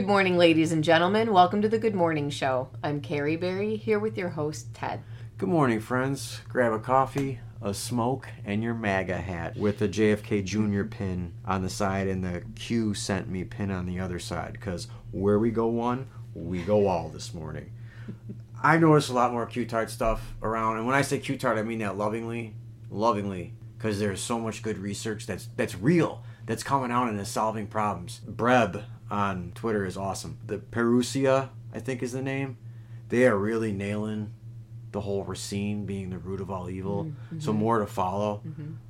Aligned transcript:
Good 0.00 0.06
morning, 0.06 0.38
ladies 0.38 0.72
and 0.72 0.82
gentlemen. 0.82 1.30
Welcome 1.30 1.60
to 1.60 1.68
the 1.68 1.78
Good 1.78 1.94
Morning 1.94 2.30
Show. 2.30 2.70
I'm 2.82 3.02
Carrie 3.02 3.36
Berry 3.36 3.76
here 3.76 3.98
with 3.98 4.16
your 4.16 4.30
host, 4.30 4.72
Ted. 4.72 5.02
Good 5.36 5.50
morning, 5.50 5.78
friends. 5.78 6.40
Grab 6.48 6.72
a 6.72 6.78
coffee, 6.78 7.38
a 7.60 7.74
smoke, 7.74 8.26
and 8.46 8.62
your 8.62 8.72
MAGA 8.72 9.18
hat 9.18 9.58
with 9.58 9.78
the 9.78 9.90
JFK 9.90 10.42
Jr. 10.42 10.84
pin 10.84 11.34
on 11.44 11.60
the 11.60 11.68
side 11.68 12.08
and 12.08 12.24
the 12.24 12.42
Q 12.56 12.94
sent 12.94 13.28
me 13.28 13.44
pin 13.44 13.70
on 13.70 13.84
the 13.84 14.00
other 14.00 14.18
side 14.18 14.54
because 14.54 14.88
where 15.10 15.38
we 15.38 15.50
go 15.50 15.66
one, 15.66 16.08
we 16.32 16.62
go 16.62 16.86
all 16.86 17.10
this 17.10 17.34
morning. 17.34 17.70
I 18.62 18.78
noticed 18.78 19.10
a 19.10 19.12
lot 19.12 19.32
more 19.32 19.44
Q-tard 19.44 19.90
stuff 19.90 20.34
around, 20.42 20.78
and 20.78 20.86
when 20.86 20.96
I 20.96 21.02
say 21.02 21.18
Q-tard, 21.18 21.58
I 21.58 21.62
mean 21.62 21.80
that 21.80 21.98
lovingly, 21.98 22.54
lovingly, 22.90 23.52
because 23.76 23.98
there's 23.98 24.22
so 24.22 24.38
much 24.38 24.62
good 24.62 24.78
research 24.78 25.26
that's 25.26 25.50
that's 25.56 25.74
real, 25.74 26.24
that's 26.46 26.62
coming 26.62 26.90
out 26.90 27.10
and 27.10 27.20
is 27.20 27.28
solving 27.28 27.66
problems. 27.66 28.22
Breb 28.26 28.82
on 29.10 29.52
Twitter 29.54 29.84
is 29.84 29.96
awesome. 29.96 30.38
The 30.46 30.58
Perusia, 30.58 31.48
I 31.74 31.80
think, 31.80 32.02
is 32.02 32.12
the 32.12 32.22
name. 32.22 32.56
They 33.08 33.26
are 33.26 33.36
really 33.36 33.72
nailing 33.72 34.32
the 34.92 35.00
whole 35.00 35.24
Racine 35.24 35.84
being 35.86 36.10
the 36.10 36.18
root 36.18 36.40
of 36.40 36.50
all 36.50 36.68
evil. 36.70 37.04
Mm-hmm. 37.04 37.40
So 37.40 37.52
more 37.52 37.78
to 37.80 37.86
follow. 37.86 38.42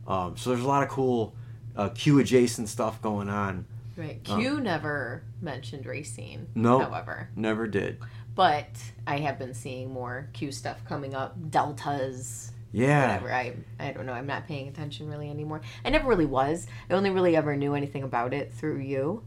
Um, 0.07 0.37
so 0.37 0.51
there's 0.51 0.63
a 0.65 0.69
lot 0.69 0.83
of 0.83 0.89
cool 0.89 1.35
uh, 1.77 1.91
Q 1.91 2.19
adjacent 2.19 2.69
stuff 2.69 3.01
going 3.03 3.29
on. 3.29 3.67
Right. 3.97 4.23
Q 4.25 4.61
never 4.61 5.23
mentioned 5.43 5.85
racine, 5.85 6.47
No. 6.55 6.79
however. 6.81 7.29
Never 7.37 7.67
did. 7.67 7.99
But 8.35 8.69
I 9.07 9.19
have 9.19 9.39
been 9.39 9.53
seeing 9.53 9.93
more 9.93 10.31
Q 10.33 10.53
stuff 10.53 10.83
coming 10.87 11.15
up. 11.15 11.35
Deltas, 11.51 12.53
Yeah. 12.73 13.09
whatever. 13.17 13.33
I, 13.35 13.55
I 13.79 13.93
don't 13.93 14.07
know. 14.07 14.13
I'm 14.15 14.27
not 14.27 14.47
paying 14.47 14.69
attention 14.69 15.11
really 15.11 15.29
anymore. 15.29 15.61
I 15.85 15.91
never 15.91 16.09
really 16.09 16.27
was. 16.27 16.67
I 16.89 16.95
only 16.95 17.11
really 17.11 17.37
ever 17.37 17.57
knew 17.57 17.75
anything 17.75 18.03
about 18.03 18.33
it 18.33 18.55
through 18.55 18.79
you. 18.79 19.23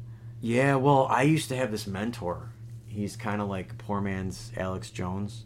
Yeah, 0.45 0.75
well, 0.75 1.07
I 1.09 1.21
used 1.21 1.47
to 1.49 1.55
have 1.55 1.71
this 1.71 1.87
mentor. 1.87 2.49
He's 2.85 3.15
kind 3.15 3.41
of 3.41 3.47
like 3.47 3.77
poor 3.77 4.01
man's 4.01 4.51
Alex 4.57 4.89
Jones. 4.89 5.45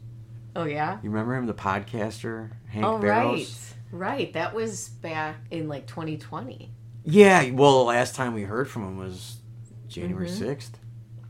Oh, 0.56 0.64
yeah? 0.64 0.98
You 1.04 1.12
remember 1.12 1.36
him, 1.36 1.46
the 1.46 1.54
podcaster, 1.54 2.50
Hank 2.70 2.84
Oh, 2.84 2.98
Barrows? 2.98 3.76
right. 3.92 4.08
Right. 4.18 4.34
That 4.34 4.56
was 4.56 4.90
back 4.90 5.36
in 5.52 5.68
like 5.68 5.86
2020. 5.86 6.72
Yeah, 7.06 7.52
well, 7.52 7.78
the 7.78 7.84
last 7.86 8.16
time 8.16 8.34
we 8.34 8.42
heard 8.42 8.68
from 8.68 8.84
him 8.86 8.98
was 8.98 9.38
January 9.88 10.28
Mm-hmm. 10.28 10.46
6th. 10.46 10.72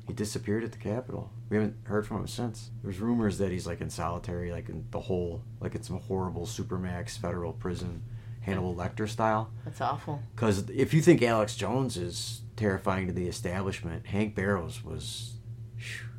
He 0.08 0.14
disappeared 0.14 0.64
at 0.64 0.72
the 0.72 0.78
Capitol. 0.78 1.30
We 1.50 1.58
haven't 1.58 1.76
heard 1.84 2.08
from 2.08 2.22
him 2.22 2.28
since. 2.28 2.72
There's 2.82 3.00
rumors 3.00 3.38
that 3.40 3.52
he's 3.52 3.68
like 3.68 3.82
in 3.82 3.90
solitary, 3.90 4.50
like 4.54 4.70
in 4.70 4.86
the 4.92 5.02
whole, 5.02 5.44
like 5.60 5.76
in 5.76 5.84
some 5.84 6.00
horrible 6.00 6.46
supermax 6.46 7.18
federal 7.18 7.52
prison, 7.52 8.02
Hannibal 8.40 8.74
Lecter 8.74 9.10
style. 9.10 9.52
That's 9.66 9.82
awful. 9.82 10.24
Because 10.34 10.70
if 10.70 10.94
you 10.94 11.02
think 11.02 11.22
Alex 11.22 11.58
Jones 11.58 11.98
is 11.98 12.42
terrifying 12.58 13.08
to 13.08 13.14
the 13.14 13.28
establishment, 13.28 14.08
Hank 14.08 14.36
Barrows 14.36 14.84
was. 14.84 15.36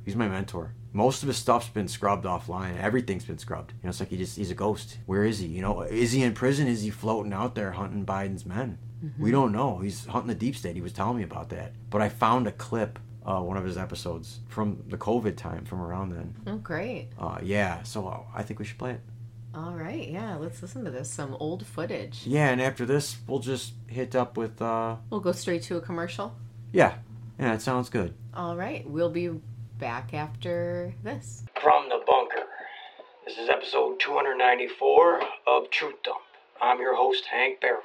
He's 0.04 0.16
my 0.16 0.28
mentor. 0.28 0.74
Most 0.94 1.22
of 1.22 1.26
his 1.28 1.36
stuff's 1.36 1.68
been 1.68 1.86
scrubbed 1.86 2.24
offline. 2.24 2.80
Everything's 2.80 3.26
been 3.26 3.36
scrubbed. 3.36 3.72
You 3.72 3.78
know, 3.84 3.90
it's 3.90 4.00
like 4.00 4.08
he 4.08 4.16
just 4.16 4.38
he's 4.38 4.50
a 4.50 4.54
ghost. 4.54 4.96
Where 5.04 5.24
is 5.24 5.38
he? 5.40 5.46
You 5.48 5.60
know, 5.60 5.82
is 5.82 6.12
he 6.12 6.22
in 6.22 6.32
prison? 6.32 6.66
Is 6.66 6.80
he 6.80 6.88
floating 6.88 7.34
out 7.34 7.54
there 7.54 7.72
hunting 7.72 8.06
Biden's 8.06 8.46
men? 8.46 8.78
We 9.18 9.30
don't 9.30 9.52
know. 9.52 9.78
He's 9.78 10.06
hunting 10.06 10.28
the 10.28 10.34
deep 10.34 10.56
state. 10.56 10.74
He 10.74 10.82
was 10.82 10.92
telling 10.92 11.18
me 11.18 11.22
about 11.22 11.50
that. 11.50 11.72
But 11.88 12.02
I 12.02 12.08
found 12.08 12.48
a 12.48 12.52
clip, 12.52 12.98
uh, 13.24 13.40
one 13.40 13.56
of 13.56 13.64
his 13.64 13.78
episodes 13.78 14.40
from 14.48 14.82
the 14.88 14.96
COVID 14.96 15.36
time, 15.36 15.64
from 15.64 15.80
around 15.80 16.10
then. 16.10 16.34
Oh, 16.48 16.56
great. 16.56 17.10
Uh, 17.18 17.38
yeah, 17.40 17.82
so 17.84 18.08
uh, 18.08 18.22
I 18.34 18.42
think 18.42 18.58
we 18.58 18.64
should 18.64 18.78
play 18.78 18.92
it. 18.92 19.00
All 19.54 19.72
right. 19.72 20.08
Yeah. 20.08 20.36
Let's 20.36 20.60
listen 20.62 20.84
to 20.84 20.90
this. 20.90 21.10
Some 21.10 21.34
old 21.40 21.66
footage. 21.66 22.22
Yeah, 22.26 22.48
and 22.50 22.60
after 22.60 22.84
this, 22.86 23.16
we'll 23.26 23.38
just 23.40 23.72
hit 23.86 24.14
up 24.14 24.36
with, 24.36 24.60
uh, 24.62 24.96
We'll 25.10 25.20
go 25.20 25.32
straight 25.32 25.62
to 25.64 25.76
a 25.76 25.80
commercial. 25.80 26.34
yeah, 26.72 26.94
yeah, 27.38 27.54
it 27.54 27.62
sounds 27.62 27.88
good. 27.88 28.14
All 28.34 28.56
right. 28.56 28.88
We'll 28.88 29.10
be 29.10 29.30
back 29.78 30.12
after 30.14 30.92
this. 31.02 31.44
From 31.60 31.88
the 31.88 32.00
bunker. 32.06 32.44
This 33.26 33.38
is 33.38 33.48
episode 33.48 34.00
294 34.00 35.20
of 35.46 35.70
Truth 35.70 36.02
Dump. 36.04 36.18
I'm 36.60 36.78
your 36.80 36.96
host, 36.96 37.24
Hank 37.30 37.60
Barrows. 37.60 37.82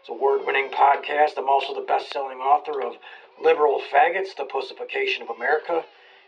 It's 0.00 0.08
a 0.08 0.12
award 0.12 0.42
winning 0.46 0.68
podcast. 0.70 1.38
I'm 1.38 1.48
also 1.48 1.74
the 1.74 1.86
best 1.86 2.12
selling 2.12 2.38
author 2.38 2.82
of 2.82 2.94
Liberal 3.42 3.80
Faggots, 3.92 4.36
The 4.36 4.44
Pussification 4.44 5.22
of 5.22 5.30
America, 5.30 5.82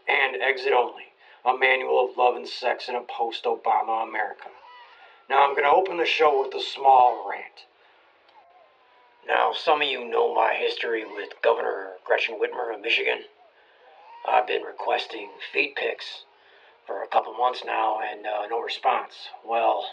and 0.08 0.36
Exit 0.40 0.72
Only, 0.72 1.04
a 1.44 1.56
manual 1.58 2.08
of 2.08 2.16
love 2.16 2.36
and 2.36 2.48
sex 2.48 2.88
in 2.88 2.94
a 2.94 3.02
post 3.02 3.44
Obama 3.44 4.08
America. 4.08 4.48
Now, 5.28 5.44
I'm 5.44 5.54
going 5.54 5.64
to 5.64 5.70
open 5.70 5.96
the 5.96 6.06
show 6.06 6.42
with 6.42 6.54
a 6.54 6.62
small 6.62 7.28
rant. 7.28 7.66
Now, 9.26 9.52
some 9.52 9.82
of 9.82 9.88
you 9.88 10.08
know 10.08 10.32
my 10.32 10.54
history 10.54 11.04
with 11.04 11.30
Governor 11.42 11.94
Gretchen 12.04 12.38
Whitmer 12.38 12.72
of 12.72 12.80
Michigan. 12.80 13.24
I've 14.28 14.46
been 14.46 14.62
requesting 14.62 15.30
feed 15.52 15.74
pics 15.74 16.24
for 16.86 17.02
a 17.02 17.08
couple 17.08 17.32
months 17.34 17.62
now 17.66 17.98
and 17.98 18.24
uh, 18.24 18.46
no 18.48 18.60
response. 18.60 19.14
Well, 19.44 19.84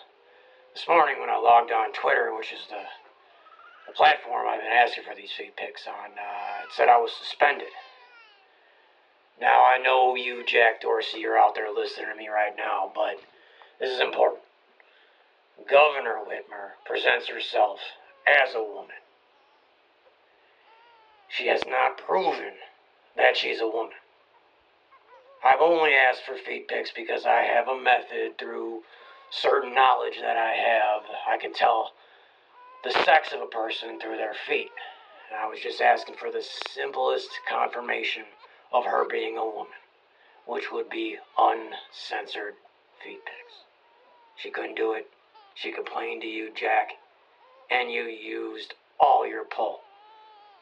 this 0.75 0.87
morning 0.87 1.19
when 1.19 1.31
I 1.31 1.37
logged 1.37 1.71
on 1.71 1.93
Twitter, 1.93 2.35
which 2.37 2.53
is 2.53 2.67
the, 2.69 2.83
the 3.87 3.93
platform 3.93 4.47
I've 4.47 4.61
been 4.61 4.71
asking 4.71 5.03
for 5.03 5.15
these 5.15 5.31
feed 5.35 5.55
pics 5.55 5.87
on, 5.87 6.11
uh, 6.11 6.63
it 6.63 6.69
said 6.75 6.89
I 6.89 6.97
was 6.97 7.11
suspended. 7.11 7.69
Now, 9.41 9.65
I 9.65 9.79
know 9.79 10.13
you, 10.13 10.45
Jack 10.45 10.81
Dorsey, 10.81 11.19
you're 11.19 11.39
out 11.39 11.55
there 11.55 11.73
listening 11.73 12.09
to 12.11 12.15
me 12.15 12.27
right 12.27 12.53
now, 12.55 12.91
but 12.93 13.17
this 13.79 13.89
is 13.89 13.99
important. 13.99 14.42
Governor 15.69 16.19
Whitmer 16.27 16.71
presents 16.85 17.27
herself 17.27 17.79
as 18.27 18.53
a 18.55 18.63
woman. 18.63 18.95
She 21.29 21.47
has 21.47 21.61
not 21.67 21.97
proven 21.97 22.53
that 23.15 23.37
she's 23.37 23.61
a 23.61 23.67
woman. 23.67 23.95
I've 25.43 25.61
only 25.61 25.93
asked 25.93 26.23
for 26.25 26.35
feed 26.35 26.67
pics 26.67 26.91
because 26.95 27.25
I 27.25 27.41
have 27.41 27.67
a 27.67 27.79
method 27.79 28.37
through 28.37 28.83
certain 29.29 29.73
knowledge 29.73 30.19
that 30.21 30.37
I 30.37 30.53
have. 30.53 31.03
I 31.27 31.37
can 31.37 31.53
tell 31.53 31.91
the 32.83 32.91
sex 32.91 33.33
of 33.33 33.41
a 33.41 33.47
person 33.47 33.99
through 33.99 34.17
their 34.17 34.35
feet. 34.47 34.71
And 35.29 35.39
I 35.39 35.47
was 35.47 35.59
just 35.59 35.81
asking 35.81 36.15
for 36.15 36.31
the 36.31 36.43
simplest 36.43 37.29
confirmation 37.49 38.23
of 38.71 38.85
her 38.85 39.05
being 39.09 39.37
a 39.37 39.45
woman, 39.45 39.73
which 40.45 40.71
would 40.71 40.89
be 40.89 41.17
uncensored 41.37 42.55
feed 43.03 43.19
pics. 43.25 43.53
She 44.35 44.49
couldn't 44.49 44.75
do 44.75 44.93
it. 44.93 45.09
She 45.55 45.71
complained 45.71 46.21
to 46.21 46.27
you, 46.27 46.51
Jack, 46.53 46.89
and 47.69 47.91
you 47.91 48.03
used 48.03 48.73
all 48.99 49.27
your 49.27 49.45
pull 49.45 49.81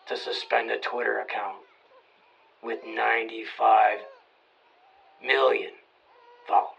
to 0.07 0.17
suspend 0.17 0.71
a 0.71 0.79
Twitter 0.79 1.19
account 1.19 1.57
with 2.63 2.79
95 2.85 3.99
million 5.23 5.71
followers. 6.47 6.75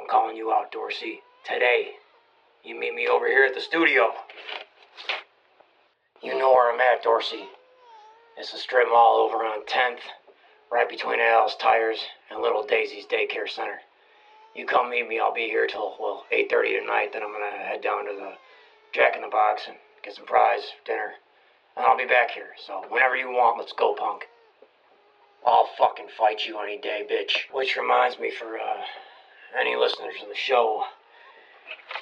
I'm 0.00 0.06
calling 0.08 0.36
you 0.36 0.52
out, 0.52 0.70
Dorsey, 0.70 1.20
today. 1.44 1.92
You 2.64 2.78
meet 2.78 2.94
me 2.94 3.08
over 3.08 3.26
here 3.26 3.44
at 3.44 3.54
the 3.54 3.60
studio. 3.60 4.12
You 6.22 6.38
know 6.38 6.50
where 6.50 6.72
I'm 6.72 6.80
at, 6.80 7.02
Dorsey. 7.02 7.48
It's 8.36 8.52
the 8.52 8.58
strip 8.58 8.88
mall 8.88 9.16
over 9.16 9.38
on 9.38 9.64
10th, 9.66 10.00
right 10.70 10.88
between 10.88 11.20
Al's 11.20 11.56
Tires 11.56 12.00
and 12.30 12.40
Little 12.40 12.64
Daisy's 12.64 13.06
Daycare 13.06 13.48
Center. 13.48 13.80
You 14.58 14.66
come 14.66 14.90
meet 14.90 15.06
me, 15.06 15.20
I'll 15.20 15.32
be 15.32 15.46
here 15.46 15.68
till, 15.68 15.94
well, 16.00 16.26
8.30 16.32 16.80
tonight, 16.80 17.10
then 17.12 17.22
I'm 17.22 17.30
gonna 17.30 17.62
head 17.62 17.80
down 17.80 18.06
to 18.06 18.12
the 18.12 18.32
Jack 18.92 19.14
in 19.14 19.22
the 19.22 19.28
Box 19.28 19.62
and 19.68 19.76
get 20.02 20.16
some 20.16 20.26
fries, 20.26 20.62
dinner, 20.84 21.12
and 21.76 21.86
I'll 21.86 21.96
be 21.96 22.06
back 22.06 22.32
here. 22.32 22.56
So 22.66 22.84
whenever 22.88 23.14
you 23.14 23.28
want, 23.28 23.56
let's 23.56 23.72
go, 23.72 23.94
punk. 23.94 24.26
I'll 25.46 25.68
fucking 25.78 26.08
fight 26.18 26.44
you 26.44 26.58
any 26.58 26.76
day, 26.76 27.06
bitch. 27.08 27.54
Which 27.54 27.76
reminds 27.76 28.18
me, 28.18 28.32
for 28.32 28.58
uh, 28.58 28.82
any 29.56 29.76
listeners 29.76 30.16
of 30.22 30.28
the 30.28 30.34
show, 30.34 30.82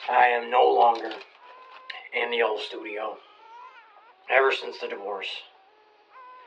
I 0.08 0.29
am 0.29 0.50
no 0.50 0.67
longer 0.67 1.12
in 2.14 2.31
the 2.31 2.41
old 2.41 2.62
studio 2.62 3.19
ever 4.31 4.50
since 4.50 4.79
the 4.79 4.88
divorce. 4.88 5.29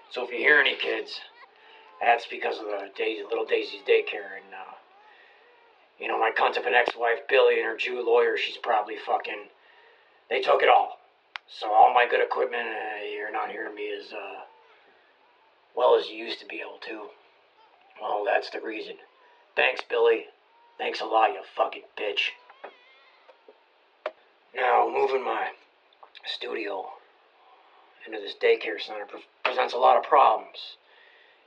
So 0.09 0.25
if 0.25 0.31
you 0.31 0.39
hear 0.39 0.59
any 0.59 0.75
kids, 0.75 1.21
that's 2.01 2.25
because 2.25 2.57
of 2.57 2.65
the 2.65 2.89
Daisy, 2.97 3.21
little 3.29 3.45
Daisy's 3.45 3.83
daycare, 3.87 4.41
and 4.41 4.55
uh, 4.55 4.73
you 5.99 6.07
know 6.07 6.19
my 6.19 6.31
cunt 6.37 6.57
of 6.57 6.65
an 6.65 6.73
ex-wife 6.73 7.27
Billy 7.27 7.59
and 7.59 7.65
her 7.65 7.77
Jew 7.77 8.03
lawyer. 8.05 8.37
She's 8.37 8.57
probably 8.57 8.95
fucking. 8.97 9.49
They 10.29 10.41
took 10.41 10.61
it 10.61 10.69
all. 10.69 10.99
So 11.47 11.71
all 11.71 11.93
my 11.93 12.07
good 12.07 12.21
equipment, 12.21 12.67
uh, 12.67 13.03
you're 13.11 13.31
not 13.31 13.49
hearing 13.49 13.73
me 13.73 13.91
as 13.91 14.13
uh, 14.13 14.41
well 15.75 15.97
as 15.97 16.07
you 16.07 16.23
used 16.23 16.39
to 16.39 16.45
be 16.45 16.61
able 16.61 16.77
to. 16.87 17.09
Well, 17.99 18.23
that's 18.23 18.49
the 18.51 18.61
reason. 18.61 18.95
Thanks, 19.55 19.81
Billy. 19.89 20.25
Thanks 20.77 21.01
a 21.01 21.05
lot, 21.05 21.33
you 21.33 21.41
fucking 21.55 21.83
bitch. 21.97 22.29
Now, 24.55 24.89
moving 24.91 25.23
my 25.23 25.49
studio 26.25 26.85
into 28.05 28.19
this 28.19 28.35
daycare 28.41 28.79
center 28.79 29.05
pre- 29.05 29.25
presents 29.43 29.73
a 29.73 29.77
lot 29.77 29.97
of 29.97 30.03
problems. 30.03 30.77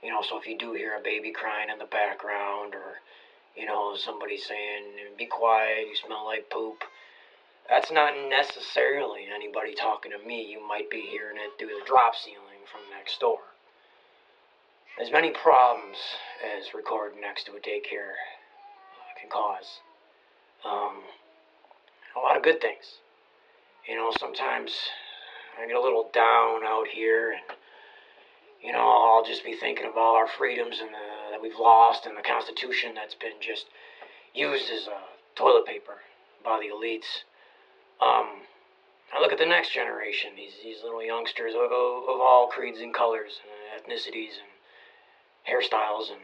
You 0.03 0.11
know, 0.11 0.21
so 0.21 0.37
if 0.37 0.45
you 0.45 0.57
do 0.57 0.73
hear 0.73 0.97
a 0.97 1.01
baby 1.01 1.31
crying 1.31 1.69
in 1.69 1.79
the 1.79 1.85
background 1.85 2.75
or, 2.75 2.99
you 3.55 3.65
know, 3.65 3.95
somebody 3.95 4.37
saying, 4.37 4.83
be 5.17 5.25
quiet, 5.25 5.87
you 5.89 5.95
smell 5.95 6.25
like 6.25 6.49
poop, 6.49 6.83
that's 7.69 7.91
not 7.91 8.13
necessarily 8.29 9.27
anybody 9.33 9.73
talking 9.73 10.11
to 10.11 10.27
me. 10.27 10.45
You 10.51 10.65
might 10.67 10.89
be 10.89 11.01
hearing 11.01 11.37
it 11.37 11.57
through 11.57 11.69
the 11.79 11.85
drop 11.85 12.15
ceiling 12.15 12.65
from 12.71 12.81
next 12.95 13.19
door. 13.19 13.39
as 15.01 15.11
many 15.11 15.31
problems 15.31 15.97
as 16.43 16.73
recording 16.73 17.21
next 17.21 17.45
to 17.45 17.53
a 17.53 17.59
daycare 17.59 18.13
can 19.19 19.29
cause. 19.29 19.79
Um, 20.65 21.01
a 22.15 22.19
lot 22.19 22.37
of 22.37 22.43
good 22.43 22.61
things. 22.61 22.99
You 23.87 23.95
know, 23.95 24.11
sometimes 24.19 24.73
I 25.59 25.67
get 25.67 25.75
a 25.75 25.81
little 25.81 26.09
down 26.13 26.63
out 26.65 26.87
here, 26.87 27.31
and 27.31 27.57
you 28.63 28.71
know, 28.71 28.79
I'll 28.79 29.25
just 29.25 29.43
be 29.43 29.55
thinking 29.55 29.85
of 29.85 29.97
all 29.97 30.15
our 30.15 30.27
freedoms 30.27 30.79
and 30.79 30.89
the, 30.89 31.09
we've 31.43 31.59
lost, 31.59 32.05
and 32.05 32.17
the 32.17 32.23
Constitution 32.23 32.95
that's 32.95 33.13
been 33.13 33.37
just 33.41 33.67
used 34.33 34.71
as 34.71 34.87
uh, 34.87 34.97
toilet 35.35 35.65
paper 35.65 35.99
by 36.43 36.59
the 36.59 36.71
elites. 36.73 37.27
Um, 38.01 38.47
I 39.13 39.19
look 39.19 39.33
at 39.33 39.37
the 39.37 39.45
next 39.45 39.73
generation, 39.73 40.31
these 40.35 40.53
these 40.63 40.81
little 40.81 41.03
youngsters 41.03 41.53
of, 41.53 41.69
of 41.69 42.19
all 42.23 42.47
creeds 42.47 42.79
and 42.79 42.93
colors, 42.93 43.41
and 43.43 43.83
ethnicities, 43.83 44.39
and 44.39 44.49
hairstyles, 45.45 46.09
and 46.09 46.21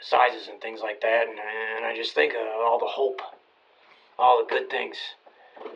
sizes, 0.00 0.48
and 0.48 0.60
things 0.60 0.80
like 0.82 1.02
that, 1.02 1.28
and, 1.28 1.38
and 1.38 1.84
I 1.84 1.94
just 1.94 2.14
think 2.14 2.32
of 2.32 2.60
all 2.64 2.78
the 2.78 2.86
hope, 2.86 3.20
all 4.18 4.42
the 4.42 4.48
good 4.48 4.70
things 4.70 4.96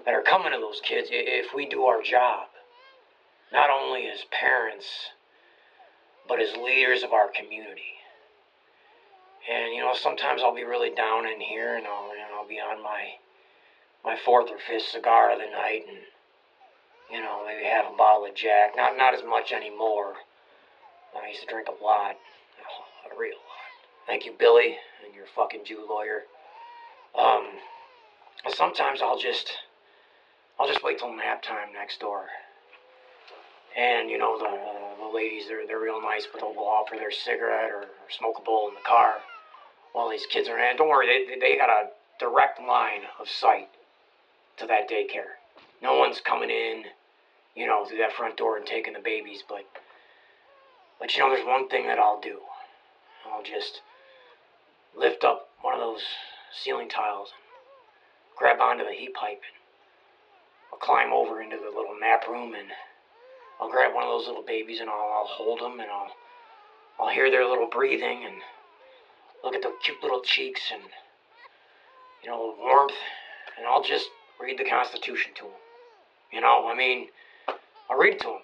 that 0.06 0.14
are 0.14 0.22
coming 0.22 0.52
to 0.52 0.58
those 0.58 0.80
kids 0.82 1.08
if 1.12 1.54
we 1.54 1.68
do 1.68 1.84
our 1.84 2.02
job, 2.02 2.48
not 3.52 3.68
only 3.68 4.06
as 4.06 4.24
parents, 4.32 4.86
but 6.28 6.40
as 6.40 6.56
leaders 6.56 7.02
of 7.02 7.12
our 7.12 7.28
community. 7.28 8.00
And 9.50 9.74
you 9.74 9.80
know, 9.80 9.94
sometimes 9.94 10.42
I'll 10.42 10.54
be 10.54 10.64
really 10.64 10.90
down 10.94 11.26
in 11.26 11.40
here, 11.40 11.76
and 11.76 11.86
I'll 11.86 12.10
and 12.10 12.34
I'll 12.34 12.48
be 12.48 12.60
on 12.60 12.82
my 12.82 13.14
my 14.04 14.16
fourth 14.24 14.50
or 14.50 14.58
fifth 14.66 14.88
cigar 14.88 15.32
of 15.32 15.38
the 15.38 15.46
night, 15.46 15.84
and 15.88 15.98
you 17.10 17.20
know, 17.20 17.44
maybe 17.46 17.64
have 17.64 17.92
a 17.92 17.96
bottle 17.96 18.26
of 18.26 18.34
Jack. 18.34 18.72
Not 18.76 18.96
not 18.96 19.14
as 19.14 19.22
much 19.22 19.52
anymore. 19.52 20.14
I 21.14 21.28
used 21.28 21.42
to 21.42 21.46
drink 21.46 21.68
a 21.68 21.84
lot, 21.84 22.16
a 23.10 23.18
real 23.18 23.36
lot. 23.36 24.06
Thank 24.06 24.26
you, 24.26 24.34
Billy, 24.38 24.76
and 25.04 25.14
your 25.14 25.26
fucking 25.34 25.64
Jew 25.64 25.86
lawyer. 25.88 26.22
Um, 27.16 27.46
sometimes 28.48 29.00
I'll 29.00 29.18
just 29.18 29.50
I'll 30.58 30.68
just 30.68 30.82
wait 30.82 30.98
till 30.98 31.14
nap 31.14 31.42
time 31.42 31.72
next 31.72 32.00
door. 32.00 32.26
And 33.76 34.10
you 34.10 34.18
know 34.18 34.38
the 34.38 34.46
uh, 34.46 34.48
the 34.48 34.83
ladies 35.14 35.46
they're 35.48 35.66
they're 35.66 35.80
real 35.80 36.00
nice, 36.00 36.26
but 36.30 36.40
they'll 36.40 36.58
offer 36.58 36.96
their 36.96 37.12
cigarette 37.12 37.70
or, 37.70 37.82
or 37.82 38.10
smoke 38.10 38.36
a 38.38 38.42
bowl 38.42 38.68
in 38.68 38.74
the 38.74 38.80
car 38.80 39.16
while 39.92 40.10
these 40.10 40.26
kids 40.26 40.48
are 40.48 40.58
in. 40.58 40.76
Don't 40.76 40.88
worry, 40.88 41.06
they 41.06 41.38
they 41.38 41.56
got 41.56 41.70
a 41.70 41.90
direct 42.18 42.60
line 42.60 43.02
of 43.20 43.28
sight 43.28 43.68
to 44.58 44.66
that 44.66 44.90
daycare. 44.90 45.38
No 45.82 45.96
one's 45.96 46.20
coming 46.20 46.50
in, 46.50 46.84
you 47.54 47.66
know, 47.66 47.84
through 47.84 47.98
that 47.98 48.12
front 48.12 48.36
door 48.36 48.56
and 48.56 48.66
taking 48.66 48.92
the 48.92 49.00
babies. 49.00 49.42
But 49.48 49.64
but 50.98 51.14
you 51.14 51.22
know, 51.22 51.30
there's 51.30 51.46
one 51.46 51.68
thing 51.68 51.86
that 51.86 51.98
I'll 51.98 52.20
do. 52.20 52.40
I'll 53.26 53.42
just 53.42 53.80
lift 54.96 55.24
up 55.24 55.48
one 55.60 55.74
of 55.74 55.80
those 55.80 56.02
ceiling 56.62 56.88
tiles 56.88 57.30
and 57.32 58.38
grab 58.38 58.60
onto 58.60 58.84
the 58.84 58.92
heat 58.92 59.14
pipe 59.14 59.40
and 59.42 59.58
I'll 60.72 60.78
climb 60.78 61.12
over 61.12 61.42
into 61.42 61.56
the 61.56 61.74
little 61.74 61.98
nap 62.00 62.28
room 62.28 62.54
and 62.54 62.68
I'll 63.60 63.70
grab 63.70 63.94
one 63.94 64.04
of 64.04 64.10
those 64.10 64.26
little 64.26 64.42
babies 64.42 64.80
and 64.80 64.90
I'll, 64.90 64.96
I'll 64.96 65.28
hold 65.28 65.60
them 65.60 65.80
and 65.80 65.90
I'll 65.90 66.10
I'll 66.98 67.08
hear 67.08 67.30
their 67.30 67.48
little 67.48 67.68
breathing 67.68 68.24
and 68.24 68.36
look 69.42 69.54
at 69.54 69.62
the 69.62 69.72
cute 69.82 70.02
little 70.02 70.20
cheeks 70.20 70.60
and 70.72 70.82
you 72.22 72.30
know 72.30 72.54
warmth 72.58 72.94
and 73.56 73.66
I'll 73.66 73.82
just 73.82 74.08
read 74.40 74.58
the 74.58 74.64
Constitution 74.64 75.32
to 75.36 75.42
them. 75.42 75.52
You 76.32 76.40
know, 76.40 76.68
I 76.68 76.74
mean, 76.74 77.08
I'll 77.88 77.98
read 77.98 78.14
it 78.14 78.20
to 78.20 78.26
them. 78.26 78.42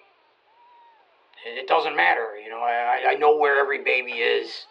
It, 1.45 1.59
it 1.59 1.67
doesn't 1.67 1.95
matter, 1.95 2.37
you 2.41 2.49
know. 2.49 2.59
I 2.59 3.11
I 3.11 3.15
know 3.15 3.35
where 3.35 3.59
every 3.59 3.83
baby 3.83 4.13
is. 4.13 4.65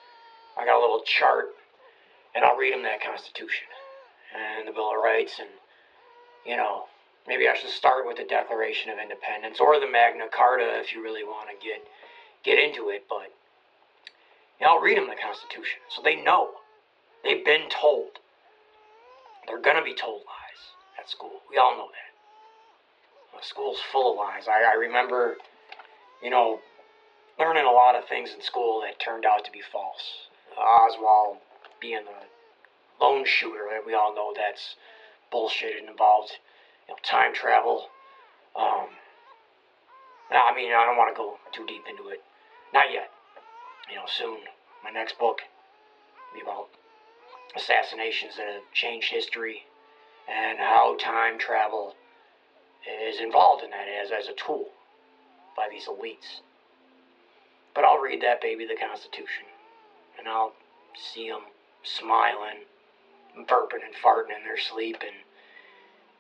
I 0.59 0.65
got 0.65 0.79
a 0.79 0.81
little 0.81 1.03
chart, 1.05 1.51
and 2.35 2.45
I'll 2.45 2.57
read 2.57 2.73
them 2.73 2.83
that 2.83 3.03
Constitution 3.03 3.67
and 4.35 4.69
the 4.69 4.73
Bill 4.73 4.91
of 4.91 5.03
Rights 5.03 5.39
and 5.39 5.49
you 6.47 6.57
know 6.57 6.85
Maybe 7.31 7.47
I 7.47 7.55
should 7.55 7.71
start 7.71 8.09
with 8.09 8.17
the 8.17 8.25
Declaration 8.25 8.91
of 8.91 8.99
Independence 8.99 9.61
or 9.61 9.79
the 9.79 9.87
Magna 9.87 10.25
Carta 10.35 10.81
if 10.81 10.93
you 10.93 11.01
really 11.01 11.23
want 11.23 11.49
to 11.49 11.55
get 11.65 11.79
get 12.43 12.59
into 12.59 12.91
it. 12.91 13.05
But 13.09 13.31
you 14.59 14.67
know, 14.67 14.75
I'll 14.75 14.81
read 14.81 14.99
them 14.99 15.07
the 15.07 15.15
Constitution 15.15 15.79
so 15.95 16.03
they 16.03 16.17
know. 16.17 16.51
They've 17.23 17.45
been 17.45 17.71
told. 17.71 18.19
They're 19.47 19.61
gonna 19.61 19.85
be 19.85 19.95
told 19.95 20.23
lies 20.27 20.63
at 20.99 21.09
school. 21.09 21.39
We 21.49 21.57
all 21.57 21.77
know 21.77 21.87
that. 21.87 23.39
The 23.39 23.47
school's 23.47 23.79
full 23.93 24.11
of 24.11 24.19
lies. 24.19 24.49
I, 24.49 24.65
I 24.65 24.75
remember, 24.75 25.37
you 26.21 26.31
know, 26.31 26.59
learning 27.39 27.65
a 27.65 27.71
lot 27.71 27.95
of 27.95 28.09
things 28.09 28.35
in 28.35 28.43
school 28.43 28.83
that 28.85 28.99
turned 28.99 29.25
out 29.25 29.45
to 29.45 29.53
be 29.53 29.63
false. 29.71 30.27
Oswald 30.59 31.37
being 31.81 32.03
the 32.07 33.05
lone 33.05 33.25
shooter, 33.25 33.69
we 33.87 33.95
all 33.95 34.17
know 34.17 34.35
that's 34.35 34.75
bullshit. 35.31 35.77
It 35.77 35.89
involved 35.89 36.33
know, 36.91 36.97
time 37.03 37.35
travel. 37.35 37.89
Um, 38.55 38.89
I 40.31 40.55
mean, 40.55 40.73
I 40.73 40.85
don't 40.85 40.97
want 40.97 41.15
to 41.15 41.19
go 41.19 41.39
too 41.53 41.67
deep 41.67 41.83
into 41.89 42.09
it. 42.11 42.23
Not 42.73 42.93
yet. 42.93 43.11
You 43.89 43.97
know, 43.97 44.07
soon. 44.07 44.39
My 44.85 44.91
next 44.91 45.19
book 45.19 45.41
will 46.33 46.41
be 46.41 46.43
about 46.43 46.69
assassinations 47.57 48.37
that 48.37 48.47
have 48.47 48.73
changed 48.73 49.11
history 49.11 49.63
and 50.29 50.59
how 50.59 50.97
time 50.99 51.39
travel 51.39 51.95
is 52.87 53.21
involved 53.21 53.65
in 53.65 53.71
that 53.71 53.87
as, 54.03 54.11
as 54.11 54.29
a 54.29 54.35
tool 54.35 54.69
by 55.57 55.69
these 55.71 55.87
elites. 55.87 56.41
But 57.75 57.85
I'll 57.85 57.99
read 57.99 58.23
that 58.23 58.41
baby 58.41 58.67
the 58.67 58.77
Constitution, 58.77 59.47
and 60.19 60.29
I'll 60.29 60.53
see 60.95 61.29
them 61.29 61.43
smiling, 61.83 62.67
burping 63.47 63.85
and 63.85 63.95
farting 64.03 64.37
in 64.37 64.45
their 64.45 64.59
sleep, 64.59 64.99
and 65.03 65.17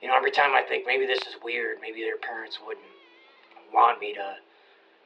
you 0.03 0.09
know, 0.09 0.17
every 0.17 0.31
time 0.31 0.53
I 0.53 0.63
think 0.67 0.87
maybe 0.87 1.07
this 1.07 1.21
is 1.21 1.37
weird, 1.43 1.79
maybe 1.81 2.01
their 2.01 2.17
parents 2.17 2.59
wouldn't 2.67 2.87
want 3.73 4.01
me 4.01 4.15
to 4.15 4.35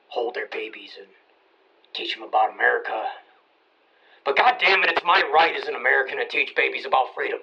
hold 0.09 0.35
their 0.35 0.47
babies 0.47 0.93
and 0.99 1.09
teach 1.95 2.15
them 2.15 2.23
about 2.23 2.55
America. 2.55 3.05
But 4.25 4.37
God 4.37 4.57
damn 4.61 4.83
it, 4.83 4.91
it's 4.91 5.05
my 5.05 5.23
right 5.35 5.55
as 5.55 5.69
an 5.69 5.75
American 5.75 6.19
to 6.19 6.29
teach 6.29 6.55
babies 6.57 6.87
about 6.87 7.15
freedom. 7.15 7.41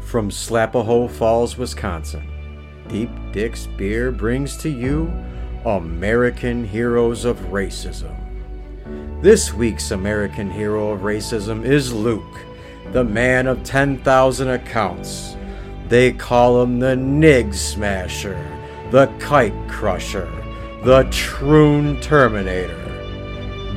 From 0.00 0.30
Slapahoe 0.30 1.10
Falls, 1.10 1.56
Wisconsin, 1.56 2.28
Deep 2.88 3.10
Dick's 3.32 3.66
Beer 3.66 4.12
brings 4.12 4.56
to 4.58 4.68
you 4.68 5.12
American 5.64 6.64
Heroes 6.64 7.24
of 7.24 7.36
Racism. 7.50 8.25
This 9.22 9.54
week's 9.54 9.92
American 9.92 10.50
hero 10.50 10.90
of 10.90 11.00
racism 11.00 11.64
is 11.64 11.90
Luke, 11.90 12.44
the 12.92 13.02
man 13.02 13.46
of 13.46 13.64
10,000 13.64 14.48
accounts. 14.48 15.36
They 15.88 16.12
call 16.12 16.62
him 16.62 16.78
the 16.78 16.96
Nig 16.96 17.54
Smasher, 17.54 18.38
the 18.90 19.06
Kite 19.18 19.54
Crusher, 19.68 20.30
the 20.84 21.08
Troon 21.10 21.98
Terminator, 22.02 22.76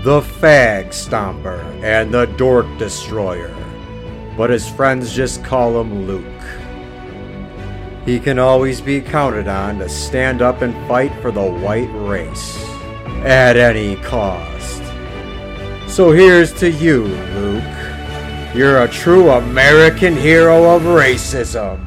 the 0.03 0.19
Fag 0.19 0.89
Stomper, 0.89 1.63
and 1.84 2.13
the 2.13 2.25
Dork 2.25 2.67
Destroyer. 2.77 3.55
But 4.36 4.50
his 4.50 4.67
friends 4.67 5.15
just 5.15 5.41
call 5.46 5.79
him 5.79 6.05
Luke. 6.05 6.25
He 8.05 8.19
can 8.19 8.39
always 8.39 8.81
be 8.81 9.00
counted 9.00 9.48
on 9.48 9.79
to 9.79 9.88
stand 9.88 10.41
up 10.41 10.62
and 10.62 10.75
fight 10.89 11.13
for 11.22 11.31
the 11.31 11.50
white 11.50 11.89
race 11.93 12.62
at 13.24 13.55
any 13.55 13.96
cost. 14.03 14.78
So 15.89 16.12
here's 16.12 16.53
to 16.60 16.69
you, 16.69 17.08
Luke. 17.08 17.63
You're 18.55 18.84
a 18.84 18.88
true 18.88 19.31
American 19.31 20.15
hero 20.15 20.75
of 20.75 20.84
racism. 20.84 21.86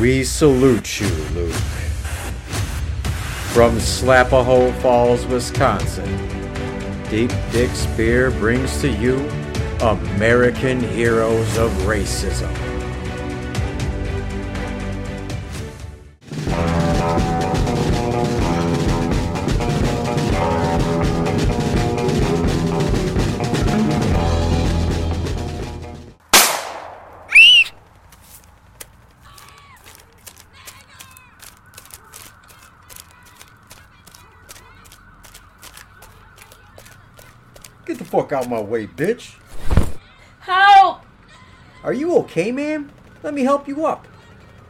We 0.00 0.22
salute 0.22 1.00
you, 1.00 1.08
Luke. 1.34 1.52
From 3.52 3.78
Slapahoe 3.78 4.72
Falls, 4.80 5.26
Wisconsin, 5.26 6.08
Deep 7.10 7.32
Dick's 7.50 7.86
Beer 7.96 8.30
brings 8.30 8.80
to 8.80 8.88
you 8.88 9.18
American 9.80 10.80
Heroes 10.80 11.58
of 11.58 11.70
Racism. 11.82 12.67
Fuck 38.28 38.44
out 38.44 38.50
my 38.50 38.60
way, 38.60 38.86
bitch. 38.86 39.36
Help! 40.40 41.02
Are 41.82 41.92
you 41.92 42.16
okay, 42.18 42.52
ma'am? 42.52 42.90
Let 43.22 43.34
me 43.34 43.42
help 43.42 43.66
you 43.66 43.86
up. 43.86 44.06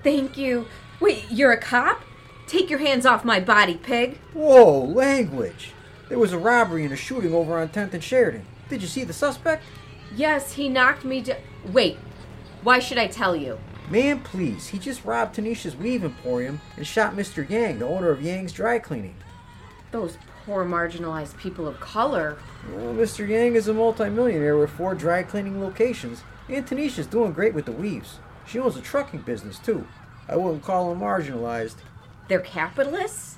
Thank 0.02 0.36
you. 0.36 0.66
Wait, 1.00 1.24
you're 1.30 1.52
a 1.52 1.60
cop? 1.60 2.02
Take 2.46 2.70
your 2.70 2.78
hands 2.78 3.04
off 3.04 3.24
my 3.24 3.40
body, 3.40 3.74
pig. 3.74 4.18
Whoa, 4.32 4.84
language. 4.84 5.72
There 6.08 6.18
was 6.18 6.32
a 6.32 6.38
robbery 6.38 6.84
and 6.84 6.92
a 6.92 6.96
shooting 6.96 7.34
over 7.34 7.58
on 7.58 7.68
10th 7.68 7.94
and 7.94 8.02
Sheridan. 8.02 8.46
Did 8.68 8.80
you 8.80 8.88
see 8.88 9.04
the 9.04 9.12
suspect? 9.12 9.64
Yes, 10.14 10.52
he 10.52 10.68
knocked 10.68 11.04
me 11.04 11.20
down. 11.20 11.38
Wait, 11.72 11.98
why 12.62 12.78
should 12.78 12.98
I 12.98 13.08
tell 13.08 13.36
you? 13.36 13.58
Man, 13.90 14.20
please. 14.20 14.68
He 14.68 14.78
just 14.78 15.04
robbed 15.04 15.36
Tanisha's 15.36 15.76
Weave 15.76 16.04
Emporium 16.04 16.60
and 16.76 16.86
shot 16.86 17.14
Mr. 17.14 17.48
Yang, 17.48 17.80
the 17.80 17.88
owner 17.88 18.10
of 18.10 18.22
Yang's 18.22 18.52
Dry 18.52 18.78
Cleaning. 18.78 19.16
Those 19.90 20.16
poor 20.48 20.64
marginalized 20.64 21.36
people 21.36 21.68
of 21.68 21.78
color. 21.78 22.38
Well, 22.72 22.94
Mr. 22.94 23.28
Yang 23.28 23.56
is 23.56 23.68
a 23.68 23.74
multimillionaire 23.74 24.56
with 24.56 24.70
four 24.70 24.94
dry 24.94 25.22
cleaning 25.22 25.60
locations, 25.60 26.22
and 26.48 26.66
Tanisha's 26.66 27.06
doing 27.06 27.34
great 27.34 27.52
with 27.52 27.66
the 27.66 27.72
weaves. 27.72 28.18
She 28.46 28.58
owns 28.58 28.74
a 28.74 28.80
trucking 28.80 29.20
business, 29.20 29.58
too. 29.58 29.86
I 30.26 30.36
wouldn't 30.36 30.64
call 30.64 30.88
them 30.88 31.00
marginalized. 31.00 31.76
They're 32.28 32.40
capitalists? 32.40 33.36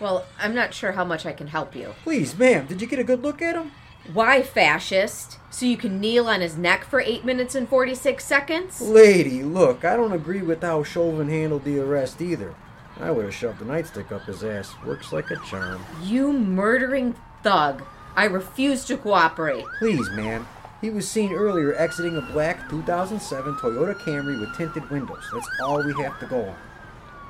Well, 0.00 0.26
I'm 0.36 0.52
not 0.52 0.74
sure 0.74 0.92
how 0.92 1.04
much 1.04 1.24
I 1.24 1.32
can 1.32 1.46
help 1.46 1.76
you. 1.76 1.94
Please, 2.02 2.36
ma'am, 2.36 2.66
did 2.66 2.80
you 2.80 2.88
get 2.88 2.98
a 2.98 3.04
good 3.04 3.22
look 3.22 3.40
at 3.40 3.54
him? 3.54 3.70
Why, 4.12 4.42
fascist? 4.42 5.38
So 5.50 5.64
you 5.64 5.76
can 5.76 6.00
kneel 6.00 6.26
on 6.26 6.40
his 6.40 6.56
neck 6.56 6.84
for 6.84 7.00
8 7.00 7.24
minutes 7.24 7.54
and 7.54 7.68
46 7.68 8.24
seconds? 8.24 8.80
Lady, 8.80 9.44
look, 9.44 9.84
I 9.84 9.94
don't 9.94 10.12
agree 10.12 10.42
with 10.42 10.62
how 10.62 10.82
Chauvin 10.82 11.28
handled 11.28 11.62
the 11.62 11.78
arrest 11.78 12.20
either. 12.20 12.56
I 13.00 13.10
would 13.10 13.24
have 13.24 13.34
shoved 13.34 13.62
a 13.62 13.64
nightstick 13.64 14.10
up 14.10 14.24
his 14.24 14.42
ass. 14.42 14.74
Works 14.84 15.12
like 15.12 15.30
a 15.30 15.36
charm. 15.36 15.84
You 16.02 16.32
murdering 16.32 17.14
thug. 17.42 17.84
I 18.16 18.24
refuse 18.24 18.84
to 18.86 18.96
cooperate. 18.96 19.64
Please, 19.78 20.10
ma'am. 20.10 20.46
He 20.80 20.90
was 20.90 21.08
seen 21.08 21.32
earlier 21.32 21.74
exiting 21.74 22.16
a 22.16 22.20
black 22.20 22.68
2007 22.70 23.54
Toyota 23.54 23.94
Camry 23.94 24.38
with 24.38 24.56
tinted 24.56 24.88
windows. 24.90 25.24
That's 25.32 25.48
all 25.62 25.84
we 25.84 25.92
have 26.02 26.18
to 26.20 26.26
go 26.26 26.44
on. 26.44 26.56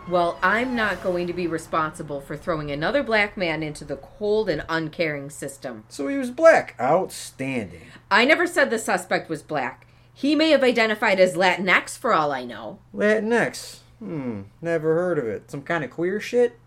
Well, 0.09 0.39
I'm 0.43 0.75
not 0.75 1.03
going 1.03 1.27
to 1.27 1.35
be 1.35 1.47
responsible 1.47 2.23
for 2.23 2.35
throwing 2.35 2.71
another 2.71 3.03
black 3.03 3.37
man 3.37 3.63
into 3.63 3.85
the 3.85 3.97
cold 3.97 4.49
and 4.49 4.65
uncaring 4.67 5.29
system. 5.29 5.85
So 5.91 6.09
he 6.09 6.17
was 6.17 6.31
black. 6.31 6.75
Outstanding. 6.81 7.89
I 8.11 8.25
never 8.25 8.47
said 8.47 8.71
the 8.71 8.79
suspect 8.79 9.29
was 9.29 9.43
black. 9.43 9.87
He 10.15 10.35
may 10.35 10.51
have 10.51 10.65
identified 10.65 11.21
as 11.21 11.35
Latinx 11.35 11.99
for 11.99 12.15
all 12.15 12.33
I 12.33 12.45
know. 12.45 12.79
Latinx. 12.95 13.81
Hmm, 13.99 14.43
never 14.61 14.95
heard 14.95 15.19
of 15.19 15.27
it. 15.27 15.51
Some 15.51 15.63
kind 15.63 15.85
of 15.85 15.91
queer 15.91 16.21
shit? 16.21 16.59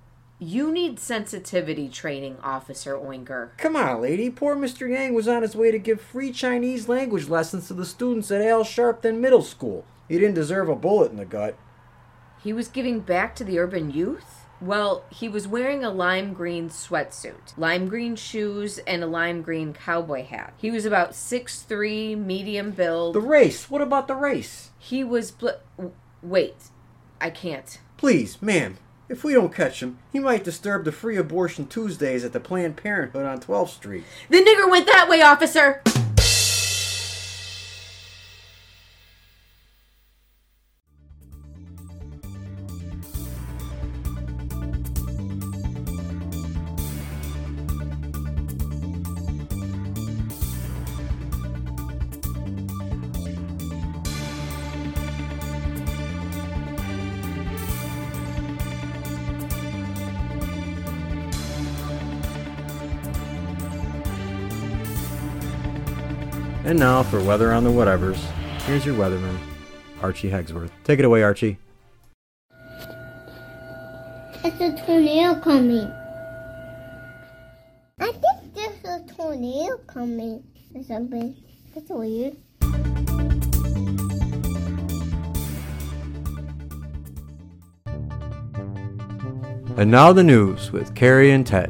You 0.44 0.72
need 0.72 1.00
sensitivity 1.00 1.88
training, 1.88 2.38
Officer 2.42 2.96
Oinker. 2.96 3.50
Come 3.58 3.76
on, 3.76 4.02
lady. 4.02 4.30
Poor 4.32 4.56
Mr. 4.56 4.90
Yang 4.90 5.14
was 5.14 5.28
on 5.28 5.44
his 5.44 5.56
way 5.56 5.70
to 5.70 5.78
give 5.78 6.02
free 6.02 6.32
Chinese 6.32 6.90
language 6.90 7.30
lessons 7.30 7.68
to 7.68 7.76
the 7.76 7.86
students 7.86 8.32
at 8.32 8.42
Al 8.42 8.64
Sharpton 8.64 9.20
Middle 9.20 9.44
School. 9.44 9.86
He 10.10 10.18
didn't 10.18 10.34
deserve 10.34 10.68
a 10.68 10.76
bullet 10.76 11.12
in 11.12 11.18
the 11.18 11.26
gut. 11.26 11.56
He 12.44 12.54
was 12.54 12.68
giving 12.68 13.02
back 13.02 13.36
to 13.36 13.44
the 13.44 13.60
urban 13.60 13.92
youth? 13.92 14.48
Well, 14.60 15.06
he 15.12 15.30
was 15.30 15.48
wearing 15.48 15.84
a 15.84 15.92
lime 15.92 16.34
green 16.34 16.70
sweatsuit, 16.70 17.56
lime 17.56 17.88
green 17.88 18.16
shoes, 18.16 18.80
and 18.80 19.04
a 19.04 19.08
lime 19.08 19.44
green 19.44 19.74
cowboy 19.74 20.26
hat. 20.26 20.54
He 20.58 20.72
was 20.72 20.86
about 20.86 21.14
six 21.14 21.62
three, 21.62 22.16
medium 22.16 22.72
build. 22.72 23.14
The 23.14 23.22
race. 23.22 23.70
What 23.70 23.82
about 23.82 24.08
the 24.08 24.16
race? 24.16 24.72
He 24.80 25.04
was 25.04 25.30
bl- 25.30 25.50
Wait. 26.24 26.71
I 27.22 27.30
can't. 27.30 27.78
Please, 27.98 28.42
ma'am. 28.42 28.78
If 29.08 29.24
we 29.24 29.34
don't 29.34 29.54
catch 29.54 29.84
him, 29.84 30.00
he 30.12 30.20
might 30.20 30.44
disturb 30.44 30.86
the 30.86 30.92
free 30.92 31.18
abortion 31.18 31.68
Tuesdays 31.68 32.24
at 32.24 32.34
the 32.34 32.40
Planned 32.40 32.78
Parenthood 32.78 33.26
on 33.26 33.40
12th 33.40 33.70
Street. 33.70 34.06
The 34.30 34.38
nigger 34.38 34.70
went 34.72 34.88
that 34.88 35.08
way, 35.08 35.22
officer! 35.22 35.82
And 66.72 66.80
now 66.80 67.04
for 67.04 67.22
weather 67.22 67.52
on 67.52 67.66
the 67.66 67.70
whatevers. 67.70 68.16
Here's 68.62 68.86
your 68.86 68.96
weatherman, 68.96 69.38
Archie 70.02 70.30
Hegsworth. 70.30 70.72
Take 70.86 71.00
it 71.00 71.04
away, 71.04 71.22
Archie. 71.22 71.58
It's 74.42 74.62
a 74.62 74.86
tornado 74.86 75.38
coming. 75.42 75.92
I 78.00 78.14
think 78.14 78.56
there's 78.56 78.86
a 78.86 79.06
tornado 79.14 79.80
coming 79.80 80.46
or 80.74 80.82
something. 80.84 81.36
That's 81.76 81.90
weird. 81.90 82.38
And 89.76 89.92
now 89.92 90.14
the 90.14 90.24
news 90.24 90.72
with 90.72 90.96
Carrie 90.96 91.32
and 91.32 91.46
Ted. 91.46 91.70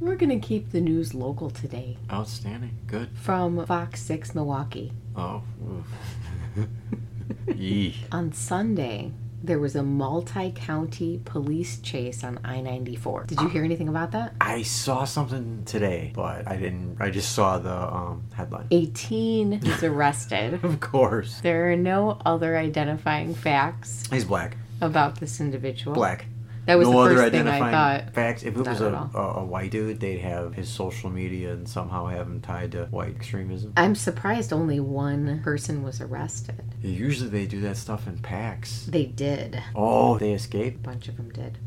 We're 0.00 0.16
going 0.16 0.38
to 0.40 0.46
keep 0.46 0.70
the 0.72 0.80
news 0.80 1.14
local 1.14 1.50
today 1.50 1.96
Outstanding. 2.12 2.76
Good. 2.86 3.08
from 3.14 3.64
Fox 3.66 4.02
6 4.02 4.34
Milwaukee. 4.34 4.92
Oh. 5.16 5.42
Yee. 7.54 7.94
On 8.12 8.32
Sunday, 8.32 9.12
there 9.42 9.58
was 9.58 9.76
a 9.76 9.82
multi 9.82 10.50
county 10.52 11.20
police 11.24 11.78
chase 11.80 12.22
on 12.24 12.38
I 12.44 12.60
94. 12.60 13.24
Did 13.24 13.40
you 13.40 13.48
hear 13.48 13.64
anything 13.64 13.88
about 13.88 14.10
that? 14.12 14.34
I 14.40 14.62
saw 14.62 15.04
something 15.04 15.62
today, 15.64 16.12
but 16.14 16.46
I 16.48 16.56
didn't. 16.56 16.96
I 17.00 17.10
just 17.10 17.32
saw 17.32 17.58
the 17.58 17.72
um, 17.72 18.24
headline. 18.34 18.66
A 18.70 18.86
teen 18.86 19.54
is 19.54 19.82
arrested. 19.82 20.62
Of 20.64 20.80
course. 20.80 21.40
There 21.42 21.70
are 21.72 21.76
no 21.76 22.18
other 22.26 22.56
identifying 22.56 23.34
facts 23.34 24.04
He's 24.10 24.24
black. 24.24 24.56
about 24.80 25.20
this 25.20 25.40
individual. 25.40 25.94
Black. 25.94 26.26
That 26.66 26.78
was 26.78 26.88
no 26.88 27.08
the 27.08 27.14
first 27.14 27.32
thing 27.32 27.46
I 27.48 27.70
thought. 27.70 28.14
facts. 28.14 28.42
If 28.42 28.56
it 28.56 28.66
was 28.66 28.80
a, 28.80 29.10
a, 29.14 29.18
a 29.18 29.44
white 29.44 29.70
dude, 29.70 30.00
they'd 30.00 30.18
have 30.18 30.54
his 30.54 30.68
social 30.68 31.10
media 31.10 31.52
and 31.52 31.68
somehow 31.68 32.06
have 32.06 32.26
him 32.26 32.40
tied 32.40 32.72
to 32.72 32.86
white 32.86 33.14
extremism. 33.14 33.72
I'm 33.76 33.94
surprised 33.94 34.52
only 34.52 34.80
one 34.80 35.40
person 35.42 35.82
was 35.82 36.00
arrested. 36.00 36.62
Usually 36.82 37.28
they 37.28 37.46
do 37.46 37.60
that 37.62 37.76
stuff 37.76 38.06
in 38.06 38.18
packs. 38.18 38.86
They 38.86 39.06
did. 39.06 39.62
Oh, 39.74 40.18
they 40.18 40.32
escaped? 40.32 40.76
A 40.76 40.80
bunch 40.80 41.08
of 41.08 41.16
them 41.16 41.30
did. 41.30 41.58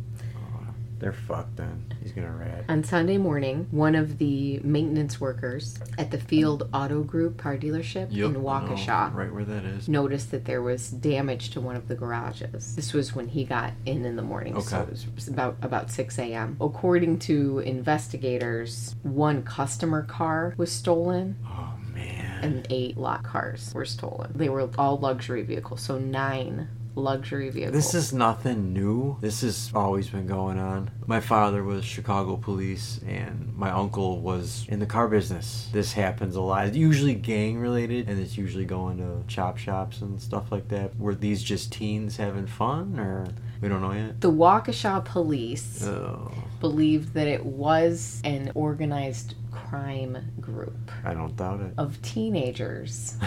They're 1.00 1.14
fucked 1.14 1.58
then. 1.58 1.94
He's 2.02 2.12
gonna 2.12 2.32
rat. 2.32 2.66
On 2.70 2.84
Sunday 2.84 3.18
morning, 3.18 3.68
one 3.72 3.94
of 3.96 4.18
the 4.18 4.60
maintenance 4.64 5.22
workers 5.22 5.78
at 5.98 6.10
the 6.12 6.18
Field 6.18 6.68
Auto 6.74 7.04
Group 7.04 7.38
car 7.38 7.56
dealership 7.58 8.12
in 8.12 8.34
Waukesha 8.36 9.14
Right 9.14 9.32
where 9.32 9.46
that 9.46 9.64
is. 9.64 9.88
noticed 9.88 10.32
that 10.32 10.46
there 10.46 10.62
was 10.62 10.90
damage 10.90 11.52
to 11.52 11.62
one 11.62 11.76
of 11.76 11.88
the 11.88 11.96
garages. 11.96 12.76
This 12.76 12.94
was 12.94 13.14
when 13.14 13.28
he 13.28 13.44
got 13.44 13.74
in 13.86 14.06
in 14.06 14.16
the 14.16 14.22
morning, 14.24 14.60
so 14.62 14.78
Okay. 14.78 14.88
it 14.88 14.92
was, 14.92 15.04
it 15.04 15.16
was 15.16 15.28
about 15.28 15.56
about 15.62 15.92
6 15.92 16.18
a.m. 16.20 16.58
According 16.60 17.20
to 17.20 17.60
investigators, 17.60 18.96
one 19.04 19.44
customer 19.44 20.02
car 20.04 20.54
was 20.58 20.72
stolen 20.72 21.36
Oh 21.48 21.74
man. 21.94 22.44
and 22.44 22.68
eight 22.70 22.98
lot 22.98 23.24
cars 23.24 23.72
were 23.74 23.86
stolen. 23.86 24.32
They 24.36 24.50
were 24.50 24.70
all 24.78 24.98
luxury 24.98 25.44
vehicles, 25.44 25.82
so 25.82 25.98
nine 26.00 26.70
luxury 26.98 27.50
vehicles. 27.50 27.74
This 27.74 27.94
is 27.94 28.12
nothing 28.14 28.74
new. 28.74 29.18
This 29.22 29.42
has 29.42 29.72
always 29.74 30.10
been 30.10 30.28
going 30.28 30.58
on. 30.60 30.92
My 31.06 31.20
father 31.20 31.64
was 31.64 31.86
Chicago 31.86 32.36
police, 32.38 33.00
and 33.08 33.56
my 33.56 33.70
uncle 33.70 34.20
was 34.20 34.66
in 34.68 34.80
the 34.80 34.86
car 34.86 35.08
business. 35.08 35.70
This 35.72 35.94
happens 35.94 36.36
a 36.36 36.42
lot. 36.42 36.68
It's 36.68 36.76
usually 36.78 37.14
gang 37.16 37.58
related, 37.60 38.10
and 38.10 38.20
it's 38.20 38.38
usually 38.38 38.66
going 38.66 38.98
to 38.98 39.24
chop 39.28 39.58
shops 39.58 40.02
and 40.02 40.22
stuff 40.22 40.52
like 40.52 40.68
that. 40.70 40.98
Were 41.00 41.16
these 41.16 41.42
just 41.44 41.72
teens 41.72 42.18
having 42.18 42.48
fun, 42.48 43.00
or 43.00 43.28
we 43.62 43.70
don't 43.70 43.82
know 43.82 43.94
yet? 43.94 44.20
the 44.22 44.32
Waukesha 44.32 45.06
police 45.06 45.84
Oh, 45.86 46.32
believed 46.60 47.14
that 47.14 47.28
it 47.28 47.46
was 47.46 48.22
an 48.24 48.52
organized 48.56 49.36
crime 49.52 50.18
group 50.42 50.92
I 51.04 51.14
don't 51.14 51.36
doubt 51.36 51.62
it. 51.62 51.74
of 51.78 52.02
teenagers 52.02 53.18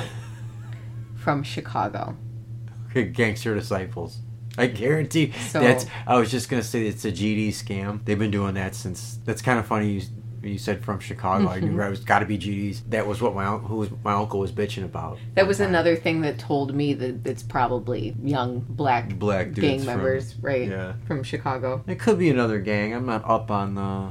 from 1.17 1.43
Chicago. 1.43 2.17
Gangster 2.95 3.55
disciples. 3.55 4.19
I 4.59 4.67
guarantee 4.67 5.33
So- 5.49 5.61
that's. 5.61 5.87
I 6.07 6.19
was 6.19 6.31
just 6.31 6.49
gonna 6.51 6.63
say 6.63 6.87
it's 6.87 7.05
a 7.05 7.13
GD 7.13 7.49
scam. 7.49 8.05
They've 8.05 8.19
been 8.19 8.31
doing 8.33 8.55
that 8.55 8.75
since. 8.75 9.19
That's 9.25 9.43
kind 9.43 9.59
of 9.59 9.67
funny. 9.67 9.91
You, 9.93 10.03
you 10.43 10.59
said 10.59 10.83
from 10.85 10.99
Chicago. 11.01 11.49
I 11.49 11.61
knew 11.61 11.81
it 11.81 11.89
was 11.91 12.01
got 12.01 12.19
to 12.21 12.27
be 12.27 12.37
GDs. 12.39 12.81
That 12.89 13.07
was 13.07 13.21
what 13.23 13.35
my 13.35 13.45
who 13.47 13.77
was 13.77 13.91
my 14.03 14.13
uncle 14.15 14.41
was 14.41 14.51
bitching 14.53 14.85
about. 14.85 15.19
That 15.35 15.47
was 15.47 15.59
time. 15.59 15.69
another 15.69 15.95
thing 15.97 16.23
that 16.23 16.39
told 16.39 16.75
me 16.75 16.95
that 16.95 17.27
it's 17.27 17.43
probably 17.43 18.17
young 18.23 18.61
black 18.69 19.19
black 19.19 19.53
gang 19.53 19.79
from- 19.79 19.87
members, 19.87 20.35
right? 20.41 20.69
Yeah, 20.69 20.95
From 21.07 21.23
Chicago. 21.23 21.85
it 21.87 22.01
could 22.01 22.19
be 22.19 22.29
another 22.31 22.59
gang. 22.59 22.93
I'm 22.95 23.07
not 23.07 23.23
up 23.29 23.51
on 23.51 23.75
the 23.77 24.11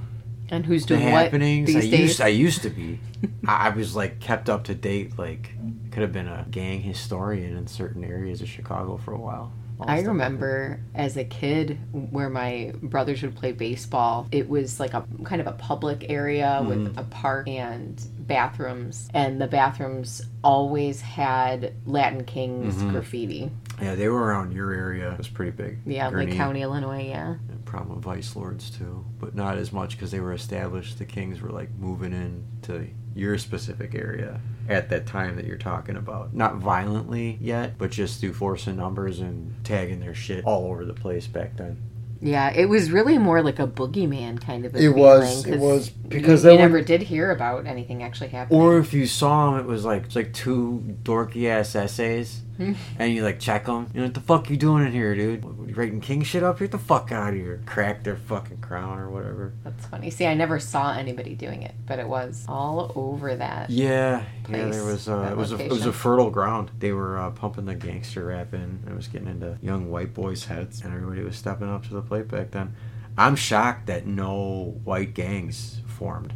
And 0.52 0.66
who's 0.66 0.84
the 0.86 0.96
doing 0.98 1.12
what 1.12 1.24
happenings. 1.26 1.68
these 1.68 1.76
I 1.78 1.82
days? 1.90 2.00
used 2.00 2.22
I 2.22 2.28
used 2.28 2.62
to 2.64 2.70
be. 2.70 3.00
I 3.48 3.70
was 3.70 3.96
like 3.96 4.20
kept 4.20 4.50
up 4.50 4.64
to 4.66 4.76
date. 4.76 5.18
Like 5.18 5.52
could 5.92 6.02
have 6.02 6.14
been 6.14 6.28
a 6.28 6.46
gang 6.50 6.82
historian 6.82 7.56
in 7.58 7.68
certain 7.68 8.04
areas 8.04 8.42
of 8.42 8.48
Chicago 8.50 8.98
for 8.98 9.14
a 9.14 9.20
while. 9.20 9.52
I 9.82 10.02
remember 10.02 10.82
as 10.94 11.16
a 11.16 11.24
kid 11.24 11.80
where 11.94 12.30
my 12.30 12.74
brothers 12.84 13.22
would 13.22 13.36
play 13.38 13.54
baseball. 13.54 14.28
It 14.30 14.50
was 14.50 14.78
like 14.78 14.94
a 14.94 15.06
kind 15.24 15.40
of 15.40 15.48
a 15.48 15.54
public 15.54 16.06
area 16.10 16.62
with 16.68 16.80
Mm-hmm. 16.80 16.98
a 17.00 17.04
park 17.06 17.48
and 17.48 17.98
bathrooms, 18.28 19.08
and 19.14 19.40
the 19.42 19.48
bathrooms 19.48 20.22
always 20.44 21.00
had 21.00 21.74
Latin 21.86 22.26
Kings 22.26 22.76
Mm-hmm. 22.76 22.92
graffiti. 22.92 23.52
Yeah, 23.82 23.96
they 23.96 24.10
were 24.10 24.22
around 24.22 24.52
your 24.52 24.74
area. 24.74 25.14
It 25.14 25.18
was 25.18 25.30
pretty 25.30 25.52
big. 25.52 25.78
Yeah, 25.86 26.10
Gurnee 26.12 26.26
Lake 26.28 26.36
County, 26.36 26.62
Illinois. 26.62 27.08
Yeah. 27.08 27.36
And 27.70 27.78
prominent 27.78 28.04
vice 28.04 28.36
lords 28.36 28.70
too, 28.72 29.06
but 29.20 29.36
not 29.36 29.58
as 29.58 29.72
much 29.72 29.92
because 29.96 30.12
they 30.12 30.20
were 30.20 30.34
established. 30.34 30.98
The 30.98 31.06
kings 31.06 31.40
were 31.42 31.50
like 31.52 31.70
moving 31.80 32.14
in 32.14 32.44
to 32.64 32.88
your 33.16 33.38
specific 33.38 33.94
area 33.96 34.42
at 34.68 34.90
that 34.90 35.06
time 35.06 35.36
that 35.36 35.46
you're 35.46 35.58
talking 35.58 35.96
about. 35.96 36.34
Not 36.34 36.56
violently 36.56 37.38
yet, 37.42 37.78
but 37.78 37.92
just 37.92 38.20
through 38.22 38.34
force 38.34 38.66
and 38.68 38.78
numbers 38.78 39.20
and 39.20 39.54
tagging 39.64 40.00
their 40.00 40.16
shit 40.16 40.46
all 40.46 40.66
over 40.72 40.84
the 40.86 40.94
place 40.94 41.28
back 41.28 41.58
then. 41.58 41.78
Yeah, 42.22 42.52
it 42.54 42.66
was 42.66 42.92
really 42.92 43.18
more 43.18 43.42
like 43.42 43.60
a 43.60 43.68
boogeyman 43.68 44.42
kind 44.42 44.66
of 44.66 44.74
a 44.76 44.78
It 44.78 44.82
feeling. 44.82 44.98
was- 45.00 45.46
it 45.46 45.52
'cause 45.52 45.60
was, 45.60 45.90
because 45.90 46.44
you, 46.44 46.50
they 46.50 46.54
you 46.56 46.60
were- 46.60 46.66
never 46.68 46.82
did 46.82 47.02
hear 47.04 47.32
about 47.32 47.66
anything 47.66 48.04
actually 48.04 48.30
happening. 48.30 48.60
Or 48.60 48.78
if 48.78 48.94
you 48.94 49.06
saw 49.08 49.52
them, 49.52 49.60
it 49.60 49.66
was 49.68 49.86
like 49.86 50.06
it's 50.06 50.16
like 50.16 50.34
two 50.34 50.84
dorky 51.04 51.48
ass 51.48 51.76
essays. 51.76 52.42
and 53.00 53.14
you 53.14 53.24
like 53.24 53.40
check 53.40 53.66
them. 53.66 53.90
You 53.94 54.02
know 54.02 54.08
what 54.08 54.14
the 54.14 54.22
fuck 54.22 54.50
you 54.50 54.58
doing 54.58 54.86
in 54.86 54.92
here, 54.92 55.16
dude? 55.16 55.44
You 55.44 55.74
writing 55.76 56.02
king 56.02 56.24
shit 56.24 56.44
up? 56.44 56.60
Get 56.60 56.72
the 56.72 56.78
fuck 56.78 57.12
out 57.12 57.30
of 57.30 57.36
here! 57.36 57.62
Crack 57.66 58.04
their 58.04 58.18
fucking 58.18 58.60
crown 58.60 59.00
or 59.00 59.10
whatever. 59.10 59.54
That's 59.64 59.86
funny. 59.86 60.10
See, 60.10 60.26
I 60.26 60.34
never 60.34 60.60
saw 60.60 60.94
anybody 60.94 61.36
doing 61.36 61.64
it, 61.64 61.74
but 61.88 62.00
it 62.00 62.08
was 62.08 62.46
all 62.48 62.92
over 62.96 63.36
that. 63.36 63.70
Yeah, 63.70 64.24
yeah. 64.50 64.70
There 64.70 64.84
was 64.84 65.08
uh, 65.08 65.30
it 65.32 65.38
was 65.38 65.54
a, 65.54 65.66
it 65.66 65.72
was 65.72 65.86
a 65.86 65.94
fertile 65.94 66.30
ground. 66.30 66.72
They 66.80 66.92
were 66.92 67.18
uh, 67.18 67.32
pumping 67.32 67.66
the 67.66 67.76
gangster 67.76 68.26
rap 68.26 68.54
in. 68.54 68.84
It 68.88 68.96
was 68.96 69.08
getting 69.08 69.30
into 69.30 69.58
young 69.62 69.90
white 69.90 70.14
boys' 70.14 70.46
heads, 70.46 70.82
and 70.82 70.94
everybody 70.94 71.24
was 71.24 71.38
stepping 71.38 71.70
up 71.70 71.86
to 71.88 71.94
the 71.94 72.02
plate 72.02 72.28
back 72.28 72.52
then. 72.52 72.76
I'm 73.18 73.36
shocked 73.36 73.88
that 73.88 74.06
no 74.06 74.80
white 74.84 75.14
gangs 75.14 75.82
formed 75.88 76.34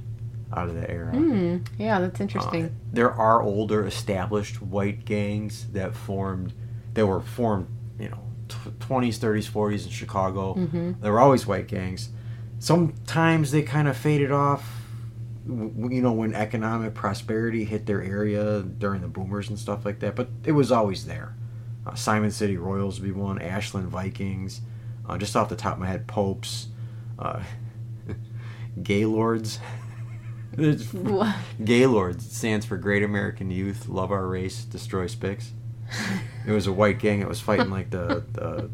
out 0.56 0.70
of 0.70 0.76
the 0.76 0.89
era. 0.89 1.12
Hmm. 1.12 1.58
Yeah, 1.78 2.00
that's 2.00 2.20
Uh, 2.20 2.24
interesting. 2.24 2.76
there 2.92 3.12
are 3.12 3.42
older 3.42 3.86
established 3.86 4.62
white 4.62 5.06
gangs 5.06 5.68
that 5.74 5.96
formed 5.96 6.54
that 6.94 7.06
were 7.08 7.22
formed 7.22 7.68
you 8.00 8.10
know 8.10 8.20
tw- 8.48 8.78
20s 8.80 9.18
30s 9.20 9.48
40s 9.50 9.86
in 9.86 9.92
chicago 9.92 10.54
Mhm. 10.56 11.02
there 11.02 11.12
were 11.12 11.20
always 11.20 11.48
white 11.48 11.68
gangs 11.68 12.10
sometimes 12.60 13.52
they 13.52 13.62
kind 13.63 13.88
of 13.88 13.98
faded 13.98 14.32
off 14.32 14.82
you 15.48 16.02
know 16.02 16.12
when 16.12 16.34
economic 16.34 16.94
prosperity 16.94 17.66
hit 17.66 17.86
their 17.86 18.02
area 18.02 18.62
during 18.62 19.02
the 19.02 19.08
boomers 19.08 19.50
and 19.50 19.58
stuff 19.60 19.86
like 19.86 20.00
that 20.00 20.16
but 20.16 20.30
it 20.46 20.52
was 20.54 20.72
always 20.72 21.06
there 21.06 21.36
uh, 21.88 21.94
simon 21.96 22.32
city 22.32 22.56
royals 22.58 23.00
would 23.00 23.06
be 23.06 23.12
one 23.12 23.39
ashland 23.42 23.88
vikings 23.89 24.62
uh, 25.10 25.18
just 25.18 25.36
off 25.36 25.50
the 25.50 25.56
top 25.56 25.74
of 25.74 25.80
my 25.80 25.88
head 25.88 26.06
popes 26.08 26.68
uh, 27.20 27.42
gaylords 28.84 29.60
There's- 30.56 30.94
Wha- 30.94 31.34
Gaylords 31.63 32.32
stands 32.36 32.66
for 32.66 32.78
Great 32.78 33.04
American 33.04 33.52
Youth 33.52 33.88
Love 33.88 34.12
Our 34.12 34.28
Race 34.28 34.63
Destroy 34.63 35.08
Spicks. 35.08 35.52
It 36.48 36.52
was 36.52 36.66
a 36.68 36.72
white 36.74 37.00
gang 37.00 37.20
that 37.20 37.30
was 37.30 37.39
fighting 37.42 37.70
like 37.70 37.89
the 37.92 38.24
the, 38.34 38.70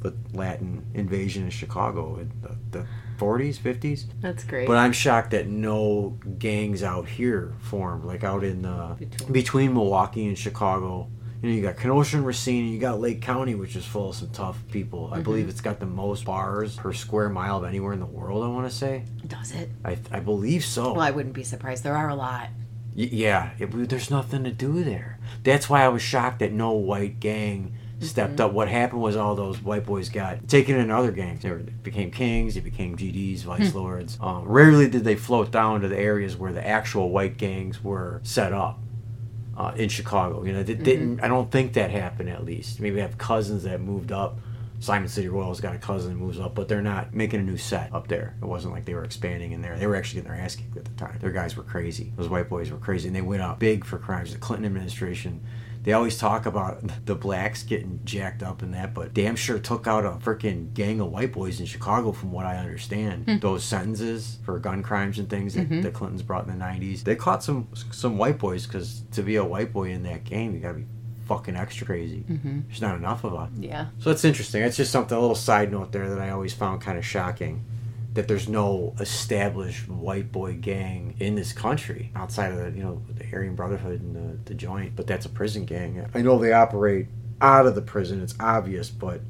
the 0.00 0.14
Latin 0.32 0.86
invasion 0.94 1.44
in 1.44 1.50
Chicago 1.50 2.16
in 2.18 2.30
the, 2.40 2.56
the 2.78 2.86
40s, 3.18 3.58
50s. 3.58 4.06
That's 4.22 4.44
great. 4.44 4.66
But 4.66 4.78
I'm 4.78 4.92
shocked 4.92 5.32
that 5.32 5.46
no 5.48 6.18
gangs 6.38 6.82
out 6.82 7.06
here 7.06 7.52
formed, 7.60 8.04
like 8.04 8.24
out 8.24 8.42
in 8.44 8.64
uh, 8.64 8.94
Between- 8.98 9.32
between 9.32 9.74
Milwaukee 9.74 10.26
and 10.26 10.38
Chicago. 10.38 11.10
You 11.42 11.48
know, 11.48 11.56
you 11.56 11.62
got 11.62 11.78
Kenosha 11.78 12.18
and 12.18 12.26
Racine, 12.26 12.64
and 12.64 12.74
you 12.74 12.78
got 12.78 13.00
Lake 13.00 13.22
County, 13.22 13.54
which 13.54 13.74
is 13.74 13.86
full 13.86 14.10
of 14.10 14.16
some 14.16 14.30
tough 14.30 14.58
people. 14.70 15.10
I 15.12 15.20
believe 15.20 15.44
mm-hmm. 15.44 15.50
it's 15.50 15.62
got 15.62 15.80
the 15.80 15.86
most 15.86 16.26
bars 16.26 16.76
per 16.76 16.92
square 16.92 17.30
mile 17.30 17.58
of 17.58 17.64
anywhere 17.64 17.94
in 17.94 18.00
the 18.00 18.06
world. 18.06 18.44
I 18.44 18.48
want 18.48 18.70
to 18.70 18.76
say. 18.76 19.04
Does 19.26 19.52
it? 19.52 19.70
I, 19.84 19.96
I 20.12 20.20
believe 20.20 20.64
so. 20.64 20.92
Well, 20.92 21.00
I 21.00 21.10
wouldn't 21.10 21.34
be 21.34 21.44
surprised. 21.44 21.82
There 21.82 21.96
are 21.96 22.10
a 22.10 22.14
lot. 22.14 22.48
Y- 22.94 23.08
yeah, 23.10 23.50
it, 23.58 23.70
there's 23.88 24.10
nothing 24.10 24.44
to 24.44 24.52
do 24.52 24.84
there. 24.84 25.18
That's 25.42 25.70
why 25.70 25.82
I 25.82 25.88
was 25.88 26.02
shocked 26.02 26.40
that 26.40 26.52
no 26.52 26.72
white 26.72 27.20
gang 27.20 27.74
stepped 28.00 28.34
mm-hmm. 28.34 28.42
up. 28.42 28.52
What 28.52 28.68
happened 28.68 29.00
was 29.00 29.16
all 29.16 29.34
those 29.34 29.62
white 29.62 29.86
boys 29.86 30.08
got 30.08 30.46
taken 30.46 30.76
in 30.76 30.90
other 30.90 31.12
gangs. 31.12 31.42
They 31.42 31.50
were, 31.50 31.58
became 31.58 32.10
kings, 32.10 32.54
they 32.54 32.60
became 32.60 32.96
GDs, 32.96 33.42
vice 33.42 33.70
hmm. 33.70 33.78
lords. 33.78 34.18
Um, 34.20 34.44
rarely 34.44 34.88
did 34.88 35.04
they 35.04 35.16
float 35.16 35.50
down 35.50 35.80
to 35.82 35.88
the 35.88 35.98
areas 35.98 36.36
where 36.36 36.52
the 36.52 36.66
actual 36.66 37.10
white 37.10 37.36
gangs 37.36 37.82
were 37.82 38.20
set 38.24 38.52
up. 38.52 38.78
Uh, 39.56 39.72
in 39.76 39.88
Chicago, 39.88 40.42
you 40.44 40.52
know, 40.52 40.62
they 40.62 40.74
didn't. 40.74 41.20
I 41.20 41.28
don't 41.28 41.50
think 41.50 41.74
that 41.74 41.90
happened. 41.90 42.30
At 42.30 42.44
least, 42.44 42.80
maybe 42.80 42.98
I 42.98 43.02
have 43.02 43.18
cousins 43.18 43.64
that 43.64 43.80
moved 43.80 44.12
up. 44.12 44.38
Simon 44.78 45.08
City 45.08 45.28
Royals 45.28 45.60
got 45.60 45.74
a 45.74 45.78
cousin 45.78 46.12
that 46.12 46.18
moves 46.18 46.40
up, 46.40 46.54
but 46.54 46.66
they're 46.66 46.80
not 46.80 47.12
making 47.12 47.40
a 47.40 47.42
new 47.42 47.58
set 47.58 47.92
up 47.92 48.08
there. 48.08 48.34
It 48.40 48.46
wasn't 48.46 48.72
like 48.72 48.86
they 48.86 48.94
were 48.94 49.04
expanding 49.04 49.52
in 49.52 49.60
there. 49.60 49.78
They 49.78 49.86
were 49.86 49.96
actually 49.96 50.22
getting 50.22 50.34
their 50.34 50.42
ass 50.42 50.56
kicked 50.56 50.76
at 50.78 50.86
the 50.86 50.90
time. 50.92 51.18
Their 51.20 51.32
guys 51.32 51.54
were 51.54 51.62
crazy. 51.62 52.12
Those 52.16 52.30
white 52.30 52.48
boys 52.48 52.70
were 52.70 52.78
crazy, 52.78 53.08
and 53.08 53.14
they 53.14 53.20
went 53.20 53.42
out 53.42 53.58
big 53.58 53.84
for 53.84 53.98
crimes. 53.98 54.32
The 54.32 54.38
Clinton 54.38 54.64
administration, 54.64 55.42
they 55.82 55.92
always 55.92 56.18
talk 56.18 56.46
about 56.46 56.82
the 57.06 57.14
blacks 57.14 57.62
getting 57.62 58.00
jacked 58.04 58.42
up 58.42 58.62
and 58.62 58.74
that, 58.74 58.94
but 58.94 59.14
damn 59.14 59.36
sure 59.36 59.58
took 59.58 59.86
out 59.86 60.04
a 60.04 60.10
freaking 60.10 60.72
gang 60.74 61.00
of 61.00 61.10
white 61.10 61.32
boys 61.32 61.60
in 61.60 61.66
Chicago, 61.66 62.12
from 62.12 62.32
what 62.32 62.46
I 62.46 62.56
understand. 62.56 63.24
Hmm. 63.24 63.38
Those 63.38 63.64
sentences 63.64 64.38
for 64.44 64.58
gun 64.58 64.82
crimes 64.82 65.18
and 65.18 65.28
things 65.28 65.54
that 65.54 65.68
mm-hmm. 65.68 65.80
the 65.82 65.90
Clintons 65.90 66.22
brought 66.22 66.46
in 66.46 66.58
the 66.58 66.64
'90s, 66.64 67.02
they 67.02 67.16
caught 67.16 67.42
some 67.42 67.68
some 67.90 68.18
white 68.18 68.38
boys 68.38 68.66
because 68.66 69.02
to 69.12 69.22
be 69.22 69.36
a 69.36 69.44
white 69.44 69.72
boy 69.72 69.90
in 69.90 70.02
that 70.04 70.24
game, 70.24 70.54
you 70.54 70.60
got 70.60 70.72
to 70.72 70.78
be 70.78 70.84
fucking 71.30 71.56
extra 71.56 71.86
crazy. 71.86 72.24
Mm-hmm. 72.28 72.62
There's 72.66 72.80
not 72.80 72.96
enough 72.96 73.22
of 73.22 73.34
us. 73.34 73.50
Yeah. 73.56 73.86
So 74.00 74.10
it's 74.10 74.24
interesting. 74.24 74.62
It's 74.62 74.76
just 74.76 74.90
something, 74.90 75.16
a 75.16 75.20
little 75.20 75.36
side 75.36 75.70
note 75.70 75.92
there 75.92 76.08
that 76.08 76.18
I 76.18 76.30
always 76.30 76.52
found 76.52 76.80
kind 76.80 76.98
of 76.98 77.06
shocking. 77.06 77.64
That 78.14 78.26
there's 78.26 78.48
no 78.48 78.94
established 78.98 79.88
white 79.88 80.32
boy 80.32 80.54
gang 80.54 81.14
in 81.20 81.36
this 81.36 81.52
country 81.52 82.10
outside 82.16 82.50
of 82.50 82.58
the, 82.58 82.70
you 82.76 82.82
know, 82.82 83.02
the 83.08 83.24
Aryan 83.32 83.54
Brotherhood 83.54 84.00
and 84.00 84.16
the, 84.16 84.50
the 84.50 84.54
Joint. 84.54 84.96
But 84.96 85.06
that's 85.06 85.26
a 85.26 85.28
prison 85.28 85.64
gang. 85.64 86.08
I 86.12 86.22
know 86.22 86.38
they 86.38 86.52
operate 86.52 87.06
out 87.40 87.66
of 87.66 87.74
the 87.76 87.82
prison. 87.82 88.20
It's 88.20 88.34
obvious, 88.40 88.90
but 88.90 89.20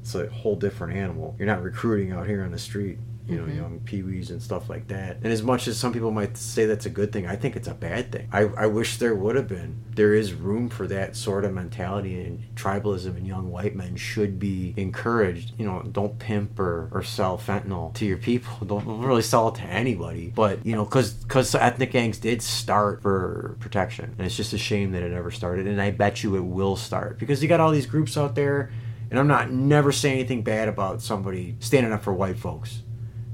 it's 0.00 0.14
a 0.14 0.28
whole 0.28 0.56
different 0.56 0.96
animal. 0.96 1.36
You're 1.38 1.46
not 1.46 1.62
recruiting 1.62 2.12
out 2.12 2.26
here 2.26 2.42
on 2.42 2.50
the 2.50 2.58
street, 2.58 2.98
you 3.28 3.36
know, 3.36 3.44
mm-hmm. 3.44 3.56
young 3.56 3.80
peewees 3.80 4.30
and 4.30 4.40
stuff 4.40 4.68
like 4.68 4.86
that. 4.88 5.16
And 5.16 5.26
as 5.26 5.42
much 5.42 5.66
as 5.66 5.78
some 5.78 5.92
people 5.92 6.10
might 6.10 6.36
say 6.36 6.66
that's 6.66 6.86
a 6.86 6.90
good 6.90 7.12
thing, 7.12 7.26
I 7.26 7.36
think 7.36 7.56
it's 7.56 7.68
a 7.68 7.74
bad 7.74 8.12
thing. 8.12 8.28
I, 8.32 8.42
I 8.56 8.66
wish 8.66 8.98
there 8.98 9.14
would 9.14 9.36
have 9.36 9.48
been. 9.48 9.82
There 9.94 10.14
is 10.14 10.32
room 10.32 10.68
for 10.68 10.86
that 10.88 11.16
sort 11.16 11.44
of 11.44 11.52
mentality, 11.52 12.22
and 12.22 12.54
tribalism 12.54 13.16
in 13.16 13.24
young 13.24 13.50
white 13.50 13.74
men 13.74 13.96
should 13.96 14.38
be 14.38 14.74
encouraged. 14.76 15.52
You 15.58 15.66
know, 15.66 15.82
don't 15.82 16.18
pimp 16.18 16.58
or, 16.60 16.88
or 16.92 17.02
sell 17.02 17.38
fentanyl 17.38 17.92
to 17.94 18.06
your 18.06 18.18
people. 18.18 18.66
Don't, 18.66 18.86
really 18.86 19.22
sell 19.22 19.48
it 19.48 19.56
to 19.56 19.62
anybody. 19.62 20.32
But, 20.34 20.64
you 20.64 20.74
know, 20.74 20.84
because 20.84 21.54
ethnic 21.54 21.92
gangs 21.92 22.18
did 22.18 22.42
start 22.42 23.02
for 23.02 23.56
protection. 23.60 24.14
And 24.18 24.26
it's 24.26 24.36
just 24.36 24.52
a 24.52 24.58
shame 24.58 24.92
that 24.92 25.02
it 25.02 25.12
ever 25.12 25.30
started. 25.30 25.66
And 25.66 25.80
I 25.80 25.90
bet 25.90 26.22
you 26.22 26.36
it 26.36 26.40
will 26.40 26.76
start 26.76 27.18
because 27.18 27.42
you 27.42 27.48
got 27.48 27.60
all 27.60 27.70
these 27.70 27.86
groups 27.86 28.16
out 28.16 28.34
there. 28.34 28.70
And 29.10 29.18
I'm 29.18 29.28
not 29.28 29.50
never 29.52 29.92
saying 29.92 30.18
anything 30.18 30.42
bad 30.42 30.68
about 30.68 31.00
somebody 31.00 31.56
standing 31.60 31.92
up 31.92 32.02
for 32.02 32.12
white 32.12 32.38
folks. 32.38 32.82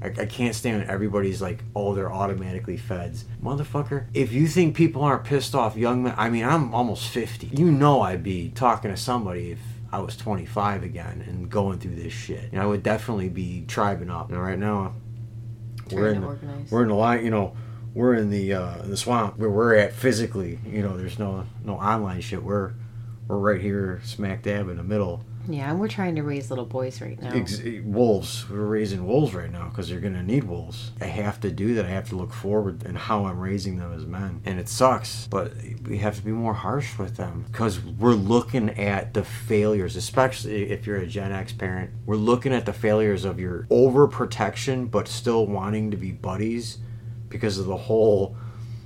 I, 0.03 0.21
I 0.21 0.25
can't 0.25 0.53
stand 0.53 0.81
when 0.81 0.89
everybody's 0.89 1.41
like, 1.41 1.63
oh, 1.75 1.95
they're 1.95 2.11
automatically 2.11 2.77
feds. 2.77 3.25
Motherfucker, 3.41 4.07
if 4.13 4.31
you 4.33 4.47
think 4.47 4.75
people 4.75 5.03
aren't 5.03 5.23
pissed 5.23 5.55
off 5.55 5.77
young 5.77 6.03
men, 6.03 6.13
I 6.17 6.29
mean, 6.29 6.43
I'm 6.43 6.73
almost 6.73 7.07
50. 7.09 7.47
You 7.47 7.71
know 7.71 8.01
I'd 8.01 8.23
be 8.23 8.49
talking 8.49 8.91
to 8.91 8.97
somebody 8.97 9.51
if 9.51 9.59
I 9.91 9.99
was 9.99 10.17
25 10.17 10.83
again 10.83 11.23
and 11.27 11.49
going 11.49 11.79
through 11.79 11.95
this 11.95 12.13
shit. 12.13 12.51
And 12.51 12.61
I 12.61 12.65
would 12.65 12.83
definitely 12.83 13.29
be 13.29 13.63
tribing 13.67 14.09
up. 14.09 14.29
And 14.29 14.41
right 14.41 14.59
now, 14.59 14.93
we're 15.91 16.09
in, 16.09 16.21
the, 16.21 16.27
organize. 16.27 16.71
we're 16.71 16.83
in 16.83 16.89
the 16.89 16.95
line, 16.95 17.23
you 17.23 17.31
know, 17.31 17.55
we're 17.93 18.15
in 18.15 18.29
the 18.29 18.53
uh, 18.53 18.81
in 18.83 18.89
the 18.89 18.97
swamp 18.97 19.37
where 19.37 19.49
we're 19.49 19.75
at 19.75 19.93
physically. 19.93 20.59
You 20.65 20.81
know, 20.81 20.97
there's 20.97 21.19
no 21.19 21.45
no 21.63 21.75
online 21.75 22.21
shit. 22.21 22.43
We're 22.43 22.73
we're 23.27 23.37
right 23.37 23.61
here, 23.61 24.01
smack 24.03 24.41
dab 24.41 24.67
in 24.69 24.77
the 24.77 24.83
middle. 24.83 25.23
Yeah, 25.47 25.69
and 25.69 25.79
we're 25.79 25.89
trying 25.89 26.15
to 26.15 26.23
raise 26.23 26.49
little 26.49 26.65
boys 26.65 27.01
right 27.01 27.21
now. 27.21 27.33
Ex- 27.33 27.61
wolves. 27.83 28.49
We're 28.49 28.65
raising 28.65 29.05
wolves 29.05 29.33
right 29.33 29.51
now 29.51 29.67
because 29.67 29.91
you're 29.91 29.99
going 29.99 30.13
to 30.13 30.23
need 30.23 30.45
wolves. 30.45 30.91
I 31.01 31.05
have 31.05 31.39
to 31.41 31.51
do 31.51 31.75
that. 31.75 31.85
I 31.85 31.89
have 31.89 32.09
to 32.09 32.15
look 32.15 32.31
forward 32.31 32.83
in 32.83 32.95
how 32.95 33.25
I'm 33.25 33.39
raising 33.39 33.77
them 33.77 33.93
as 33.93 34.05
men. 34.05 34.41
And 34.45 34.59
it 34.59 34.69
sucks, 34.69 35.27
but 35.27 35.53
we 35.85 35.97
have 35.97 36.15
to 36.15 36.21
be 36.21 36.31
more 36.31 36.53
harsh 36.53 36.97
with 36.97 37.17
them 37.17 37.45
because 37.51 37.79
we're 37.81 38.13
looking 38.13 38.69
at 38.71 39.13
the 39.13 39.23
failures, 39.23 39.95
especially 39.95 40.71
if 40.71 40.87
you're 40.87 40.97
a 40.97 41.07
Gen 41.07 41.31
X 41.31 41.51
parent. 41.51 41.91
We're 42.05 42.15
looking 42.15 42.53
at 42.53 42.65
the 42.65 42.73
failures 42.73 43.25
of 43.25 43.39
your 43.39 43.63
overprotection, 43.69 44.89
but 44.89 45.07
still 45.07 45.45
wanting 45.45 45.91
to 45.91 45.97
be 45.97 46.11
buddies 46.11 46.77
because 47.29 47.57
of 47.57 47.65
the 47.65 47.77
whole 47.77 48.37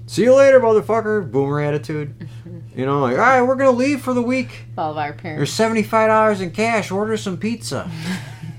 see 0.08 0.24
you 0.24 0.34
later, 0.34 0.60
motherfucker, 0.60 1.32
boomer 1.32 1.62
attitude. 1.62 2.28
You 2.76 2.86
know, 2.86 3.02
like, 3.02 3.14
all 3.14 3.20
right, 3.20 3.42
we're 3.42 3.56
going 3.56 3.72
to 3.72 3.78
leave 3.78 4.02
for 4.02 4.14
the 4.14 4.22
week. 4.22 4.66
All 4.78 4.92
of 4.92 4.98
our 4.98 5.14
parents. 5.14 5.40
There's 5.40 5.54
seventy 5.54 5.84
five 5.84 6.10
dollars 6.10 6.42
in 6.42 6.52
cash. 6.52 6.90
Order 6.90 7.18
some 7.18 7.38
pizza. 7.38 7.90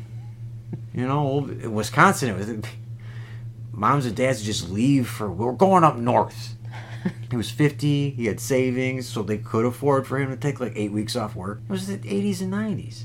you 0.94 1.06
know, 1.06 1.46
in 1.46 1.74
Wisconsin, 1.74 2.30
it 2.30 2.36
was 2.36 2.70
moms 3.72 4.06
and 4.06 4.16
dads 4.16 4.42
just 4.42 4.70
leave 4.70 5.08
for 5.08 5.30
we're 5.30 5.52
going 5.52 5.84
up 5.84 5.96
north. 5.96 6.54
He 7.30 7.36
was 7.36 7.50
50. 7.50 8.10
He 8.10 8.26
had 8.26 8.40
savings, 8.40 9.06
so 9.06 9.22
they 9.22 9.38
could 9.38 9.64
afford 9.64 10.06
for 10.06 10.18
him 10.18 10.30
to 10.30 10.36
take 10.36 10.60
like 10.60 10.72
eight 10.74 10.92
weeks 10.92 11.14
off 11.14 11.36
work. 11.36 11.60
It 11.68 11.70
was 11.70 11.86
the 11.86 11.98
80s 11.98 12.40
and 12.40 12.52
90s. 12.52 13.04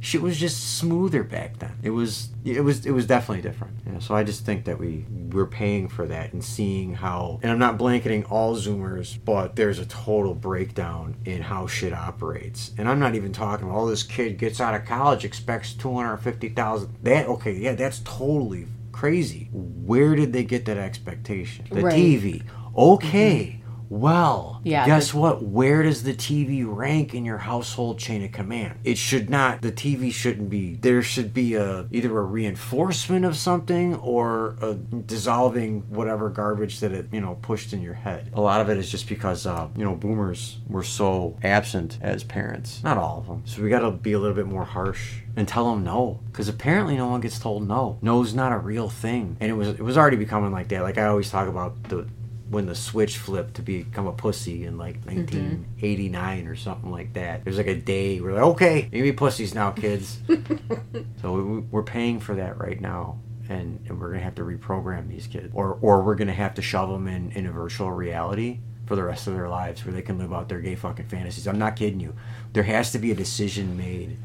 Shit 0.00 0.22
was 0.22 0.38
just 0.38 0.78
smoother 0.78 1.22
back 1.22 1.58
then. 1.58 1.78
It 1.82 1.90
was, 1.90 2.30
it 2.44 2.62
was, 2.62 2.86
it 2.86 2.92
was 2.92 3.06
definitely 3.06 3.42
different. 3.42 3.74
Yeah, 3.86 3.98
so 3.98 4.14
I 4.14 4.24
just 4.24 4.46
think 4.46 4.64
that 4.64 4.78
we 4.78 5.04
we're 5.30 5.46
paying 5.46 5.88
for 5.88 6.06
that 6.06 6.32
and 6.32 6.42
seeing 6.42 6.94
how. 6.94 7.38
And 7.42 7.52
I'm 7.52 7.58
not 7.58 7.76
blanketing 7.78 8.24
all 8.24 8.56
Zoomers, 8.56 9.18
but 9.24 9.56
there's 9.56 9.78
a 9.78 9.86
total 9.86 10.34
breakdown 10.34 11.16
in 11.24 11.42
how 11.42 11.66
shit 11.66 11.92
operates. 11.92 12.72
And 12.78 12.88
I'm 12.88 12.98
not 12.98 13.14
even 13.14 13.32
talking. 13.32 13.68
about, 13.68 13.78
Oh, 13.80 13.88
this 13.90 14.02
kid 14.02 14.38
gets 14.38 14.60
out 14.60 14.74
of 14.74 14.84
college, 14.86 15.24
expects 15.24 15.74
250,000. 15.74 16.96
That 17.02 17.26
okay? 17.28 17.52
Yeah, 17.52 17.74
that's 17.74 18.00
totally 18.00 18.66
crazy. 18.92 19.48
Where 19.52 20.14
did 20.14 20.32
they 20.32 20.44
get 20.44 20.64
that 20.66 20.78
expectation? 20.78 21.66
The 21.70 21.82
Right. 21.82 21.94
TV. 21.94 22.42
Okay. 22.76 23.59
Well, 23.90 24.60
Yeah, 24.62 24.86
guess 24.86 25.12
what? 25.12 25.42
Where 25.42 25.82
does 25.82 26.04
the 26.04 26.14
TV 26.14 26.64
rank 26.64 27.12
in 27.12 27.24
your 27.24 27.38
household 27.38 27.98
chain 27.98 28.22
of 28.22 28.30
command? 28.30 28.78
It 28.84 28.96
should 28.96 29.28
not. 29.28 29.62
The 29.62 29.72
TV 29.72 30.12
shouldn't 30.12 30.48
be. 30.48 30.76
There 30.76 31.02
should 31.02 31.34
be 31.34 31.54
a 31.56 31.86
either 31.90 32.16
a 32.16 32.22
reinforcement 32.22 33.24
of 33.24 33.36
something 33.36 33.96
or 33.96 34.54
a 34.62 34.74
dissolving 34.74 35.80
whatever 35.90 36.30
garbage 36.30 36.78
that 36.80 36.92
it 36.92 37.08
you 37.10 37.20
know 37.20 37.36
pushed 37.42 37.72
in 37.72 37.82
your 37.82 37.94
head. 37.94 38.30
A 38.32 38.40
lot 38.40 38.60
of 38.60 38.70
it 38.70 38.78
is 38.78 38.88
just 38.88 39.08
because 39.08 39.44
uh, 39.44 39.66
you 39.76 39.84
know 39.84 39.96
boomers 39.96 40.58
were 40.68 40.84
so 40.84 41.36
absent 41.42 41.98
as 42.00 42.22
parents. 42.22 42.84
Not 42.84 42.96
all 42.96 43.18
of 43.18 43.26
them. 43.26 43.42
So 43.44 43.60
we 43.60 43.70
got 43.70 43.80
to 43.80 43.90
be 43.90 44.12
a 44.12 44.20
little 44.20 44.36
bit 44.36 44.46
more 44.46 44.64
harsh 44.64 45.14
and 45.36 45.48
tell 45.48 45.68
them 45.68 45.82
no 45.82 46.20
because 46.30 46.48
apparently 46.48 46.96
no 46.96 47.08
one 47.08 47.20
gets 47.20 47.40
told 47.40 47.66
no. 47.66 47.98
No's 48.02 48.34
not 48.34 48.52
a 48.52 48.58
real 48.58 48.88
thing, 48.88 49.36
and 49.40 49.50
it 49.50 49.54
was 49.54 49.66
it 49.68 49.80
was 49.80 49.98
already 49.98 50.16
becoming 50.16 50.52
like 50.52 50.68
that. 50.68 50.82
Like 50.82 50.96
I 50.96 51.06
always 51.06 51.28
talk 51.28 51.48
about 51.48 51.82
the 51.88 52.06
when 52.50 52.66
the 52.66 52.74
switch 52.74 53.16
flipped 53.16 53.54
to 53.54 53.62
become 53.62 54.08
a 54.08 54.12
pussy 54.12 54.64
in 54.64 54.76
like 54.76 55.00
mm-hmm. 55.02 55.16
1989 55.16 56.46
or 56.48 56.56
something 56.56 56.90
like 56.90 57.12
that. 57.12 57.44
There's 57.44 57.56
like 57.56 57.68
a 57.68 57.76
day 57.76 58.20
where 58.20 58.34
like, 58.34 58.42
okay, 58.42 58.88
you 58.92 59.04
be 59.04 59.12
pussies 59.12 59.54
now, 59.54 59.70
kids. 59.70 60.18
so 61.22 61.32
we, 61.32 61.60
we're 61.60 61.84
paying 61.84 62.18
for 62.18 62.34
that 62.34 62.58
right 62.58 62.80
now. 62.80 63.20
And, 63.48 63.84
and 63.88 64.00
we're 64.00 64.10
gonna 64.10 64.22
have 64.22 64.36
to 64.36 64.42
reprogram 64.42 65.08
these 65.08 65.26
kids, 65.26 65.50
or 65.54 65.76
or 65.80 66.04
we're 66.04 66.14
gonna 66.14 66.32
have 66.32 66.54
to 66.54 66.62
shove 66.62 66.88
them 66.88 67.08
in, 67.08 67.32
in 67.32 67.46
a 67.46 67.50
virtual 67.50 67.90
reality 67.90 68.60
for 68.86 68.94
the 68.94 69.02
rest 69.02 69.26
of 69.26 69.34
their 69.34 69.48
lives, 69.48 69.84
where 69.84 69.92
they 69.92 70.02
can 70.02 70.18
live 70.18 70.32
out 70.32 70.48
their 70.48 70.60
gay 70.60 70.76
fucking 70.76 71.06
fantasies. 71.06 71.48
I'm 71.48 71.58
not 71.58 71.74
kidding 71.74 71.98
you. 71.98 72.14
There 72.52 72.62
has 72.62 72.92
to 72.92 73.00
be 73.00 73.10
a 73.10 73.14
decision 73.14 73.76
made 73.76 74.18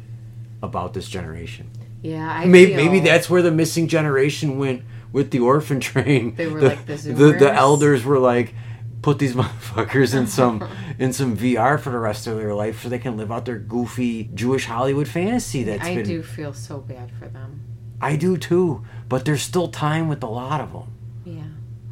about 0.61 0.93
this 0.93 1.09
generation. 1.09 1.71
Yeah, 2.03 2.29
I 2.29 2.45
Maybe, 2.45 2.75
feel, 2.75 2.85
maybe 2.85 2.99
that's 2.99 3.27
where 3.27 3.41
the 3.41 3.49
missing 3.49 3.87
generation 3.87 4.59
went 4.59 4.83
with 5.15 5.31
the 5.31 5.39
orphan 5.39 5.79
train. 5.91 6.35
They 6.35 6.47
were 6.47 6.59
the, 6.59 6.67
like 6.67 6.85
the 6.85 6.95
the, 6.95 7.31
the 7.39 7.53
elders 7.53 8.03
were 8.03 8.19
like, 8.19 8.53
put 9.01 9.17
these 9.17 9.33
motherfuckers 9.41 10.13
in 10.13 10.27
some 10.27 10.67
in 10.99 11.13
some 11.13 11.37
VR 11.37 11.79
for 11.79 11.89
the 11.89 11.97
rest 11.99 12.27
of 12.27 12.35
their 12.35 12.53
life, 12.53 12.83
so 12.83 12.89
they 12.89 12.99
can 12.99 13.15
live 13.15 13.31
out 13.31 13.45
their 13.45 13.57
goofy 13.57 14.25
Jewish 14.33 14.65
Hollywood 14.65 15.07
fantasy. 15.07 15.63
That's 15.63 15.85
I 15.85 15.95
been. 15.95 16.05
do 16.05 16.21
feel 16.21 16.53
so 16.53 16.79
bad 16.79 17.11
for 17.17 17.29
them. 17.29 17.61
I 18.01 18.17
do 18.17 18.35
too, 18.35 18.83
but 19.07 19.23
there's 19.23 19.41
still 19.41 19.69
time 19.69 20.09
with 20.09 20.21
a 20.21 20.27
lot 20.27 20.59
of 20.59 20.73
them. 20.73 20.93
Yeah. 21.23 21.43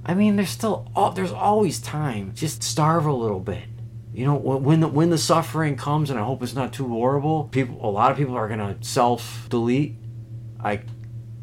I 0.05 0.15
mean, 0.15 0.36
there's 0.36 0.49
still 0.49 0.91
al- 0.97 1.13
there's 1.13 1.31
always 1.31 1.79
time. 1.79 2.33
Just 2.36 2.62
starve 2.62 3.05
a 3.05 3.13
little 3.13 3.39
bit. 3.39 3.63
You 4.13 4.25
know, 4.25 4.36
when 4.36 4.63
when 4.63 4.79
the 4.81 4.89
when 4.89 5.09
the 5.12 5.17
suffering 5.17 5.77
comes, 5.77 6.09
and 6.09 6.19
I 6.19 6.25
hope 6.25 6.43
it's 6.43 6.55
not 6.55 6.73
too 6.73 6.89
horrible. 6.89 7.45
People, 7.45 7.77
a 7.81 7.89
lot 7.89 8.12
of 8.12 8.17
people 8.17 8.36
are 8.36 8.49
gonna 8.49 8.75
self 8.81 9.47
delete. 9.49 9.95
I 10.62 10.81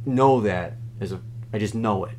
know 0.05 0.43
that 0.43 0.75
as 1.01 1.13
a, 1.13 1.21
I 1.53 1.59
just 1.59 1.75
know 1.75 2.05
it. 2.05 2.17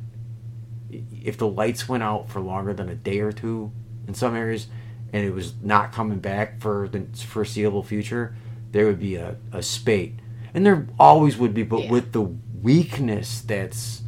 If 1.24 1.38
the 1.38 1.46
lights 1.48 1.88
went 1.88 2.02
out 2.02 2.28
for 2.28 2.40
longer 2.40 2.74
than 2.74 2.88
a 2.88 2.94
day 2.94 3.20
or 3.20 3.32
two 3.32 3.72
in 4.06 4.14
some 4.14 4.36
areas, 4.36 4.66
and 5.12 5.24
it 5.24 5.32
was 5.32 5.54
not 5.62 5.92
coming 5.92 6.18
back 6.18 6.60
for 6.60 6.88
the 6.88 7.06
foreseeable 7.16 7.82
future, 7.82 8.34
there 8.72 8.86
would 8.86 9.00
be 9.00 9.16
a, 9.16 9.36
a 9.52 9.62
spate, 9.62 10.14
and 10.54 10.64
there 10.66 10.86
always 10.98 11.36
would 11.36 11.54
be. 11.54 11.62
But 11.62 11.84
Yeah. 11.84 11.90
with 11.90 12.12
the 12.12 12.22
weakness 12.62 13.40
that's 13.40 14.02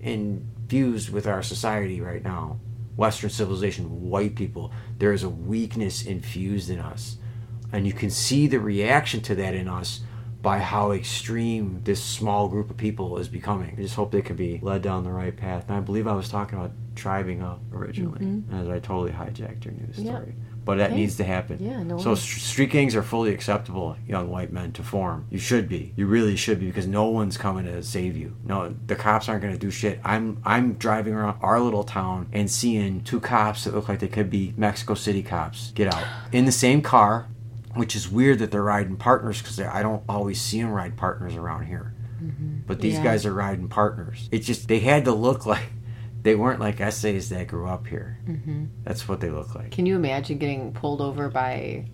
infused 0.00 1.10
with 1.10 1.26
our 1.26 1.42
society 1.42 2.00
right 2.00 2.22
now, 2.22 2.58
Western 2.96 3.30
civilization, 3.30 4.08
white 4.08 4.34
people, 4.34 4.72
there 4.98 5.12
is 5.12 5.22
a 5.22 5.28
weakness 5.28 6.04
infused 6.04 6.70
in 6.70 6.78
us. 6.80 7.16
And 7.72 7.86
you 7.86 7.92
can 7.92 8.10
see 8.10 8.46
the 8.46 8.58
reaction 8.58 9.20
to 9.22 9.34
that 9.36 9.54
in 9.54 9.68
us 9.68 10.00
by 10.48 10.58
how 10.60 10.92
extreme 10.92 11.78
this 11.84 12.02
small 12.02 12.48
group 12.48 12.70
of 12.70 12.76
people 12.78 13.18
is 13.18 13.28
becoming. 13.28 13.74
I 13.76 13.82
just 13.82 13.94
hope 13.94 14.12
they 14.12 14.22
can 14.22 14.34
be 14.34 14.58
led 14.62 14.80
down 14.80 15.04
the 15.04 15.12
right 15.12 15.36
path. 15.36 15.66
And 15.68 15.76
I 15.76 15.80
believe 15.80 16.06
I 16.06 16.14
was 16.14 16.30
talking 16.30 16.58
about 16.58 16.70
tribing 16.96 17.42
up 17.42 17.60
originally, 17.70 18.20
mm-hmm. 18.20 18.54
as 18.54 18.66
I 18.66 18.78
totally 18.78 19.12
hijacked 19.12 19.66
your 19.66 19.74
news 19.74 19.96
story. 19.96 20.34
But 20.64 20.78
that 20.78 20.90
Hey. 20.92 20.96
needs 20.96 21.16
to 21.18 21.24
happen. 21.24 21.58
Yeah, 21.60 21.82
no 21.82 21.98
So 21.98 22.14
street 22.14 22.70
gangs 22.70 22.96
are 22.96 23.02
fully 23.02 23.30
acceptable, 23.34 23.96
young 24.06 24.30
white 24.30 24.50
men, 24.50 24.72
to 24.72 24.82
form. 24.82 25.26
You 25.28 25.38
should 25.38 25.68
be. 25.68 25.92
You 25.96 26.06
really 26.06 26.34
should 26.34 26.60
be 26.60 26.66
because 26.66 26.86
no 26.86 27.08
one's 27.08 27.36
coming 27.36 27.66
to 27.66 27.82
save 27.82 28.16
you. 28.16 28.34
No, 28.42 28.74
the 28.86 28.96
cops 28.96 29.28
aren't 29.28 29.42
going 29.42 29.52
to 29.52 29.60
do 29.60 29.70
shit. 29.70 30.00
I'm 30.02 30.40
I'm 30.46 30.74
driving 30.74 31.12
around 31.12 31.40
our 31.42 31.60
little 31.60 31.84
town 31.84 32.28
and 32.32 32.50
seeing 32.50 33.02
two 33.02 33.20
cops 33.20 33.64
that 33.64 33.74
look 33.74 33.86
like 33.88 33.98
they 33.98 34.08
could 34.08 34.30
be 34.30 34.54
Mexico 34.56 34.94
City 34.94 35.22
cops 35.22 35.72
get 35.74 35.94
out 35.94 36.04
in 36.32 36.46
the 36.46 36.52
same 36.52 36.80
car, 36.80 37.28
which 37.78 37.96
is 37.96 38.08
weird 38.08 38.38
that 38.40 38.50
they're 38.50 38.62
riding 38.62 38.96
partners 38.96 39.40
because 39.40 39.58
I 39.60 39.82
don't 39.82 40.02
always 40.08 40.40
see 40.40 40.60
them 40.60 40.70
ride 40.70 40.96
partners 40.96 41.34
around 41.36 41.66
here. 41.66 41.94
But 42.66 42.80
these 42.80 42.94
Yeah. 42.94 43.04
guys 43.04 43.24
are 43.24 43.32
riding 43.32 43.68
partners. 43.68 44.28
It's 44.32 44.46
just 44.46 44.68
they 44.68 44.80
had 44.80 45.04
to 45.06 45.12
look 45.12 45.46
like 45.52 45.70
they 46.22 46.34
weren't 46.34 46.60
like 46.60 46.80
essays 46.80 47.28
that 47.30 47.46
grew 47.46 47.66
up 47.68 47.86
here. 47.86 48.18
Mm-hmm. 48.28 48.64
That's 48.84 49.08
what 49.08 49.20
they 49.20 49.30
look 49.30 49.54
like. 49.54 49.70
Can 49.70 49.86
you 49.86 49.94
imagine 49.96 50.36
getting 50.38 50.72
pulled 50.72 51.00
over 51.00 51.28
by 51.28 51.86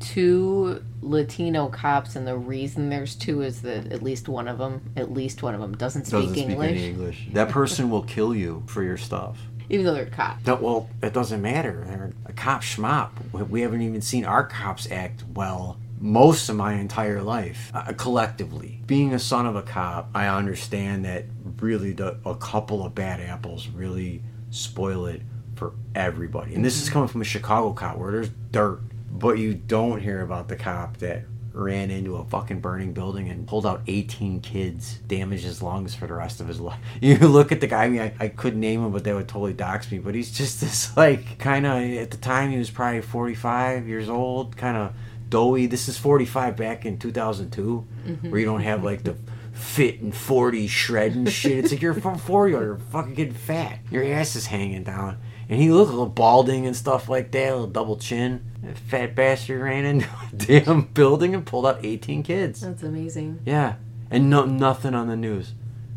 two 0.00 0.82
Latino 1.02 1.68
cops, 1.68 2.16
and 2.16 2.26
the 2.26 2.36
reason 2.36 2.88
there's 2.88 3.14
two 3.14 3.42
is 3.42 3.62
that 3.62 3.92
at 3.92 4.02
least 4.02 4.28
one 4.28 4.48
of 4.48 4.58
them, 4.58 4.90
at 4.96 5.12
least 5.12 5.42
one 5.42 5.54
of 5.54 5.60
them, 5.60 5.76
doesn't 5.76 6.06
speak 6.06 6.20
doesn't 6.20 6.34
speak 6.34 6.48
English, 6.48 6.70
any 6.70 6.86
English. 6.88 7.28
That 7.32 7.48
person 7.50 7.90
will 7.90 8.02
kill 8.02 8.34
you 8.34 8.62
for 8.66 8.82
your 8.82 8.96
stuff. 8.96 9.38
Even 9.68 9.84
though 9.86 9.94
they're 9.94 10.06
cops. 10.06 10.44
Well, 10.46 10.88
it 11.02 11.12
doesn't 11.12 11.42
matter. 11.42 11.84
They're 11.86 12.12
a 12.26 12.32
cop 12.32 12.62
schmop. 12.62 13.10
We- 13.32 13.42
We 13.42 13.60
haven't 13.62 13.82
even 13.82 14.00
seen 14.02 14.24
our 14.24 14.44
cops 14.44 14.90
act 14.90 15.24
well 15.34 15.78
most 15.98 16.48
of 16.50 16.56
my 16.56 16.74
entire 16.74 17.22
life, 17.22 17.70
uh, 17.74 17.92
collectively. 17.96 18.80
Being 18.86 19.14
a 19.14 19.18
son 19.18 19.46
of 19.46 19.56
a 19.56 19.62
cop, 19.62 20.10
I 20.14 20.28
understand 20.28 21.04
that 21.06 21.24
really 21.60 21.92
the, 21.92 22.18
a 22.26 22.34
couple 22.34 22.84
of 22.84 22.94
bad 22.94 23.18
apples 23.20 23.68
really 23.68 24.22
spoil 24.50 25.06
it 25.06 25.22
for 25.54 25.72
everybody. 25.94 26.54
And 26.54 26.62
this 26.62 26.82
is 26.82 26.90
coming 26.90 27.08
from 27.08 27.22
a 27.22 27.24
Chicago 27.24 27.72
cop 27.72 27.96
where 27.96 28.12
there's 28.12 28.28
dirt. 28.50 28.80
But 29.10 29.38
you 29.38 29.54
don't 29.54 30.00
hear 30.02 30.20
about 30.20 30.48
the 30.48 30.56
cop 30.56 30.98
that 30.98 31.24
ran 31.56 31.90
into 31.90 32.16
a 32.16 32.24
fucking 32.24 32.60
burning 32.60 32.92
building 32.92 33.30
and 33.30 33.48
pulled 33.48 33.64
out 33.64 33.80
18 33.86 34.40
kids, 34.40 34.98
damaged 35.06 35.44
his 35.44 35.62
lungs 35.62 35.94
for 35.94 36.06
the 36.06 36.12
rest 36.12 36.40
of 36.40 36.48
his 36.48 36.60
life. 36.60 36.78
You 37.00 37.16
look 37.16 37.50
at 37.50 37.60
the 37.60 37.66
guy, 37.66 37.84
I 37.84 37.88
mean, 37.88 38.00
I, 38.02 38.14
I 38.20 38.28
couldn't 38.28 38.60
name 38.60 38.84
him, 38.84 38.92
but 38.92 39.04
they 39.04 39.12
would 39.12 39.28
totally 39.28 39.54
dox 39.54 39.90
me. 39.90 39.98
But 39.98 40.14
he's 40.14 40.30
just 40.30 40.60
this, 40.60 40.96
like, 40.96 41.38
kind 41.38 41.66
of, 41.66 41.82
at 41.82 42.10
the 42.10 42.16
time, 42.18 42.50
he 42.50 42.58
was 42.58 42.70
probably 42.70 43.00
45 43.00 43.88
years 43.88 44.08
old, 44.08 44.56
kind 44.56 44.76
of 44.76 44.92
doughy. 45.28 45.66
This 45.66 45.88
is 45.88 45.96
45 45.96 46.56
back 46.56 46.84
in 46.84 46.98
2002, 46.98 47.86
mm-hmm. 48.06 48.30
where 48.30 48.40
you 48.40 48.46
don't 48.46 48.60
have, 48.60 48.84
like, 48.84 49.04
the 49.04 49.16
fit 49.52 50.00
and 50.00 50.14
40 50.14 50.66
shred 50.66 51.14
and 51.14 51.30
shit. 51.30 51.58
It's 51.58 51.72
like 51.72 51.80
you're 51.80 51.94
from 51.94 52.18
40 52.18 52.54
or 52.54 52.62
you're 52.62 52.78
fucking 52.78 53.14
getting 53.14 53.34
fat. 53.34 53.78
Your 53.90 54.04
ass 54.04 54.36
is 54.36 54.46
hanging 54.46 54.84
down. 54.84 55.18
And 55.48 55.60
he 55.60 55.70
looked 55.70 55.88
a 55.88 55.92
little 55.92 56.06
balding 56.06 56.66
and 56.66 56.76
stuff 56.76 57.08
like 57.08 57.30
that, 57.32 57.48
a 57.48 57.52
little 57.52 57.66
double 57.66 57.96
chin. 57.96 58.44
That 58.66 58.78
fat 58.78 59.14
bastard 59.14 59.62
ran 59.62 59.84
into 59.84 60.06
a 60.06 60.36
damn 60.36 60.82
building 60.82 61.34
and 61.34 61.46
pulled 61.46 61.66
out 61.66 61.84
18 61.84 62.24
kids. 62.24 62.62
That's 62.62 62.82
amazing. 62.82 63.40
Yeah. 63.44 63.76
And 64.10 64.28
no, 64.28 64.44
nothing 64.44 64.92
on 64.92 65.06
the 65.06 65.14
news. 65.14 65.54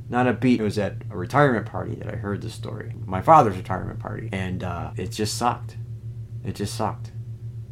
Not 0.07 0.27
a 0.27 0.33
beat. 0.33 0.59
It 0.59 0.63
was 0.63 0.77
at 0.77 0.97
a 1.09 1.17
retirement 1.17 1.65
party 1.65 1.95
that 1.95 2.13
I 2.13 2.17
heard 2.17 2.41
the 2.41 2.49
story. 2.51 2.93
My 3.05 3.21
father's 3.21 3.57
retirement 3.57 3.99
party. 3.99 4.29
And 4.31 4.63
uh, 4.63 4.91
it 4.97 5.11
just 5.11 5.35
sucked. 5.35 5.77
It 6.45 6.53
just 6.53 6.75
sucked. 6.75 7.11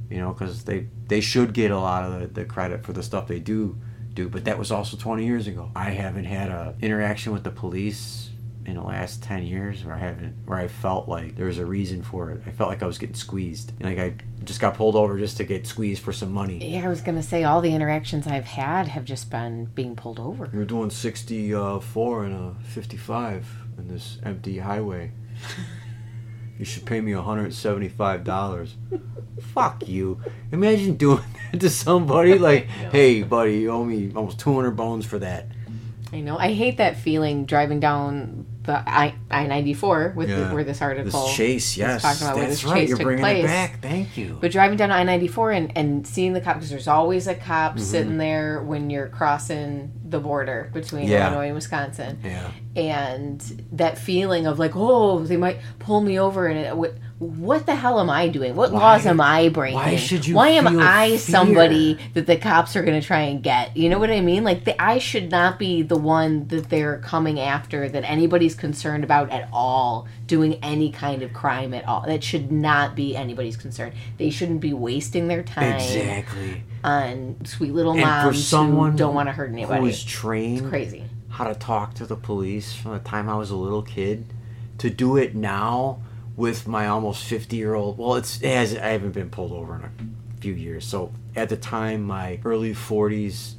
You 0.10 0.18
know, 0.18 0.34
because 0.34 0.64
they, 0.64 0.88
they 1.08 1.22
should 1.22 1.54
get 1.54 1.70
a 1.70 1.78
lot 1.78 2.04
of 2.04 2.20
the, 2.20 2.28
the 2.28 2.46
credit 2.46 2.84
for 2.84 2.94
the 2.94 3.04
stuff 3.04 3.28
they 3.28 3.40
do 3.40 3.78
do. 4.16 4.30
But 4.30 4.46
that 4.46 4.58
was 4.58 4.72
also 4.72 4.98
20 4.98 5.26
years 5.26 5.46
ago. 5.46 5.72
I 5.76 5.92
haven't 5.92 6.26
had 6.26 6.50
a 6.50 6.76
interaction 6.82 7.34
with 7.34 7.44
the 7.44 7.52
police 7.52 8.27
in 8.67 8.75
the 8.75 8.84
last 8.84 9.23
10 9.23 9.43
years 9.43 9.84
where 9.86 9.95
I 9.95 9.99
haven't, 9.99 10.36
where 10.45 10.60
I 10.60 10.67
felt 10.67 11.08
like 11.08 11.36
there 11.38 11.45
was 11.45 11.58
a 11.58 11.65
reason 11.65 12.03
for 12.03 12.32
it. 12.32 12.41
I 12.45 12.51
felt 12.51 12.69
like 12.69 12.84
I 12.84 12.86
was 12.86 12.97
getting 12.97 13.15
squeezed. 13.15 13.71
Like 13.82 13.97
I 13.97 14.13
just 14.43 14.60
got 14.60 14.75
pulled 14.75 14.95
over 14.97 15.17
just 15.17 15.38
to 15.38 15.45
get 15.45 15.65
squeezed 15.65 16.03
for 16.03 16.12
some 16.12 16.34
money. 16.34 16.60
Yeah, 16.73 16.86
I 16.86 16.89
was 16.89 17.01
gonna 17.01 17.23
say 17.23 17.45
all 17.45 17.62
the 17.62 17.73
interactions 17.73 18.27
I've 18.27 18.45
had 18.45 18.89
have 18.89 19.06
just 19.06 19.32
been 19.32 19.65
being 19.73 19.95
pulled 19.95 20.19
over. 20.19 20.49
You're 20.53 20.65
doing 20.65 20.89
64 20.89 22.25
and 22.25 22.36
a 22.36 22.56
55 22.65 23.47
in 23.77 23.88
this 23.88 24.19
empty 24.23 24.60
highway. 24.60 25.12
You 26.60 26.65
should 26.65 26.86
pay 26.88 27.01
me 27.01 27.12
$175. 27.12 28.69
Fuck 29.53 29.88
you. 29.88 30.19
Imagine 30.51 30.95
doing 30.95 31.21
that 31.51 31.60
to 31.60 31.69
somebody. 31.69 32.34
Like, 32.47 32.65
hey, 32.65 33.21
buddy, 33.23 33.60
you 33.60 33.69
owe 33.71 33.84
me 33.84 34.12
almost 34.15 34.39
200 34.39 34.71
bones 34.71 35.06
for 35.06 35.19
that. 35.19 35.45
I 36.12 36.21
know. 36.21 36.38
I 36.38 36.53
hate 36.53 36.77
that 36.77 36.97
feeling 36.97 37.45
driving 37.45 37.80
down 37.80 38.45
the 38.67 38.77
I 38.88 39.15
I 39.32 39.47
ninety 39.47 39.73
four 39.73 40.13
with 40.15 40.30
Yeah. 40.30 40.49
the, 40.49 40.53
where 40.53 40.63
this 40.63 40.82
article 40.82 41.25
This 41.25 41.36
chase, 41.36 41.75
yes, 41.77 42.03
talking 42.03 42.21
about 42.27 42.36
where 42.36 42.45
that's 42.47 42.62
this 42.62 42.69
right. 42.71 42.80
chase 42.82 42.89
You're 42.89 42.97
took 42.99 43.06
bringing 43.06 43.23
place. 43.23 43.43
it 43.43 43.47
back. 43.47 43.82
Thank 43.82 44.15
you. 44.17 44.38
But 44.39 44.51
driving 44.51 44.77
down 44.77 44.91
I 44.91 45.01
ninety 45.03 45.27
four 45.27 45.51
and 45.51 45.75
and 45.75 46.06
seeing 46.06 46.34
the 46.34 46.41
cop 46.41 46.56
because 46.58 46.69
there's 46.69 46.88
always 46.88 47.25
a 47.27 47.34
cop 47.34 47.71
Mm-hmm. 47.73 47.82
sitting 47.82 48.17
there 48.19 48.62
when 48.62 48.89
you're 48.91 49.08
crossing 49.08 49.91
the 50.08 50.19
border 50.19 50.69
between 50.73 51.08
Yeah. 51.08 51.25
Illinois 51.27 51.47
and 51.47 51.56
Wisconsin, 51.56 52.19
yeah, 52.23 52.51
and 52.75 53.41
that 53.71 53.97
feeling 53.97 54.45
of 54.47 54.60
like, 54.60 54.73
oh, 54.75 55.19
they 55.23 55.38
might 55.38 55.58
pull 55.80 56.01
me 56.01 56.19
over, 56.19 56.47
and 56.47 56.60
it, 56.60 56.77
what, 56.77 56.93
what 57.19 57.65
the 57.65 57.73
hell 57.73 57.99
am 57.99 58.12
I 58.12 58.27
doing? 58.27 58.56
What 58.56 58.71
Why- 58.71 58.80
laws 58.80 59.06
am 59.08 59.19
I 59.19 59.49
breaking? 59.49 59.80
why 59.80 59.95
should 59.95 60.27
you 60.27 60.36
Why 60.36 60.49
am 60.49 60.67
I 60.80 61.10
fear? 61.10 61.17
somebody 61.17 61.97
that 62.13 62.27
the 62.27 62.38
cops 62.38 62.75
are 62.75 62.84
going 62.84 62.99
to 62.99 63.06
try 63.06 63.21
and 63.21 63.41
get? 63.41 63.75
You 63.75 63.89
know 63.89 63.97
what 63.97 64.12
I 64.12 64.21
mean? 64.21 64.43
Like, 64.43 64.65
the, 64.65 64.80
I 64.80 64.99
should 64.99 65.32
not 65.32 65.58
be 65.58 65.82
the 65.82 65.97
one 65.97 66.47
that 66.49 66.69
they're 66.69 66.99
coming 66.99 67.39
after, 67.39 67.89
that 67.89 68.03
anybody's 68.03 68.53
concerned 68.53 69.03
about 69.03 69.32
at 69.32 69.49
all, 69.51 70.08
doing 70.27 70.60
any 70.62 70.91
kind 70.91 71.23
of 71.23 71.34
crime 71.34 71.73
at 71.73 71.88
all. 71.88 72.01
That 72.06 72.23
should 72.23 72.51
not 72.51 72.95
be 72.95 73.15
anybody's 73.15 73.58
concern. 73.58 73.93
They 74.19 74.30
shouldn't 74.30 74.62
be 74.62 74.73
wasting 74.73 75.27
their 75.27 75.41
time 75.41 75.73
exactly. 75.77 76.62
on 76.84 77.38
sweet 77.45 77.73
little 77.73 77.93
And 77.93 78.01
moms 78.01 78.36
for 78.38 78.39
someone 78.43 78.91
who 78.91 78.97
don't 78.99 79.15
want 79.15 79.27
to 79.27 79.34
hurt 79.34 79.49
Who 79.49 79.56
anybody. 79.58 79.82
was 79.82 80.03
trained 80.03 80.69
Crazy. 80.69 81.06
how 81.30 81.45
to 81.45 81.56
talk 81.56 81.95
to 81.95 82.06
the 82.06 82.15
police 82.15 82.75
from 82.75 82.91
the 82.91 82.99
time 82.99 83.27
I 83.27 83.36
was 83.38 83.49
a 83.49 83.56
little 83.56 83.82
kid 83.82 84.25
to 84.77 84.91
do 84.91 85.17
it 85.17 85.34
now 85.34 85.97
with 86.38 86.67
my 86.67 86.88
almost 86.88 87.26
50 87.26 87.58
year 87.58 87.73
old 87.73 87.97
well 87.97 88.15
it's 88.15 88.39
it 88.41 88.56
has 88.56 88.76
I 88.78 88.88
haven't 88.88 89.12
been 89.12 89.30
pulled 89.30 89.52
over 89.52 89.76
in 89.76 89.84
a 89.84 90.39
few 90.39 90.54
years 90.54 90.86
so 90.88 91.12
at 91.36 91.50
the 91.50 91.58
time 91.58 92.04
my 92.04 92.39
early 92.45 92.73
40s 92.73 93.56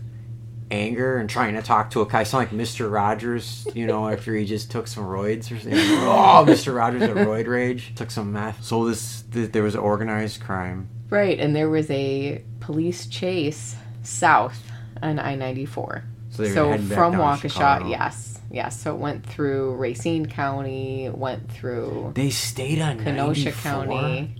anger 0.71 1.17
and 1.17 1.29
trying 1.31 1.55
to 1.55 1.63
talk 1.63 1.91
to 1.91 2.03
a 2.03 2.07
guy 2.07 2.23
sound 2.23 2.51
like 2.51 2.59
Mr. 2.59 2.91
Rogers 2.91 3.67
you 3.75 3.87
know 3.87 4.09
after 4.13 4.35
he 4.35 4.47
just 4.47 4.71
took 4.71 4.87
some 4.87 5.05
roids 5.05 5.51
or 5.51 5.59
something 5.59 5.75
oh 5.75 6.45
Mr. 6.47 6.75
Rogers 6.75 7.03
a 7.03 7.09
roid 7.09 7.47
rage 7.47 7.95
took 7.95 8.11
some 8.11 8.33
meth 8.33 8.63
so 8.65 8.87
this 8.89 9.23
th- 9.33 9.53
there 9.53 9.63
was 9.63 9.77
organized 9.77 10.41
crime 10.41 10.89
Right, 11.11 11.39
and 11.41 11.57
there 11.57 11.71
was 11.71 11.91
a 11.91 12.45
police 12.61 13.07
chase 13.07 13.75
south 14.03 14.61
on 15.03 15.19
I 15.19 15.37
ninety 15.37 15.65
four. 15.65 16.05
So 16.31 16.43
they 16.43 16.49
were 16.51 16.77
So 16.77 16.95
from 16.95 17.15
Waukesha, 17.15 17.89
yes, 17.91 18.38
yes. 18.51 18.81
So 18.81 18.95
it 18.95 18.99
went 18.99 19.25
through 19.27 19.75
Racine 19.77 20.27
County, 20.27 21.11
went 21.13 21.51
through 21.51 22.13
they 22.15 22.31
stayed 22.31 22.81
on 22.81 22.99
Kenosha 23.03 23.45
94? 23.51 23.63
County. 23.63 24.35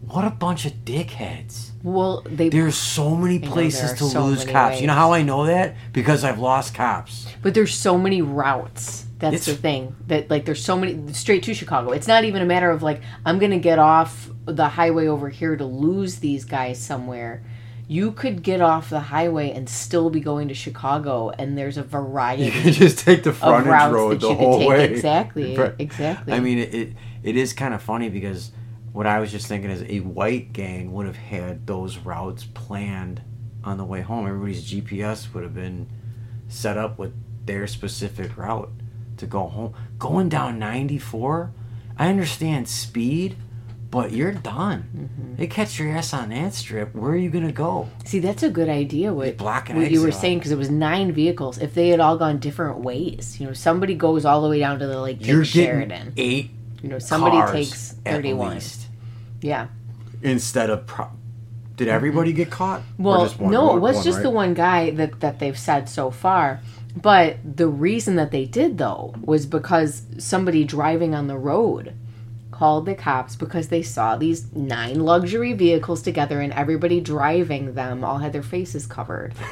what 0.00 0.24
a 0.24 0.30
bunch 0.30 0.64
of 0.66 0.72
dickheads 0.84 1.70
Well, 1.82 2.22
they 2.26 2.48
There's 2.48 2.76
so 2.76 3.14
many 3.14 3.38
places 3.38 3.92
to 3.98 4.04
so 4.04 4.24
lose 4.24 4.44
cops. 4.44 4.80
You 4.80 4.86
know 4.86 4.94
how 4.94 5.12
I 5.12 5.22
know 5.22 5.46
that? 5.46 5.74
Because 5.92 6.24
I've 6.24 6.38
lost 6.38 6.74
cops. 6.74 7.26
but 7.42 7.54
there's 7.54 7.74
so 7.74 7.98
many 7.98 8.22
routes. 8.22 9.04
That's 9.18 9.34
It's- 9.34 9.46
the 9.56 9.60
thing. 9.60 9.96
That 10.06 10.30
like 10.30 10.44
there's 10.44 10.64
so 10.64 10.76
many 10.76 11.12
straight 11.12 11.42
to 11.44 11.54
Chicago. 11.54 11.90
It's 11.90 12.06
not 12.06 12.24
even 12.24 12.40
a 12.40 12.46
matter 12.46 12.70
of 12.70 12.82
like 12.82 13.00
I'm 13.26 13.38
gonna 13.38 13.58
get 13.58 13.78
off 13.78 14.30
the 14.46 14.68
highway 14.68 15.08
over 15.08 15.28
here 15.28 15.56
to 15.56 15.64
lose 15.64 16.20
these 16.20 16.44
guys 16.44 16.78
somewhere. 16.78 17.42
You 17.90 18.12
could 18.12 18.42
get 18.42 18.60
off 18.60 18.90
the 18.90 19.00
highway 19.00 19.50
and 19.50 19.66
still 19.68 20.10
be 20.10 20.20
going 20.20 20.48
to 20.48 20.54
Chicago, 20.54 21.30
and 21.30 21.56
there's 21.56 21.78
a 21.78 21.82
variety 21.82 22.44
You 22.44 22.50
can 22.52 22.72
just 22.72 22.98
take 22.98 23.22
the 23.22 23.32
frontage 23.32 23.66
routes 23.66 23.94
road 23.94 24.10
that 24.12 24.20
the 24.20 24.28
you 24.28 24.34
whole 24.34 24.52
could 24.58 24.60
take. 24.60 24.68
way. 24.68 24.84
Exactly, 24.92 25.56
Right. 25.56 25.74
exactly. 25.78 26.32
I 26.34 26.40
mean, 26.40 26.58
it, 26.58 26.74
it 26.74 26.92
it 27.22 27.36
is 27.36 27.52
kind 27.54 27.72
of 27.74 27.82
funny 27.82 28.10
because 28.10 28.52
what 28.92 29.06
I 29.06 29.20
was 29.20 29.32
just 29.32 29.46
thinking 29.46 29.70
is 29.70 29.82
a 29.88 30.00
white 30.00 30.52
gang 30.52 30.92
would 30.92 31.06
have 31.06 31.16
had 31.16 31.66
those 31.66 31.96
routes 31.98 32.44
planned 32.44 33.22
on 33.64 33.78
the 33.78 33.84
way 33.84 34.02
home. 34.02 34.26
Everybody's 34.26 34.70
GPS 34.70 35.32
would 35.32 35.42
have 35.42 35.54
been 35.54 35.88
set 36.46 36.76
up 36.76 36.98
with 36.98 37.12
their 37.46 37.66
specific 37.66 38.36
route 38.36 38.70
to 39.16 39.26
go 39.26 39.46
home. 39.48 39.72
Going 39.98 40.28
down 40.28 40.58
94, 40.58 41.52
I 41.96 42.08
understand 42.08 42.68
speed, 42.68 43.36
but 43.90 44.12
you're 44.12 44.32
done. 44.32 44.88
Mm-hmm. 44.96 45.34
They 45.36 45.46
catch 45.46 45.78
your 45.78 45.90
ass 45.96 46.12
on 46.12 46.28
that 46.30 46.52
strip. 46.54 46.94
Where 46.94 47.12
are 47.12 47.16
you 47.16 47.30
gonna 47.30 47.52
go? 47.52 47.88
See, 48.04 48.18
that's 48.18 48.42
a 48.42 48.50
good 48.50 48.68
idea. 48.68 49.12
What, 49.14 49.36
block 49.36 49.68
what 49.70 49.90
you 49.90 50.02
were 50.02 50.12
saying 50.12 50.38
because 50.38 50.50
it 50.52 50.58
was 50.58 50.70
nine 50.70 51.12
vehicles. 51.12 51.58
If 51.58 51.74
they 51.74 51.88
had 51.88 52.00
all 52.00 52.16
gone 52.18 52.38
different 52.38 52.80
ways, 52.80 53.40
you 53.40 53.46
know, 53.46 53.52
somebody 53.54 53.94
goes 53.94 54.24
all 54.24 54.42
the 54.42 54.48
way 54.48 54.58
down 54.58 54.78
to 54.80 54.86
the 54.86 54.98
like 55.00 55.24
You're 55.26 55.44
Sheridan. 55.44 56.12
eight 56.16 56.50
You 56.82 56.90
know, 56.90 56.98
somebody 56.98 57.40
takes 57.52 57.92
thirty-one. 58.04 58.60
Yeah. 59.40 59.68
instead 60.22 60.68
of 60.68 60.86
pro- 60.86 61.10
did 61.76 61.86
everybody 61.88 62.32
get 62.32 62.50
caught 62.50 62.80
Mm-hmm. 62.80 63.02
Well, 63.04 63.28
one- 63.28 63.52
no, 63.52 63.76
it 63.76 63.80
was 63.80 63.96
one, 63.96 64.04
just 64.04 64.16
right? 64.16 64.22
the 64.24 64.30
one 64.30 64.54
guy 64.54 64.90
that 64.90 65.20
that 65.20 65.38
they've 65.38 65.58
said 65.58 65.88
so 65.88 66.10
far. 66.10 66.60
But 67.00 67.36
the 67.44 67.68
reason 67.68 68.16
that 68.16 68.32
they 68.32 68.44
did 68.44 68.78
though 68.78 69.14
was 69.22 69.46
because 69.46 70.02
somebody 70.18 70.64
driving 70.64 71.14
on 71.14 71.28
the 71.28 71.38
road 71.38 71.94
called 72.58 72.86
the 72.86 72.94
cops 72.94 73.36
because 73.36 73.68
they 73.68 73.82
saw 73.82 74.16
these 74.16 74.52
nine 74.52 74.98
luxury 74.98 75.52
vehicles 75.52 76.02
together 76.02 76.40
and 76.40 76.52
everybody 76.52 77.00
driving 77.00 77.74
them 77.74 78.02
all 78.02 78.18
had 78.18 78.32
their 78.32 78.42
faces 78.42 78.86
covered. 78.86 79.34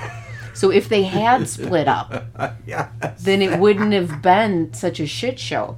So 0.55 0.71
if 0.71 0.89
they 0.89 1.03
had 1.03 1.47
split 1.51 1.87
up, 1.87 2.25
yeah 2.67 2.89
then 3.21 3.43
it 3.43 3.61
wouldn't 3.61 3.93
have 3.93 4.23
been 4.23 4.73
such 4.73 5.01
a 5.01 5.07
shit 5.07 5.39
show. 5.39 5.77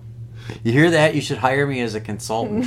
you 0.63 0.71
hear 0.71 0.89
that? 0.93 1.17
You 1.17 1.21
should 1.21 1.39
hire 1.39 1.67
me 1.67 1.81
as 1.81 1.97
a 1.97 2.01
consultant 2.01 2.65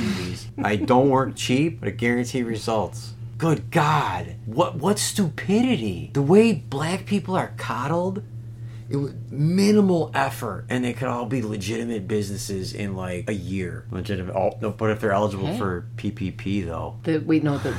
i 0.62 0.76
don't 0.76 1.08
work 1.08 1.34
cheap 1.34 1.80
but 1.80 1.88
i 1.88 1.92
guarantee 1.92 2.42
results. 2.42 3.14
Good 3.38 3.70
god. 3.70 4.36
What 4.44 4.76
what 4.76 4.98
stupidity? 4.98 6.10
The 6.12 6.20
way 6.20 6.52
black 6.52 7.06
people 7.06 7.34
are 7.34 7.54
coddled 7.56 8.22
it 8.92 8.96
was 8.96 9.12
minimal 9.30 10.10
effort 10.14 10.66
and 10.68 10.84
they 10.84 10.92
could 10.92 11.08
all 11.08 11.24
be 11.26 11.40
legitimate 11.42 12.06
businesses 12.06 12.72
in 12.74 12.94
like 12.94 13.28
a 13.28 13.32
year 13.34 13.86
legitimate 13.90 14.34
all, 14.34 14.58
no, 14.60 14.70
but 14.70 14.90
if 14.90 15.00
they're 15.00 15.12
eligible 15.12 15.48
Okay. 15.48 15.58
for 15.58 15.86
ppp 15.96 16.64
though 16.66 16.98
The 17.04 17.18
wait, 17.18 17.42
no, 17.42 17.58
the 17.58 17.74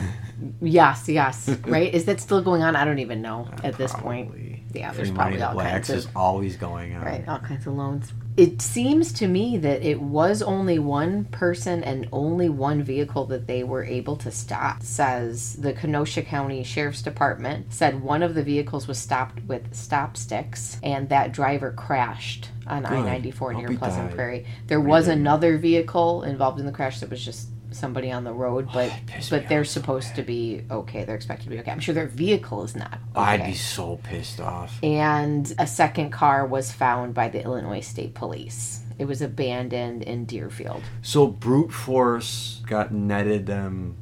yes, 0.62 1.08
yes, 1.08 1.47
right? 1.67 1.93
Is 1.93 2.06
that 2.06 2.19
still 2.19 2.41
going 2.41 2.63
on? 2.63 2.76
I 2.76 2.84
don't 2.84 2.99
even 2.99 3.21
know 3.21 3.47
uh, 3.63 3.67
at 3.67 3.78
this 3.78 3.93
point. 3.93 4.30
Probably. 4.30 4.63
Yeah, 4.73 4.89
Free 4.89 4.97
there's 4.97 5.12
money 5.12 5.38
probably 5.38 5.38
to 5.38 5.47
all 5.49 5.54
blacks 5.54 5.88
kinds 5.89 6.06
is 6.06 6.12
always 6.15 6.56
going 6.58 6.95
on 6.95 7.04
right, 7.06 7.28
all 7.28 7.39
kinds 7.39 7.67
of 7.67 7.73
loans. 7.73 8.12
It 8.36 8.63
seems 8.63 9.13
to 9.13 9.28
me 9.28 9.58
that 9.58 9.84
it 9.84 10.02
was 10.02 10.41
only 10.41 10.80
one 10.80 11.26
person 11.26 11.84
and 11.84 12.10
only 12.12 12.50
one 12.50 12.82
vehicle 12.82 13.26
that 13.26 13.46
they 13.46 13.63
were 13.63 13.84
able 13.84 14.15
to 14.17 14.32
stop. 14.32 14.82
Says 14.82 15.54
the 15.54 15.74
Kenosha 15.74 16.24
County 16.24 16.63
Sheriff's 16.63 17.04
Department 17.04 17.72
said 17.72 18.02
one 18.02 18.24
of 18.24 18.34
the 18.34 18.43
vehicles 18.43 18.88
was 18.88 18.98
stopped 18.98 19.43
with 19.43 19.76
stop 19.76 20.17
sticks 20.17 20.80
and 20.82 21.10
that 21.10 21.32
driver 21.32 21.72
crashed 21.72 22.50
on 22.65 22.86
I 22.88 23.02
ninety 23.02 23.30
four 23.30 23.54
Hope 23.54 23.69
near 23.69 23.78
Pleasant 23.78 24.08
died. 24.08 24.15
Prairie. 24.15 24.46
There 24.65 24.82
was 24.82 25.08
another 25.08 25.58
vehicle 25.58 26.24
involved 26.24 26.60
in 26.60 26.65
the 26.65 26.72
crash 26.72 27.02
that 27.02 27.12
was 27.12 27.24
just 27.24 27.50
somebody 27.74 28.12
on 28.12 28.24
the 28.24 28.34
road, 28.34 28.68
oh, 28.70 28.74
but 28.74 28.90
me 28.90 29.14
but 29.30 29.50
they're 29.50 29.66
so 29.66 29.80
supposed 29.80 30.16
to 30.16 30.24
be 30.24 30.64
okay. 30.72 31.04
They're 31.04 31.16
expected 31.16 31.46
to 31.46 31.50
be 31.50 31.60
okay. 31.60 31.72
I'm 31.72 31.80
sure 31.80 31.94
their 31.94 32.08
vehicle 32.08 32.64
is 32.64 32.76
not. 32.76 33.00
I'd 33.16 33.46
be 33.46 33.54
so 33.54 34.00
pissed 34.04 34.40
off. 34.40 34.78
And 34.84 35.54
a 35.60 35.68
second 35.68 36.12
car 36.12 36.46
was 36.46 36.72
found 36.72 37.14
by 37.14 37.30
the 37.30 37.44
Illinois 37.44 37.82
State 37.82 38.14
Police. 38.14 38.82
It 39.00 39.06
was 39.06 39.22
abandoned 39.22 40.04
in 40.04 40.26
Deerfield. 40.26 40.84
So 41.02 41.28
brute 41.28 41.74
force 41.74 42.62
got 42.68 42.94
netted 42.94 43.46
them 43.46 43.98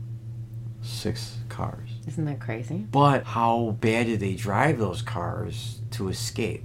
six 0.82 1.38
cars. 1.50 1.90
Isn't 2.08 2.26
that 2.26 2.40
crazy? 2.40 2.78
But 2.92 3.24
how 3.26 3.78
bad 3.80 4.08
did 4.08 4.20
they 4.20 4.34
drive 4.34 4.80
those 4.80 5.02
cars 5.02 5.80
to 5.92 6.10
escape? 6.10 6.64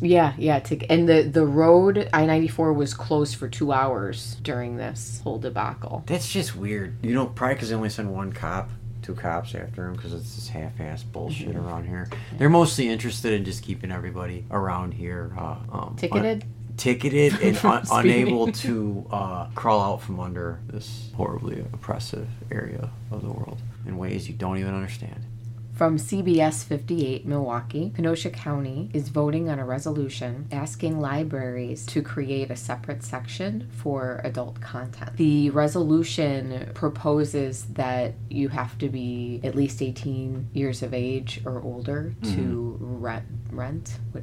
Yeah, 0.00 0.32
yeah. 0.38 0.58
To, 0.60 0.86
and 0.90 1.08
the 1.08 1.22
the 1.22 1.44
road 1.46 2.08
I 2.12 2.24
ninety 2.26 2.48
four 2.48 2.72
was 2.72 2.94
closed 2.94 3.36
for 3.36 3.48
two 3.48 3.72
hours 3.72 4.36
during 4.42 4.76
this 4.76 5.20
whole 5.22 5.38
debacle. 5.38 6.02
That's 6.06 6.30
just 6.32 6.56
weird. 6.56 6.96
You 7.04 7.14
know, 7.14 7.26
probably 7.26 7.56
because 7.56 7.68
they 7.68 7.74
only 7.74 7.90
send 7.90 8.10
one 8.12 8.32
cop, 8.32 8.70
two 9.02 9.14
cops 9.14 9.54
after 9.54 9.86
him 9.86 9.92
because 9.94 10.14
it's 10.14 10.34
this 10.36 10.48
half-ass 10.48 11.02
bullshit 11.02 11.48
Mm-hmm. 11.48 11.58
around 11.66 11.86
here. 11.86 12.08
They're 12.38 12.48
mostly 12.48 12.88
interested 12.88 13.32
in 13.34 13.44
just 13.44 13.62
keeping 13.62 13.90
everybody 13.92 14.46
around 14.50 14.92
here 14.94 15.32
uh, 15.38 15.56
um, 15.72 15.96
Ticketed. 15.98 16.42
un- 16.44 16.48
ticketed 16.78 17.34
and 17.42 17.56
un- 17.64 17.84
unable 17.92 18.50
to 18.52 19.06
uh, 19.10 19.46
crawl 19.54 19.80
out 19.82 20.00
from 20.00 20.18
under 20.20 20.58
this 20.68 21.10
horribly 21.16 21.60
oppressive 21.74 22.26
area 22.50 22.88
of 23.10 23.20
the 23.20 23.28
world 23.30 23.58
in 23.90 23.98
ways 23.98 24.28
you 24.28 24.34
don't 24.34 24.58
even 24.58 24.74
understand. 24.74 25.26
From 25.74 25.96
CBS 25.96 26.62
58 26.62 27.24
Milwaukee, 27.24 27.90
Kenosha 27.96 28.28
County 28.28 28.90
is 28.92 29.08
voting 29.08 29.48
on 29.48 29.58
a 29.58 29.64
resolution 29.64 30.46
asking 30.52 31.00
libraries 31.00 31.86
to 31.86 32.02
create 32.02 32.50
a 32.50 32.56
separate 32.56 33.02
section 33.02 33.66
for 33.70 34.20
adult 34.22 34.60
content. 34.60 35.16
The 35.16 35.48
resolution 35.48 36.70
proposes 36.74 37.64
that 37.72 38.12
you 38.28 38.50
have 38.50 38.76
to 38.76 38.90
be 38.90 39.40
at 39.42 39.54
least 39.54 39.80
18 39.80 40.50
years 40.52 40.82
of 40.82 40.92
age 40.92 41.40
or 41.46 41.62
older 41.62 42.14
to 42.24 42.28
mm-hmm. 42.28 43.00
rent, 43.00 43.24
rent, 43.50 43.98
what, 44.12 44.22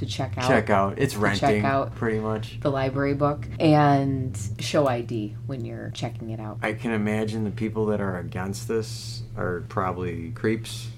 to 0.00 0.06
check 0.06 0.36
out 0.36 0.48
Check 0.48 0.70
out. 0.70 0.98
It's 0.98 1.14
check 1.38 1.62
out. 1.62 1.94
pretty 1.94 2.18
much. 2.18 2.58
the 2.60 2.70
library 2.70 3.14
book 3.14 3.46
and 3.60 4.36
show 4.58 4.86
ID 4.86 5.36
when 5.46 5.64
you're 5.64 5.90
checking 5.90 6.30
it 6.30 6.40
out. 6.40 6.58
I 6.62 6.72
can 6.72 6.92
imagine 6.92 7.44
the 7.44 7.50
people 7.50 7.86
that 7.86 8.00
are 8.00 8.18
against 8.18 8.66
this 8.66 9.22
are 9.36 9.62
probably 9.68 10.30
creeps. 10.32 10.88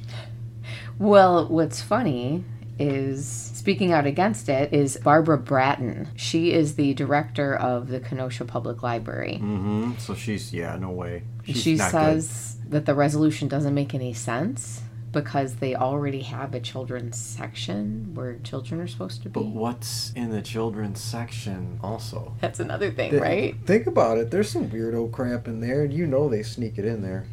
Well, 0.99 1.49
what's 1.49 1.83
funny 1.83 2.45
is 2.79 3.27
speaking 3.29 3.93
out 3.93 4.07
against 4.07 4.49
it 4.49 4.73
is 4.73 4.97
Barbara 4.97 5.39
Brattin. 5.39 6.09
She 6.17 6.53
is 6.53 6.77
the 6.77 6.95
director 6.95 7.55
of 7.55 7.89
the 7.89 8.01
Kenosha 8.01 8.45
Public 8.45 8.83
Library. 8.83 9.41
Mm-hmm. 9.43 9.93
So 9.99 10.15
she's 10.15 10.53
yeah, 10.55 10.77
no 10.77 10.91
way. 10.91 11.25
She's 11.45 11.61
she 11.61 11.77
says 11.77 12.57
that 12.69 12.87
the 12.87 12.95
resolution 12.95 13.49
doesn't 13.49 13.75
make 13.75 13.95
any 13.95 14.15
sense 14.15 14.81
because 15.13 15.57
they 15.57 15.75
already 15.75 16.23
have 16.23 16.55
a 16.55 16.61
children's 16.61 17.19
section 17.19 18.15
where 18.15 18.39
children 18.39 18.81
are 18.81 18.87
supposed 18.87 19.23
to 19.23 19.29
be. 19.29 19.33
But 19.41 19.47
what's 19.47 20.13
in 20.13 20.31
the 20.31 20.43
children's 20.43 21.01
section 21.01 21.79
also? 21.83 22.35
That's 22.41 22.61
another 22.61 22.91
thing, 22.91 23.11
Th- 23.11 23.23
right? 23.23 23.55
Think 23.67 23.87
about 23.87 24.19
it. 24.19 24.31
There's 24.31 24.51
some 24.51 24.71
weirdo 24.71 25.13
crap 25.13 25.47
in 25.47 25.61
there, 25.61 25.83
and 25.83 25.93
you 25.93 26.07
know 26.07 26.29
they 26.29 26.43
sneak 26.43 26.79
it 26.79 26.85
in 26.85 27.03
there. 27.03 27.27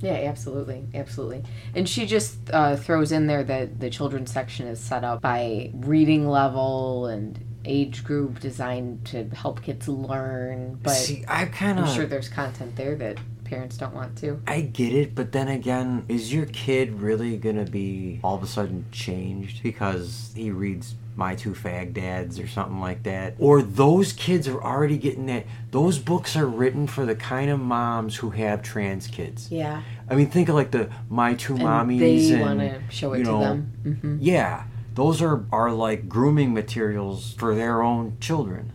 Yeah, 0.00 0.14
absolutely, 0.14 0.84
absolutely. 0.94 1.44
And 1.74 1.88
she 1.88 2.06
just 2.06 2.36
uh, 2.52 2.76
throws 2.76 3.12
in 3.12 3.28
there 3.28 3.44
that 3.44 3.78
the 3.78 3.88
children's 3.88 4.32
section 4.32 4.66
is 4.66 4.80
set 4.80 5.04
up 5.04 5.20
by 5.22 5.70
reading 5.74 6.28
level 6.28 7.06
and 7.06 7.38
age 7.64 8.02
group 8.02 8.40
designed 8.40 9.04
to 9.06 9.28
help 9.28 9.62
kids 9.62 9.86
learn. 9.86 10.80
But 10.82 10.94
See, 10.94 11.24
I 11.28 11.44
kind 11.44 11.78
I'm 11.78 11.84
of 11.84 11.94
sure 11.94 12.06
there's 12.06 12.28
content 12.28 12.74
there 12.74 12.96
that 12.96 13.18
parents 13.44 13.76
don't 13.76 13.94
want 13.94 14.16
to. 14.18 14.40
I 14.46 14.60
get 14.62 14.92
it, 14.92 15.14
but 15.14 15.32
then 15.32 15.48
again, 15.48 16.04
is 16.08 16.32
your 16.32 16.46
kid 16.46 17.00
really 17.00 17.36
gonna 17.36 17.64
be 17.64 18.20
all 18.22 18.36
of 18.36 18.42
a 18.42 18.46
sudden 18.46 18.86
changed 18.92 19.62
because 19.62 20.32
he 20.34 20.50
reads 20.50 20.94
My 21.16 21.34
Two 21.34 21.52
Fag 21.52 21.92
Dads 21.92 22.38
or 22.38 22.46
something 22.46 22.80
like 22.80 23.02
that? 23.04 23.34
Or 23.38 23.62
those 23.62 24.12
kids 24.12 24.48
are 24.48 24.62
already 24.62 24.96
getting 24.98 25.26
that? 25.26 25.46
Those 25.70 25.98
books 25.98 26.36
are 26.36 26.46
written 26.46 26.86
for 26.86 27.04
the 27.04 27.14
kind 27.14 27.50
of 27.50 27.60
moms 27.60 28.16
who 28.16 28.30
have 28.30 28.62
trans 28.62 29.06
kids. 29.06 29.50
Yeah, 29.50 29.82
I 30.08 30.14
mean, 30.14 30.30
think 30.30 30.48
of 30.48 30.54
like 30.54 30.70
the 30.70 30.90
My 31.10 31.34
Two 31.34 31.54
and 31.54 31.62
Mommies. 31.62 32.28
they 32.30 32.40
want 32.40 32.60
to 32.60 32.80
show 32.90 33.12
it 33.12 33.18
you 33.18 33.24
to 33.24 33.30
know, 33.30 33.40
them. 33.40 33.72
hmm 34.00 34.16
Yeah, 34.20 34.64
those 34.94 35.22
are 35.22 35.44
are 35.52 35.70
like 35.72 36.08
grooming 36.08 36.52
materials 36.54 37.34
for 37.34 37.54
their 37.54 37.82
own 37.82 38.16
children. 38.20 38.70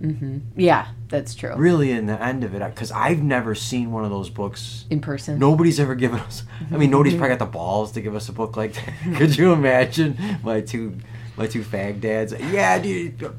hmm 0.56 0.60
Yeah, 0.60 0.88
that's 1.10 1.36
true. 1.36 1.56
Really, 1.56 1.92
in 1.92 2.06
the 2.08 2.22
end 2.22 2.44
of 2.44 2.54
it, 2.56 2.60
because 2.74 2.92
I've 2.92 3.22
never 3.22 3.54
seen 3.56 3.92
one 3.92 4.04
of 4.04 4.10
those 4.10 4.30
books 4.30 4.86
In 4.90 5.00
person. 5.00 5.38
Nobody's 5.40 5.80
ever 5.80 5.96
given 5.96 6.20
us. 6.20 6.44
I 6.72 6.78
mean, 6.78 6.90
nobody's 6.90 7.14
probably 7.14 7.30
got 7.30 7.40
the 7.40 7.46
balls 7.52 7.92
to 7.94 8.02
give 8.02 8.16
us 8.16 8.30
a 8.30 8.34
book 8.34 8.58
like 8.58 8.74
that. 8.74 8.94
Could 9.18 9.38
you 9.38 9.54
imagine 9.54 10.18
my 10.44 10.62
two, 10.62 10.98
my 11.38 11.48
two 11.48 11.62
fag 11.62 12.02
dads? 12.02 12.34
Yeah, 12.34 12.80
dude. 12.80 13.34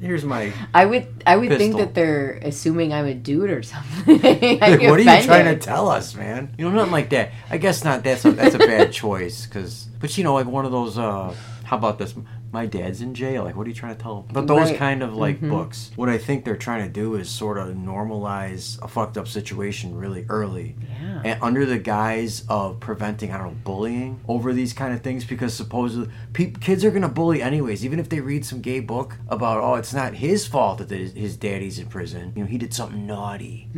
Here's 0.00 0.24
my. 0.24 0.50
I 0.72 0.86
would 0.86 1.08
I 1.26 1.36
would 1.36 1.58
think 1.58 1.76
that 1.76 1.92
they're 1.94 2.40
assuming 2.42 2.90
I'm 2.94 3.04
a 3.04 3.12
dude 3.12 3.50
or 3.50 3.62
something. 3.74 4.18
Like, 4.22 4.80
what 4.80 4.98
are 4.98 4.98
you 5.00 5.22
trying 5.24 5.44
to 5.44 5.58
tell 5.58 5.88
us, 5.90 6.14
man? 6.14 6.54
You 6.56 6.64
know, 6.64 6.74
nothing 6.74 6.92
like 6.92 7.10
that. 7.10 7.32
I 7.50 7.58
guess 7.58 7.84
not. 7.84 8.02
That's 8.02 8.24
a, 8.24 8.30
that's 8.30 8.54
a 8.54 8.58
bad 8.58 8.92
choice, 8.92 9.44
because. 9.44 9.88
But 10.00 10.16
you 10.16 10.24
know, 10.24 10.32
like 10.34 10.46
one 10.46 10.64
of 10.64 10.72
those. 10.72 10.96
uh 10.96 11.34
How 11.70 11.76
about 11.76 11.98
this? 11.98 12.16
My 12.50 12.66
dad's 12.66 13.00
in 13.00 13.14
jail. 13.14 13.44
Like, 13.44 13.54
what 13.54 13.64
are 13.64 13.70
you 13.70 13.76
trying 13.76 13.94
to 13.94 14.02
tell 14.02 14.22
them? 14.22 14.30
But 14.32 14.48
those 14.48 14.70
Right. 14.70 14.76
kind 14.76 15.04
of 15.04 15.14
like 15.14 15.40
Mhm. 15.40 15.50
books. 15.50 15.92
What 15.94 16.08
I 16.08 16.18
think 16.18 16.44
they're 16.44 16.56
trying 16.56 16.82
to 16.84 16.92
do 16.92 17.14
is 17.14 17.28
sort 17.28 17.58
of 17.58 17.68
normalize 17.76 18.82
a 18.82 18.88
fucked 18.88 19.16
up 19.16 19.28
situation 19.28 19.94
really 19.96 20.26
early. 20.28 20.74
Yeah. 21.00 21.20
and 21.22 21.42
under 21.42 21.66
the 21.66 21.78
guise 21.78 22.44
of 22.48 22.80
preventing, 22.80 23.30
I 23.30 23.36
don't 23.38 23.46
know, 23.48 23.56
bullying 23.62 24.20
over 24.26 24.52
these 24.54 24.72
kind 24.72 24.94
of 24.94 25.02
things, 25.02 25.24
because 25.24 25.52
supposedly 25.54 26.08
pe- 26.32 26.50
kids 26.52 26.82
are 26.84 26.90
gonna 26.90 27.08
bully 27.10 27.42
anyways, 27.42 27.84
even 27.84 27.98
if 28.00 28.08
they 28.08 28.20
read 28.20 28.44
some 28.44 28.60
gay 28.60 28.80
book 28.80 29.18
about, 29.28 29.62
oh, 29.62 29.74
it's 29.74 29.92
not 29.92 30.14
his 30.14 30.46
fault 30.46 30.78
that 30.78 30.90
his, 30.90 31.12
his 31.12 31.36
daddy's 31.36 31.78
in 31.78 31.86
prison. 31.86 32.32
You 32.34 32.42
know, 32.44 32.48
he 32.48 32.56
did 32.58 32.72
something 32.74 33.06
naughty. 33.06 33.68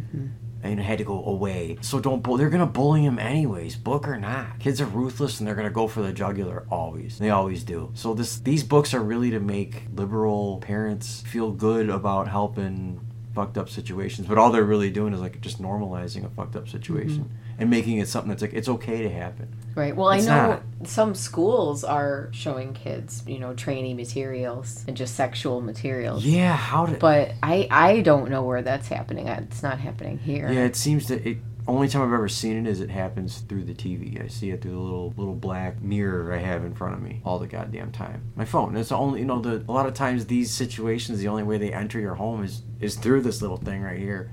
And 0.64 0.78
had 0.78 0.98
to 0.98 1.04
go 1.04 1.24
away. 1.24 1.78
So 1.80 1.98
don't 1.98 2.22
bull. 2.22 2.36
They're 2.36 2.50
gonna 2.50 2.66
bully 2.66 3.04
him 3.04 3.18
anyways, 3.18 3.76
book 3.76 4.06
or 4.06 4.16
not. 4.16 4.60
Kids 4.60 4.80
are 4.80 4.86
ruthless, 4.86 5.40
and 5.40 5.46
they're 5.46 5.56
gonna 5.56 5.70
go 5.70 5.88
for 5.88 6.02
the 6.02 6.12
jugular 6.12 6.66
always. 6.70 7.18
They 7.18 7.30
always 7.30 7.64
do. 7.64 7.90
So 7.94 8.14
this, 8.14 8.38
these 8.38 8.62
books 8.62 8.94
are 8.94 9.02
really 9.02 9.30
to 9.30 9.40
make 9.40 9.82
liberal 9.94 10.58
parents 10.58 11.22
feel 11.22 11.50
good 11.50 11.90
about 11.90 12.28
helping 12.28 13.00
fucked 13.34 13.58
up 13.58 13.68
situations. 13.68 14.26
But 14.28 14.38
all 14.38 14.50
they're 14.50 14.62
really 14.62 14.90
doing 14.90 15.12
is 15.12 15.20
like 15.20 15.40
just 15.40 15.60
normalizing 15.60 16.24
a 16.24 16.28
fucked 16.28 16.56
up 16.56 16.68
situation 16.68 17.24
mm-hmm. 17.24 17.41
And 17.58 17.70
making 17.70 17.98
it 17.98 18.08
something 18.08 18.28
that's 18.30 18.42
like 18.42 18.52
it's 18.54 18.68
okay 18.68 19.02
to 19.02 19.10
happen. 19.10 19.48
Right. 19.74 19.96
Well, 19.96 20.10
It's 20.10 20.26
I 20.26 20.36
know 20.36 20.48
not. 20.50 20.62
some 20.88 21.14
schools 21.14 21.82
are 21.84 22.28
showing 22.32 22.74
kids, 22.74 23.22
you 23.26 23.38
know, 23.38 23.54
training 23.54 23.96
materials 23.96 24.84
and 24.86 24.96
just 24.96 25.14
sexual 25.14 25.60
materials. 25.60 26.24
Yeah, 26.24 26.54
how 26.56 26.86
did? 26.86 26.98
But 26.98 27.32
I 27.42 27.66
I 27.70 28.00
don't 28.02 28.30
know 28.30 28.42
where 28.42 28.62
that's 28.62 28.88
happening. 28.88 29.28
It's 29.28 29.62
not 29.62 29.78
happening 29.78 30.18
here. 30.18 30.50
Yeah, 30.50 30.64
it 30.64 30.76
seems 30.76 31.08
that 31.08 31.26
it. 31.26 31.38
Only 31.64 31.86
time 31.86 32.02
I've 32.02 32.12
ever 32.12 32.28
seen 32.28 32.66
it 32.66 32.68
is 32.68 32.80
it 32.80 32.90
happens 32.90 33.38
through 33.38 33.62
the 33.62 33.72
TV. 33.72 34.20
I 34.22 34.26
see 34.26 34.50
it 34.50 34.60
through 34.62 34.72
the 34.72 34.78
little 34.78 35.14
little 35.16 35.36
black 35.36 35.80
mirror 35.80 36.32
I 36.32 36.38
have 36.38 36.64
in 36.64 36.74
front 36.74 36.94
of 36.96 37.00
me 37.00 37.20
all 37.24 37.38
the 37.38 37.46
goddamn 37.46 37.92
time. 37.92 38.32
My 38.34 38.44
phone. 38.44 38.76
It's 38.76 38.88
the 38.88 38.96
only 38.96 39.20
you 39.20 39.26
know 39.26 39.40
the 39.40 39.64
a 39.68 39.72
lot 39.72 39.86
of 39.86 39.94
times 39.94 40.26
these 40.26 40.50
situations 40.50 41.20
the 41.20 41.28
only 41.28 41.44
way 41.44 41.58
they 41.58 41.72
enter 41.72 42.00
your 42.00 42.16
home 42.16 42.42
is 42.42 42.62
is 42.80 42.96
through 42.96 43.20
this 43.22 43.40
little 43.40 43.58
thing 43.58 43.80
right 43.80 43.98
here. 44.00 44.32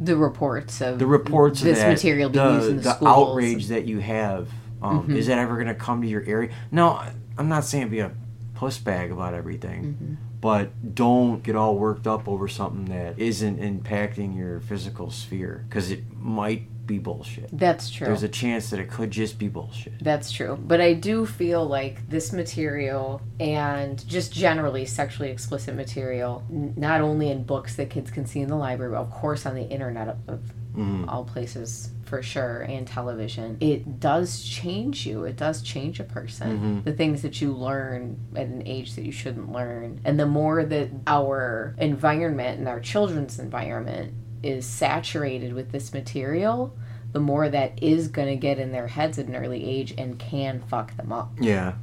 The 0.00 0.16
reports 0.16 0.80
of 0.80 0.98
The 0.98 1.06
reports 1.06 1.60
this 1.60 1.78
of 1.78 1.84
that, 1.84 1.90
material 1.90 2.30
being 2.30 2.44
the, 2.44 2.54
used 2.54 2.70
in 2.70 2.76
the, 2.78 2.82
the 2.82 2.94
schools. 2.94 3.10
Mm-hmm. 3.12 3.30
outrage 3.30 3.66
that 3.68 3.84
you 3.84 3.98
have. 3.98 4.48
Um, 4.82 5.14
Is 5.14 5.26
that 5.26 5.38
ever 5.38 5.56
going 5.56 5.66
to 5.66 5.74
come 5.74 6.00
to 6.00 6.08
your 6.08 6.24
area? 6.24 6.54
No, 6.72 6.98
I'm 7.36 7.48
not 7.50 7.64
saying 7.64 7.90
be 7.90 8.00
a 8.00 8.12
puss 8.54 8.78
bag 8.78 9.12
about 9.12 9.34
everything, 9.34 9.84
Mm-hmm. 9.84 10.14
But 10.40 10.94
don't 10.94 11.42
get 11.42 11.54
all 11.56 11.76
worked 11.76 12.06
up 12.06 12.26
over 12.28 12.48
something 12.48 12.86
that 12.86 13.18
isn't 13.18 13.58
impacting 13.58 14.36
your 14.36 14.60
physical 14.60 15.10
sphere 15.10 15.64
because 15.68 15.90
it 15.90 16.00
might 16.16 16.62
be 16.86 16.98
bullshit. 16.98 17.48
That's 17.52 17.88
true. 17.90 18.06
There's 18.08 18.24
a 18.24 18.28
chance 18.28 18.70
that 18.70 18.80
it 18.80 18.90
could 18.90 19.10
just 19.12 19.38
be 19.38 19.46
bullshit. 19.48 20.02
That's 20.02 20.32
true. 20.32 20.58
But 20.60 20.80
I 20.80 20.94
do 20.94 21.24
feel 21.24 21.64
like 21.64 22.08
this 22.08 22.32
material 22.32 23.20
and 23.38 24.04
just 24.08 24.32
generally 24.32 24.86
sexually 24.86 25.30
explicit 25.30 25.76
material, 25.76 26.42
n- 26.50 26.74
not 26.76 27.00
only 27.00 27.30
in 27.30 27.44
books 27.44 27.76
that 27.76 27.90
kids 27.90 28.10
can 28.10 28.26
see 28.26 28.40
in 28.40 28.48
the 28.48 28.56
library, 28.56 28.92
but 28.92 28.98
of 29.02 29.10
course 29.10 29.46
on 29.46 29.54
the 29.54 29.68
internet 29.68 30.08
of, 30.08 30.16
of 30.28 30.40
Mhm. 30.74 31.06
all 31.08 31.24
places 31.24 31.90
for 32.10 32.22
sure, 32.22 32.62
and 32.62 32.88
television, 32.88 33.56
it 33.60 34.00
does 34.00 34.42
change 34.42 35.06
you. 35.06 35.22
It 35.22 35.36
does 35.36 35.62
change 35.62 36.00
a 36.00 36.04
person. 36.04 36.82
Mhm. 36.82 36.84
The 36.84 36.92
things 36.92 37.22
that 37.22 37.40
you 37.40 37.52
learn 37.52 38.18
at 38.34 38.48
an 38.48 38.64
age 38.66 38.96
that 38.96 39.04
you 39.06 39.12
shouldn't 39.12 39.52
learn. 39.52 40.00
And 40.04 40.18
the 40.18 40.26
more 40.26 40.64
that 40.64 40.90
our 41.06 41.76
environment 41.78 42.58
and 42.58 42.66
our 42.66 42.80
children's 42.80 43.38
environment 43.38 44.12
is 44.42 44.66
saturated 44.66 45.52
with 45.54 45.70
this 45.70 45.94
material, 45.94 46.74
the 47.12 47.20
more 47.20 47.48
that 47.48 47.80
is 47.80 48.08
going 48.08 48.28
to 48.28 48.36
get 48.36 48.58
in 48.58 48.72
their 48.72 48.88
heads 48.88 49.16
at 49.18 49.26
an 49.26 49.36
early 49.36 49.64
age 49.64 49.94
and 49.96 50.18
can 50.18 50.60
fuck 50.60 50.96
them 50.96 51.12
up. 51.12 51.30
Yeah. 51.40 51.74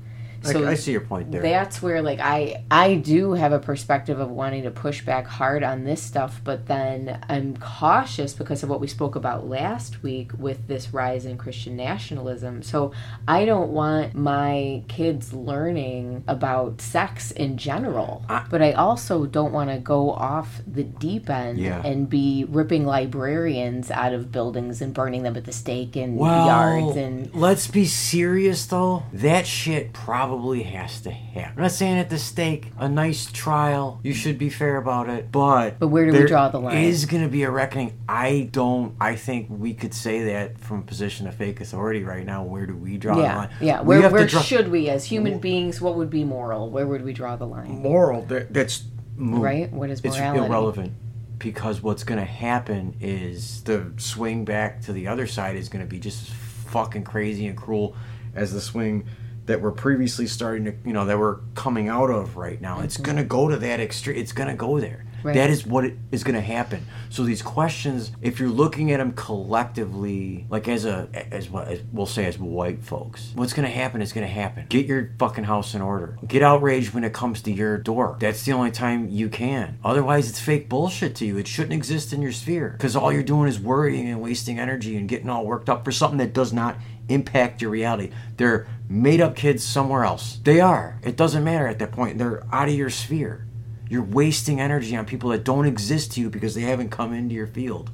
So 0.54 0.66
I, 0.66 0.72
I 0.72 0.74
see 0.76 0.92
your 0.92 1.02
point 1.02 1.32
there. 1.32 1.42
That's 1.42 1.82
where 1.82 2.02
like 2.02 2.20
I 2.20 2.64
I 2.72 2.96
do 2.96 3.34
have 3.34 3.52
a 3.52 3.60
perspective 3.60 4.20
of 4.20 4.30
wanting 4.30 4.64
to 4.64 4.72
push 4.72 5.02
back 5.04 5.26
hard 5.28 5.64
on 5.64 5.84
this 5.84 6.02
stuff, 6.02 6.42
but 6.44 6.66
then 6.68 7.20
I'm 7.30 7.58
cautious 7.58 8.34
because 8.34 8.64
of 8.64 8.70
what 8.70 8.80
we 8.80 8.88
spoke 8.88 9.16
about 9.16 9.48
last 9.48 10.04
week 10.04 10.32
with 10.38 10.68
this 10.68 10.94
rise 10.94 11.26
in 11.26 11.38
Christian 11.38 11.76
nationalism. 11.76 12.62
So 12.64 12.92
I 13.28 13.46
don't 13.46 13.72
want 13.72 14.16
my 14.16 14.84
kids 14.88 15.34
learning 15.34 16.24
about 16.28 16.82
sex 16.82 17.32
in 17.32 17.58
general, 17.58 18.24
I- 18.30 18.46
but 18.50 18.62
I 18.62 18.72
also 18.74 19.26
don't 19.26 19.52
want 19.54 19.70
to 19.70 19.78
go 19.78 20.12
off 20.12 20.62
the 20.68 20.84
deep 20.84 21.30
end 21.30 21.58
Yeah. 21.60 21.82
and 21.84 22.10
be 22.10 22.46
ripping 22.48 22.86
librarians 22.86 23.92
out 23.92 24.14
of 24.14 24.32
buildings 24.32 24.82
and 24.82 24.94
burning 24.94 25.24
them 25.24 25.36
at 25.36 25.46
the 25.46 25.52
stake 25.52 25.96
in 25.98 26.16
well, 26.16 26.46
yards 26.48 26.96
and 26.98 27.34
let's 27.34 27.68
be 27.68 27.86
serious 27.86 28.66
though. 28.68 29.04
That 29.14 29.46
shit 29.48 29.94
probably 29.94 30.37
has 30.64 31.02
to 31.02 31.12
happen. 31.12 31.54
I'm 31.58 31.64
not 31.64 31.72
saying 31.72 31.98
at 31.98 32.10
the 32.10 32.18
stake, 32.18 32.72
a 32.78 32.88
nice 32.88 33.32
trial. 33.32 34.00
You 34.04 34.14
should 34.14 34.38
be 34.38 34.50
fair 34.50 34.78
about 34.78 35.10
it, 35.10 35.32
but 35.32 35.80
But 35.80 35.88
where 35.88 36.10
do 36.10 36.18
we 36.18 36.26
draw 36.26 36.50
the 36.50 36.60
line? 36.60 36.78
Is 36.78 37.06
going 37.06 37.24
to 37.24 37.30
be 37.30 37.44
a 37.44 37.52
reckoning. 37.52 37.98
I 38.08 38.50
don't. 38.52 38.96
I 39.00 39.16
think 39.16 39.48
we 39.50 39.74
could 39.74 39.94
say 39.94 40.26
that 40.34 40.60
from 40.60 40.80
a 40.80 40.84
position 40.84 41.28
of 41.28 41.36
fake 41.36 41.62
authority 41.62 42.04
right 42.04 42.26
now. 42.26 42.44
Where 42.44 42.66
do 42.66 42.76
we 42.76 42.98
draw 42.98 43.16
the 43.16 43.24
line? 43.24 43.50
yeah. 43.60 43.82
We 43.82 43.88
Where, 43.88 44.02
have 44.02 44.12
where 44.12 44.28
draw- 44.28 44.42
should 44.42 44.70
we, 44.70 44.90
as 44.90 45.06
human 45.06 45.40
beings, 45.40 45.82
what 45.82 45.96
would 45.96 46.10
be 46.10 46.24
moral? 46.24 46.70
Where 46.70 46.88
would 46.88 47.04
we 47.04 47.14
draw 47.14 47.36
the 47.36 47.48
line? 47.48 47.70
moral? 47.70 48.24
That, 48.24 48.54
that's 48.54 48.84
moot. 49.16 49.42
Right? 49.42 49.72
What 49.72 49.90
is 49.90 50.04
morality? 50.04 50.40
It's 50.40 50.48
irrelevant 50.48 50.94
because 51.40 51.82
what's 51.82 52.04
going 52.04 52.20
to 52.20 52.26
happen 52.26 52.96
is 53.00 53.64
the 53.64 53.92
swing 53.98 54.46
back 54.46 54.82
to 54.82 54.94
the 54.94 55.08
other 55.08 55.28
side 55.28 55.56
is 55.56 55.70
going 55.70 55.84
to 55.84 55.90
be 55.90 56.00
just 56.00 56.24
as 56.24 56.36
fucking 56.72 57.04
crazy 57.04 57.48
and 57.48 57.58
cruel 57.58 57.96
as 58.36 58.54
the 58.54 58.62
swing 58.62 59.08
that 59.48 59.62
we're 59.62 59.72
previously 59.72 60.28
starting 60.28 60.66
to, 60.66 60.76
you 60.86 60.94
know, 60.94 61.06
that 61.06 61.18
we're 61.18 61.40
coming 61.56 61.90
out 61.90 62.10
of 62.10 62.38
right 62.38 62.62
now. 62.62 62.82
It's 62.82 62.96
mm-hmm. 62.96 63.04
going 63.04 63.18
to 63.18 63.24
go 63.24 63.48
to 63.48 63.58
that 63.58 63.80
extreme. 63.80 64.18
It's 64.18 64.34
going 64.34 64.50
to 64.50 64.56
go 64.56 64.80
there. 64.80 65.07
Right. 65.24 65.36
That 65.36 65.50
is 65.50 65.66
what 65.66 65.92
is 66.12 66.24
going 66.24 66.36
to 66.36 66.42
happen. 66.42 66.86
So 67.10 67.24
these 67.24 67.42
questions, 67.42 68.12
if 68.22 68.40
you're 68.40 68.50
looking 68.50 68.92
at 68.92 68.98
them 68.98 69.14
collectively, 69.14 70.46
like 70.50 70.68
as 70.68 70.86
a 70.86 71.10
as 71.32 71.50
what 71.50 71.68
as 71.68 71.82
we'll 71.92 72.06
say 72.06 72.26
as 72.26 72.38
white 72.38 72.84
folks, 72.84 73.32
what's 73.36 73.54
going 73.54 73.68
to 73.68 73.74
happen 73.74 74.02
is 74.02 74.14
going 74.14 74.26
to 74.26 74.34
happen. 74.34 74.66
Get 74.70 74.86
your 74.86 75.12
fucking 75.20 75.46
house 75.46 75.74
in 75.74 75.82
order. 75.82 76.18
Get 76.28 76.42
outraged 76.44 76.94
when 76.94 77.04
it 77.04 77.14
comes 77.14 77.42
to 77.44 77.52
your 77.52 77.78
door. 77.78 78.18
That's 78.20 78.44
the 78.44 78.54
only 78.54 78.72
time 78.72 79.10
you 79.10 79.30
can. 79.30 79.80
Otherwise, 79.84 80.30
it's 80.30 80.40
fake 80.40 80.70
bullshit 80.70 81.16
to 81.16 81.26
you. 81.26 81.38
It 81.38 81.48
shouldn't 81.48 81.74
exist 81.74 82.14
in 82.14 82.22
your 82.22 82.32
sphere 82.32 82.70
because 82.78 82.96
all 82.96 83.12
you're 83.12 83.24
doing 83.24 83.48
is 83.48 83.60
worrying 83.60 84.08
and 84.08 84.22
wasting 84.22 84.60
energy 84.60 84.98
and 84.98 85.08
getting 85.10 85.30
all 85.30 85.46
worked 85.46 85.70
up 85.70 85.84
for 85.86 85.92
something 85.92 86.20
that 86.20 86.34
does 86.34 86.54
not 86.54 86.78
impact 87.10 87.62
your 87.62 87.72
reality. 87.72 88.12
They're 88.36 88.68
made 88.90 89.22
up 89.22 89.36
kids 89.36 89.64
somewhere 89.64 90.04
else. 90.04 90.40
They 90.44 90.60
are. 90.60 91.00
It 91.04 91.16
doesn't 91.16 91.44
matter 91.44 91.68
at 91.68 91.80
that 91.80 91.92
point. 91.92 92.18
They're 92.18 92.44
out 92.52 92.68
of 92.68 92.76
your 92.76 92.90
sphere. 92.90 93.47
You're 93.90 94.04
wasting 94.04 94.60
energy 94.60 94.96
on 94.96 95.06
people 95.06 95.30
that 95.30 95.44
don't 95.44 95.66
exist 95.66 96.14
to 96.14 96.22
you 96.22 96.30
because 96.30 96.56
they 96.56 96.62
haven't 96.62 96.90
come 96.90 97.14
into 97.14 97.36
your 97.36 97.48
field. 97.48 97.92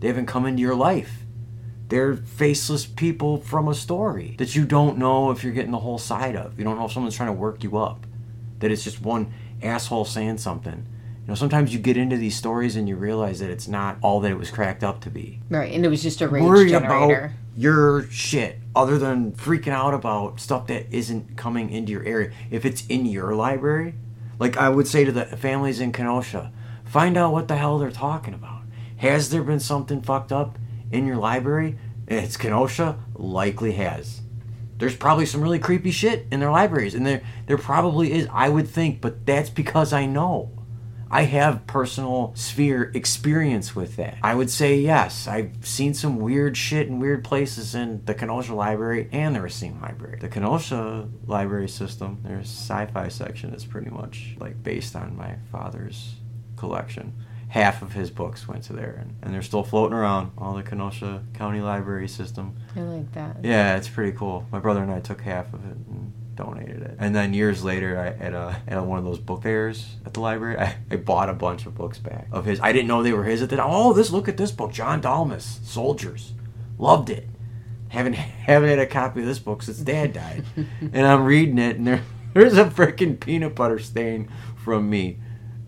They 0.00 0.08
haven't 0.08 0.26
come 0.26 0.46
into 0.46 0.60
your 0.60 0.74
life. 0.74 1.24
They're 1.88 2.16
faceless 2.16 2.86
people 2.86 3.38
from 3.38 3.68
a 3.68 3.74
story 3.74 4.34
that 4.38 4.54
you 4.54 4.64
don't 4.64 4.98
know 4.98 5.30
if 5.30 5.44
you're 5.44 5.52
getting 5.52 5.70
the 5.72 5.78
whole 5.78 5.98
side 5.98 6.36
of. 6.36 6.58
You 6.58 6.64
don't 6.64 6.78
know 6.78 6.86
if 6.86 6.92
someone's 6.92 7.16
trying 7.16 7.28
to 7.28 7.34
work 7.34 7.62
you 7.62 7.76
up. 7.78 8.06
That 8.60 8.70
it's 8.70 8.84
just 8.84 9.02
one 9.02 9.32
asshole 9.62 10.04
saying 10.04 10.38
something. 10.38 10.86
You 11.22 11.28
know, 11.28 11.34
sometimes 11.34 11.72
you 11.72 11.78
get 11.78 11.96
into 11.96 12.16
these 12.16 12.36
stories 12.36 12.74
and 12.76 12.88
you 12.88 12.96
realize 12.96 13.38
that 13.40 13.50
it's 13.50 13.68
not 13.68 13.98
all 14.02 14.20
that 14.20 14.30
it 14.32 14.38
was 14.38 14.50
cracked 14.50 14.82
up 14.82 15.00
to 15.02 15.10
be. 15.10 15.40
Right, 15.50 15.72
and 15.72 15.84
it 15.84 15.88
was 15.88 16.02
just 16.02 16.20
a 16.20 16.28
rage 16.28 16.42
Worry 16.42 16.70
generator. 16.70 17.26
about 17.26 17.30
your 17.56 18.10
shit 18.10 18.58
other 18.74 18.98
than 18.98 19.32
freaking 19.32 19.72
out 19.72 19.94
about 19.94 20.40
stuff 20.40 20.66
that 20.66 20.86
isn't 20.90 21.36
coming 21.36 21.70
into 21.70 21.92
your 21.92 22.02
area. 22.04 22.32
If 22.50 22.64
it's 22.64 22.86
in 22.86 23.06
your 23.06 23.34
library, 23.34 23.94
like 24.42 24.56
I 24.56 24.70
would 24.70 24.88
say 24.88 25.04
to 25.04 25.12
the 25.12 25.24
families 25.24 25.78
in 25.78 25.92
Kenosha, 25.92 26.52
find 26.84 27.16
out 27.16 27.32
what 27.32 27.46
the 27.46 27.54
hell 27.54 27.78
they're 27.78 27.92
talking 27.92 28.34
about. 28.34 28.62
Has 28.96 29.30
there 29.30 29.44
been 29.44 29.60
something 29.60 30.02
fucked 30.02 30.32
up 30.32 30.58
in 30.90 31.06
your 31.06 31.14
library? 31.14 31.78
It's 32.08 32.36
Kenosha, 32.36 32.98
likely 33.14 33.70
has. 33.74 34.22
There's 34.78 34.96
probably 34.96 35.26
some 35.26 35.42
really 35.42 35.60
creepy 35.60 35.92
shit 35.92 36.26
in 36.32 36.40
their 36.40 36.50
libraries, 36.50 36.96
and 36.96 37.06
there 37.06 37.22
there 37.46 37.56
probably 37.56 38.12
is. 38.12 38.26
I 38.32 38.48
would 38.48 38.68
think, 38.68 39.00
but 39.00 39.24
that's 39.24 39.48
because 39.48 39.92
I 39.92 40.06
know. 40.06 40.50
I 41.14 41.24
have 41.24 41.66
personal 41.66 42.32
sphere 42.34 42.90
experience 42.94 43.76
with 43.76 43.96
that. 43.96 44.16
I 44.22 44.34
would 44.34 44.48
say 44.48 44.78
yes. 44.78 45.28
I've 45.28 45.52
seen 45.60 45.92
some 45.92 46.18
weird 46.18 46.56
shit 46.56 46.88
in 46.88 47.00
weird 47.00 47.22
places 47.22 47.74
in 47.74 48.02
the 48.06 48.14
Kenosha 48.14 48.54
Library 48.54 49.10
and 49.12 49.36
the 49.36 49.42
Racine 49.42 49.78
Library. 49.82 50.18
The 50.20 50.28
Kenosha 50.28 51.10
Library 51.26 51.68
system, 51.68 52.20
their 52.22 52.40
sci-fi 52.40 53.08
section 53.08 53.52
is 53.52 53.66
pretty 53.66 53.90
much 53.90 54.36
like 54.40 54.62
based 54.62 54.96
on 54.96 55.14
my 55.14 55.36
father's 55.50 56.14
collection. 56.56 57.12
Half 57.48 57.82
of 57.82 57.92
his 57.92 58.10
books 58.10 58.48
went 58.48 58.64
to 58.64 58.72
there, 58.72 58.96
and, 58.98 59.14
and 59.22 59.34
they're 59.34 59.42
still 59.42 59.62
floating 59.62 59.94
around 59.94 60.32
all 60.38 60.54
the 60.54 60.62
Kenosha 60.62 61.22
County 61.34 61.60
Library 61.60 62.08
system. 62.08 62.56
I 62.74 62.80
like 62.80 63.12
that. 63.12 63.36
Yeah, 63.42 63.76
it's 63.76 63.90
pretty 63.90 64.16
cool. 64.16 64.46
My 64.50 64.58
brother 64.58 64.82
and 64.82 64.90
I 64.90 65.00
took 65.00 65.20
half 65.20 65.52
of 65.52 65.62
it 65.66 65.76
and 65.76 66.11
donated 66.34 66.82
it. 66.82 66.96
And 66.98 67.14
then 67.14 67.34
years 67.34 67.64
later, 67.64 67.98
I 67.98 68.24
at 68.24 68.32
a 68.32 68.60
at 68.66 68.84
one 68.84 68.98
of 68.98 69.04
those 69.04 69.18
book 69.18 69.42
fairs 69.42 69.96
at 70.04 70.14
the 70.14 70.20
library, 70.20 70.58
I, 70.58 70.76
I 70.90 70.96
bought 70.96 71.28
a 71.28 71.34
bunch 71.34 71.66
of 71.66 71.74
books 71.74 71.98
back 71.98 72.26
of 72.32 72.44
his. 72.44 72.60
I 72.60 72.72
didn't 72.72 72.88
know 72.88 73.02
they 73.02 73.12
were 73.12 73.24
his 73.24 73.42
at 73.42 73.50
the 73.50 73.56
time. 73.56 73.66
Oh, 73.68 73.92
this 73.92 74.10
look 74.10 74.28
at 74.28 74.36
this 74.36 74.50
book, 74.50 74.72
John 74.72 75.00
Dalmas, 75.00 75.60
Soldiers, 75.64 76.32
loved 76.78 77.10
it. 77.10 77.28
Haven't 77.88 78.14
haven't 78.14 78.68
had 78.70 78.78
a 78.78 78.86
copy 78.86 79.20
of 79.20 79.26
this 79.26 79.38
book 79.38 79.62
since 79.62 79.78
Dad 79.78 80.12
died, 80.12 80.44
and 80.80 81.06
I'm 81.06 81.24
reading 81.24 81.58
it, 81.58 81.76
and 81.76 81.86
there 81.86 82.02
there's 82.34 82.56
a 82.56 82.64
freaking 82.64 83.20
peanut 83.20 83.54
butter 83.54 83.78
stain 83.78 84.30
from 84.56 84.88
me. 84.88 85.18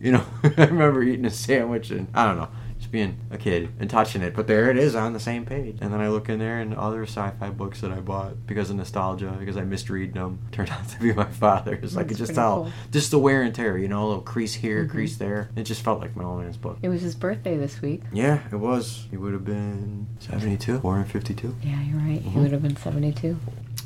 You 0.01 0.13
know, 0.13 0.25
I 0.43 0.65
remember 0.65 1.03
eating 1.03 1.25
a 1.25 1.31
sandwich 1.31 1.91
and 1.91 2.09
I 2.15 2.27
don't 2.27 2.37
know, 2.37 2.49
being 2.95 3.19
a 3.33 3.37
kid 3.37 3.71
and 3.81 3.91
touching 3.91 4.23
it. 4.23 4.37
But 4.37 4.47
there 4.47 4.71
it 4.71 4.77
is 4.79 4.95
on 4.95 5.15
the 5.15 5.19
same 5.21 5.45
page. 5.45 5.79
And 5.81 5.93
then 5.93 6.01
I 6.01 6.09
look 6.09 6.29
in 6.29 6.39
there 6.39 6.61
and 6.61 6.73
other 6.77 7.03
sci-fi 7.03 7.51
books 7.51 7.81
that 7.81 7.91
I 7.91 7.99
bought 7.99 8.47
because 8.47 8.71
of 8.71 8.77
nostalgia, 8.77 9.35
because 9.41 9.57
I 9.57 9.63
missed 9.65 9.91
reading 9.91 10.15
them, 10.15 10.39
turned 10.53 10.71
out 10.71 10.89
to 10.91 11.01
be 11.01 11.13
my 11.13 11.25
father's. 11.25 11.97
I 11.97 12.05
could 12.05 12.17
just 12.17 12.37
tell, 12.37 12.63
cool. 12.65 12.73
just 12.93 13.11
the 13.11 13.19
wear 13.19 13.43
and 13.43 13.53
tear. 13.53 13.77
You 13.77 13.89
know, 13.89 14.05
a 14.05 14.07
little 14.07 14.23
crease 14.23 14.55
here, 14.55 14.87
crease 14.87 15.17
there. 15.17 15.51
It 15.57 15.65
just 15.65 15.83
felt 15.83 15.99
like 16.01 16.15
my 16.15 16.23
old 16.23 16.41
man's 16.43 16.57
book. 16.57 16.79
It 16.83 16.89
was 16.89 17.03
his 17.03 17.17
birthday 17.17 17.57
this 17.57 17.83
week. 17.83 18.03
Yeah, 18.13 18.39
it 18.53 18.57
was. 18.57 19.07
He 19.11 19.17
would 19.17 19.33
have 19.33 19.45
been 19.45 20.07
72, 20.21 20.79
born 20.79 21.01
in 21.01 21.07
52. 21.07 21.57
Yeah, 21.65 21.83
you're 21.83 21.99
right. 21.99 22.23
He 22.23 22.31
Mhm. 22.31 22.43
would 22.43 22.53
have 22.53 22.63
been 22.63 22.77
72. 22.77 23.37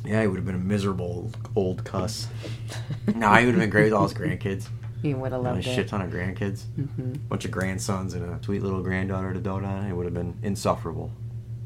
Yeah, 0.05 0.21
he 0.21 0.27
would 0.27 0.37
have 0.37 0.47
been 0.47 0.55
a 0.55 0.59
miserable 0.59 1.33
old 1.57 1.83
cuss. 1.85 2.29
no, 3.15 3.33
he 3.37 3.47
would 3.47 3.55
have 3.55 3.61
been 3.63 3.71
great 3.71 3.85
with 3.85 3.95
all 3.95 4.07
his 4.07 4.13
grandkids. 4.13 4.69
He 5.03 5.15
would 5.15 5.33
have 5.33 5.43
You 5.43 5.49
know, 5.49 5.55
a 5.55 5.63
shit 5.63 5.89
ton 5.89 6.01
of 6.03 6.11
grandkids. 6.11 6.65
hmm 6.75 7.13
bunch 7.29 7.45
of 7.45 7.51
grandsons 7.51 8.15
and 8.15 8.25
a 8.25 8.43
sweet 8.43 8.63
little 8.63 8.83
granddaughter 8.83 9.33
to 9.35 9.41
dote 9.41 9.65
on. 9.65 9.87
It 9.87 9.93
would 9.95 10.07
have 10.07 10.15
been 10.15 10.39
insufferable. 10.43 11.11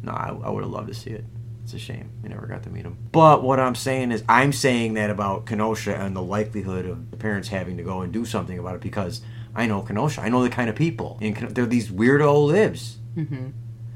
No, 0.03 0.13
I, 0.13 0.29
I 0.45 0.51
would 0.51 0.63
have 0.65 0.73
loved 0.73 0.89
to 0.89 0.95
see 0.95 1.11
it. 1.11 1.25
It's 1.65 1.75
a 1.75 1.79
shame 1.79 2.11
we 2.23 2.29
never 2.29 2.47
got 2.47 2.65
to 2.65 2.71
meet 2.71 2.85
him. 2.85 2.97
But 3.13 3.45
what 3.45 3.61
I'm 3.61 3.77
saying 3.77 4.11
is, 4.11 4.25
I'm 4.29 4.53
saying 4.53 4.95
that 4.95 5.11
about 5.11 5.47
Kenosha 5.47 5.95
and 5.95 6.17
the 6.17 6.23
likelihood 6.23 6.87
of 6.87 7.11
the 7.13 7.17
parents 7.17 7.49
having 7.49 7.77
to 7.77 7.85
go 7.85 8.01
and 8.01 8.13
do 8.13 8.25
something 8.25 8.59
about 8.59 8.75
it 8.75 8.81
because 8.81 9.21
I 9.55 9.67
know 9.67 9.83
Kenosha. 9.83 10.21
I 10.23 10.29
know 10.29 10.43
the 10.43 10.51
kind 10.51 10.69
of 10.69 10.75
people. 10.75 11.19
And 11.23 11.37
they're 11.37 11.67
these 11.67 11.89
weirdo 11.91 12.47
libs. 12.49 12.99
hmm 13.15 13.51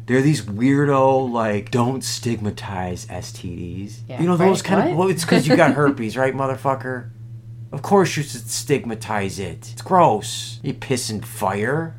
They're 0.06 0.22
these 0.22 0.42
weirdo, 0.42 1.28
like, 1.28 1.72
don't 1.72 2.04
stigmatize 2.04 3.06
STDs. 3.06 3.98
Yeah, 4.08 4.20
you 4.20 4.28
know, 4.28 4.36
those 4.36 4.60
right, 4.60 4.64
kind 4.64 4.80
of. 4.82 4.88
what? 4.90 4.98
Well, 4.98 5.08
it's 5.10 5.24
because 5.24 5.48
you 5.48 5.56
got 5.56 5.74
herpes, 5.74 6.16
right, 6.16 6.34
motherfucker? 6.34 7.10
Of 7.76 7.82
course 7.82 8.16
you 8.16 8.22
should 8.22 8.48
stigmatize 8.48 9.38
it. 9.38 9.70
It's 9.74 9.82
gross. 9.82 10.60
You 10.62 10.72
pissing 10.72 11.22
fire. 11.22 11.94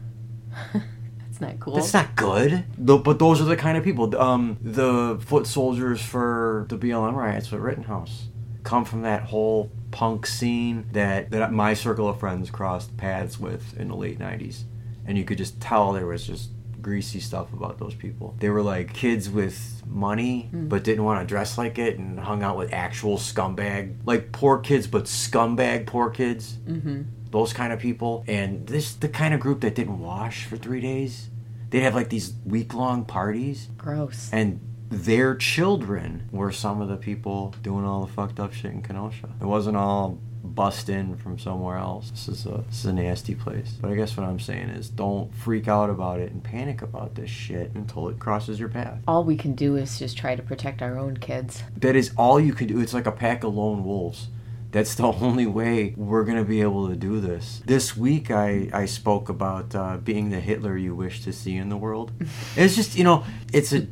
That's 0.74 1.40
not 1.40 1.60
cool. 1.60 1.76
That's 1.76 1.94
not 1.94 2.16
good. 2.16 2.66
Tho- 2.80 2.98
But 2.98 3.20
those 3.20 3.40
are 3.40 3.44
the 3.44 3.56
kind 3.56 3.78
of 3.78 3.84
people. 3.84 4.20
Um, 4.20 4.58
the 4.60 5.20
foot 5.24 5.46
soldiers 5.46 6.02
for 6.02 6.66
the 6.70 6.80
BLM 6.80 7.14
riots 7.14 7.54
at 7.54 7.60
Rittenhouse 7.60 8.30
come 8.64 8.86
from 8.86 9.04
that 9.04 9.22
whole 9.26 9.70
punk 9.92 10.26
scene 10.26 10.88
that, 10.94 11.30
that 11.30 11.54
my 11.54 11.76
circle 11.76 12.10
of 12.10 12.20
friends 12.20 12.50
crossed 12.50 12.98
paths 12.98 13.40
with 13.40 13.78
in 13.80 13.90
the 13.90 13.96
late 13.96 14.18
90s. 14.18 14.64
And 15.06 15.16
you 15.16 15.26
could 15.26 15.38
just 15.38 15.62
tell 15.62 15.94
there 15.94 16.08
was 16.08 16.26
just 16.26 16.50
greasy 16.82 17.20
stuff 17.20 17.52
about 17.54 17.78
those 17.80 17.96
people. 17.96 18.36
They 18.40 18.50
were 18.50 18.62
like 18.62 18.94
kids 18.94 19.30
with 19.30 19.82
money, 19.86 20.50
but 20.54 20.84
didn't 20.84 21.04
want 21.04 21.22
to 21.22 21.26
dress 21.28 21.58
like 21.58 21.78
it 21.80 21.98
and 21.98 22.20
hung 22.20 22.44
out 22.44 22.58
with 22.58 22.74
actual 22.74 23.18
scumbag, 23.18 23.96
like 24.06 24.32
poor 24.32 24.60
kids, 24.60 24.88
but 24.88 25.06
scumbag 25.06 25.86
poor 25.86 26.10
kids. 26.10 26.58
Hmm 26.66 27.04
those 27.30 27.52
kind 27.52 27.74
of 27.74 27.80
people. 27.80 28.24
And 28.26 28.66
this 28.68 28.94
the 28.94 29.10
kind 29.10 29.34
of 29.34 29.42
group 29.42 29.60
that 29.60 29.76
didn't 29.76 30.00
wash 30.00 30.46
for 30.46 30.56
three 30.56 30.80
days 30.80 31.30
they'd 31.70 31.82
have 31.82 31.96
like 31.96 32.10
these 32.10 32.34
week-long 32.46 33.06
parties. 33.06 33.68
Gross. 33.78 34.30
and 34.32 34.62
their 34.90 35.36
children 35.36 36.30
were 36.32 36.50
some 36.52 36.82
of 36.82 36.88
the 36.88 36.96
people 36.96 37.54
doing 37.62 37.84
all 37.84 38.06
the 38.06 38.14
fucked 38.14 38.40
up 38.40 38.54
shit 38.54 38.72
in 38.72 38.82
kenosha. 38.82 39.30
It 39.42 39.46
wasn't 39.46 39.76
all 39.76 40.18
bust 40.58 40.90
in 40.90 41.16
from 41.18 41.38
somewhere 41.38 41.78
else 41.78 42.10
this 42.10 42.28
is 42.28 42.46
a 42.48 42.64
this 42.68 42.80
is 42.80 42.86
a 42.86 42.94
nasty 42.94 43.36
place 43.36 43.72
but 43.80 43.92
i 43.92 43.96
guess 43.96 44.18
what 44.18 44.26
i'm 44.26 44.40
saying 44.40 44.70
is 44.70 44.90
don't 44.90 45.34
freak 45.36 45.68
out 45.68 45.90
about 45.90 46.20
it 46.20 46.32
and 46.32 46.44
panic 46.44 46.82
about 46.82 47.14
this 47.16 47.30
shit 47.30 47.72
until 47.76 48.10
it 48.10 48.18
crosses 48.20 48.60
your 48.60 48.68
path 48.68 48.98
All 49.08 49.24
we 49.24 49.38
can 49.38 49.54
do 49.54 49.76
is 49.76 50.00
just 50.00 50.18
try 50.18 50.36
to 50.36 50.42
protect 50.42 50.82
our 50.82 50.98
own 50.98 51.18
kids. 51.18 51.64
that 51.78 51.96
is 51.96 52.12
all 52.18 52.40
you 52.40 52.54
can 52.54 52.68
do. 52.68 52.80
It's 52.82 52.94
like 52.94 53.06
a 53.06 53.12
pack 53.12 53.44
of 53.44 53.54
lone 53.54 53.84
wolves. 53.86 54.28
That's 54.72 54.96
the 54.96 55.04
only 55.28 55.46
way 55.46 55.94
we're 55.96 56.26
gonna 56.26 56.44
be 56.44 56.62
able 56.62 56.90
to 56.90 56.96
do 56.96 57.20
this. 57.22 57.62
This 57.66 57.96
week, 57.96 58.32
I 58.32 58.70
I 58.74 58.86
spoke 58.86 59.30
about 59.30 59.74
uh, 59.76 59.98
being 59.98 60.30
the 60.32 60.40
Hitler 60.40 60.76
you 60.76 60.94
wish 60.96 61.24
to 61.24 61.32
see 61.32 61.56
in 61.56 61.70
the 61.70 61.78
world. 61.78 62.12
It's 62.58 62.76
just 62.76 62.98
you 62.98 63.04
know, 63.04 63.24
it's 63.54 63.72
a, 63.74 63.88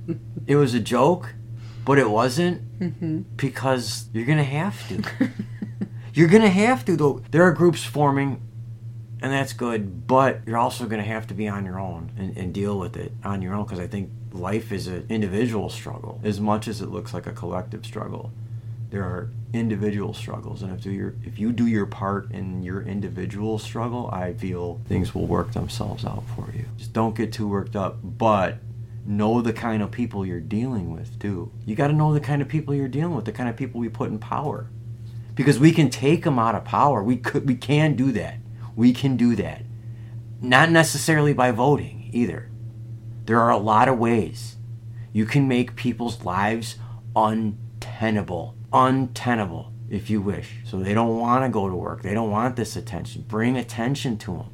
it 0.48 0.56
was 0.58 0.74
a 0.74 0.80
joke, 0.80 1.34
but 1.86 1.98
it 1.98 2.10
wasn't 2.10 2.58
because 3.38 4.10
you're 4.14 4.26
gonna 4.26 4.44
have 4.62 4.78
to. 4.90 5.04
You're 6.16 6.30
gonna 6.30 6.48
have 6.48 6.86
to 6.86 6.96
though. 6.96 7.22
There 7.32 7.44
are 7.44 7.52
groups 7.52 7.84
forming, 7.84 8.42
and 9.22 9.34
that's 9.34 9.52
good. 9.52 10.08
But 10.08 10.40
you're 10.48 10.58
also 10.58 10.86
gonna 10.86 11.04
have 11.04 11.28
to 11.28 11.34
be 11.34 11.50
on 11.50 11.66
your 11.66 11.78
own 11.78 12.14
and, 12.18 12.38
and 12.38 12.54
deal 12.54 12.80
with 12.80 12.96
it 12.96 13.12
on 13.26 13.42
your 13.42 13.54
own 13.54 13.66
because 13.66 13.82
I 13.82 13.88
think 13.88 14.12
life 14.32 14.72
is 14.72 14.88
an 14.88 15.06
individual 15.10 15.70
struggle 15.70 16.22
as 16.24 16.40
much 16.40 16.70
as 16.70 16.80
it 16.80 16.88
looks 16.88 17.14
like 17.14 17.28
a 17.28 17.34
collective 17.34 17.86
struggle. 17.86 18.32
There 18.92 19.04
are 19.04 19.30
individual 19.52 20.14
struggles, 20.14 20.64
and 20.64 20.72
if 20.80 20.86
your 20.86 21.16
if 21.26 21.38
you 21.38 21.52
do 21.52 21.68
your 21.68 21.86
part 21.86 22.32
in 22.32 22.64
your 22.64 22.82
individual 22.82 23.60
struggle, 23.60 24.10
I 24.14 24.36
feel 24.36 24.80
things 24.88 25.14
will 25.14 25.28
work 25.28 25.52
themselves 25.52 26.06
out 26.06 26.24
for 26.34 26.50
you. 26.56 26.64
Just 26.78 26.94
don't 26.94 27.14
get 27.14 27.34
too 27.34 27.50
worked 27.50 27.76
up, 27.76 27.98
but 28.02 28.60
know 29.06 29.42
the 29.42 29.52
kind 29.52 29.84
of 29.84 29.92
people 29.92 30.26
you're 30.26 30.40
dealing 30.40 30.94
with 30.94 31.20
too. 31.20 31.52
You 31.66 31.76
got 31.76 31.88
to 31.88 31.94
know 31.94 32.14
the 32.14 32.22
kind 32.22 32.42
of 32.42 32.48
people 32.48 32.74
you're 32.74 32.88
dealing 32.88 33.16
with, 33.18 33.26
the 33.26 33.34
kind 33.34 33.50
of 33.50 33.58
people 33.58 33.82
we 33.82 33.90
put 33.90 34.10
in 34.10 34.18
power 34.18 34.70
because 35.36 35.60
we 35.60 35.72
can 35.72 35.90
take 35.90 36.24
them 36.24 36.40
out 36.40 36.56
of 36.56 36.66
power. 36.66 37.04
We 37.04 37.18
could, 37.18 37.48
we 37.48 37.56
can 37.56 37.96
do 37.96 38.12
that. 38.14 38.38
We 38.76 38.94
can 38.94 39.18
do 39.18 39.36
that. 39.36 39.62
Not 40.42 40.72
necessarily 40.72 41.34
by 41.34 41.52
voting 41.52 42.10
either. 42.14 42.50
There 43.26 43.40
are 43.40 43.52
a 43.52 43.58
lot 43.58 43.88
of 43.88 43.98
ways 43.98 44.56
you 45.12 45.26
can 45.26 45.48
make 45.48 45.76
people's 45.76 46.24
lives 46.24 46.76
untenable, 47.16 48.56
untenable 48.74 49.72
if 49.90 50.10
you 50.10 50.22
wish. 50.22 50.58
So 50.66 50.78
they 50.80 50.94
don't 50.94 51.18
want 51.18 51.44
to 51.44 51.50
go 51.50 51.70
to 51.70 51.76
work. 51.76 52.02
They 52.02 52.14
don't 52.14 52.32
want 52.32 52.56
this 52.56 52.76
attention. 52.76 53.24
Bring 53.28 53.58
attention 53.58 54.18
to 54.20 54.32
them. 54.32 54.50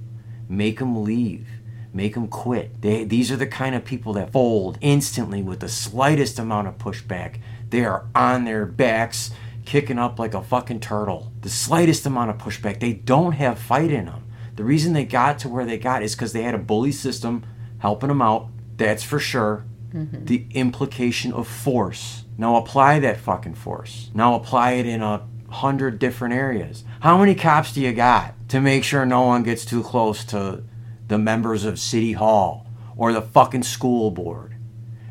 Make 0.47 0.79
them 0.79 1.03
leave. 1.03 1.47
Make 1.93 2.13
them 2.13 2.27
quit. 2.27 2.81
They, 2.81 3.03
these 3.03 3.31
are 3.31 3.37
the 3.37 3.47
kind 3.47 3.75
of 3.75 3.83
people 3.83 4.13
that 4.13 4.31
fold 4.31 4.77
instantly 4.81 5.41
with 5.41 5.59
the 5.59 5.69
slightest 5.69 6.39
amount 6.39 6.67
of 6.67 6.77
pushback. 6.77 7.39
They 7.69 7.83
are 7.83 8.05
on 8.15 8.45
their 8.45 8.65
backs, 8.65 9.31
kicking 9.65 9.99
up 9.99 10.19
like 10.19 10.33
a 10.33 10.41
fucking 10.41 10.79
turtle. 10.79 11.31
The 11.41 11.49
slightest 11.49 12.05
amount 12.05 12.31
of 12.31 12.37
pushback. 12.37 12.79
They 12.79 12.93
don't 12.93 13.33
have 13.33 13.59
fight 13.59 13.91
in 13.91 14.05
them. 14.05 14.25
The 14.55 14.63
reason 14.63 14.93
they 14.93 15.05
got 15.05 15.39
to 15.39 15.49
where 15.49 15.65
they 15.65 15.77
got 15.77 16.03
is 16.03 16.15
because 16.15 16.33
they 16.33 16.43
had 16.43 16.55
a 16.55 16.59
bully 16.59 16.91
system 16.91 17.43
helping 17.79 18.09
them 18.09 18.21
out. 18.21 18.49
That's 18.77 19.03
for 19.03 19.19
sure. 19.19 19.65
Mm-hmm. 19.93 20.25
The 20.25 20.47
implication 20.51 21.33
of 21.33 21.47
force. 21.47 22.25
Now 22.37 22.55
apply 22.55 22.99
that 22.99 23.19
fucking 23.19 23.55
force. 23.55 24.09
Now 24.13 24.35
apply 24.35 24.73
it 24.73 24.85
in 24.85 25.01
a 25.01 25.27
hundred 25.49 25.99
different 25.99 26.33
areas. 26.33 26.83
How 27.01 27.17
many 27.17 27.35
cops 27.35 27.73
do 27.73 27.81
you 27.81 27.93
got 27.93 28.33
to 28.49 28.61
make 28.61 28.83
sure 28.83 29.05
no 29.05 29.21
one 29.23 29.43
gets 29.43 29.65
too 29.65 29.83
close 29.83 30.23
to 30.25 30.63
the 31.07 31.17
members 31.17 31.65
of 31.65 31.79
City 31.79 32.13
Hall 32.13 32.67
or 32.95 33.13
the 33.13 33.21
fucking 33.21 33.63
school 33.63 34.11
board? 34.11 34.55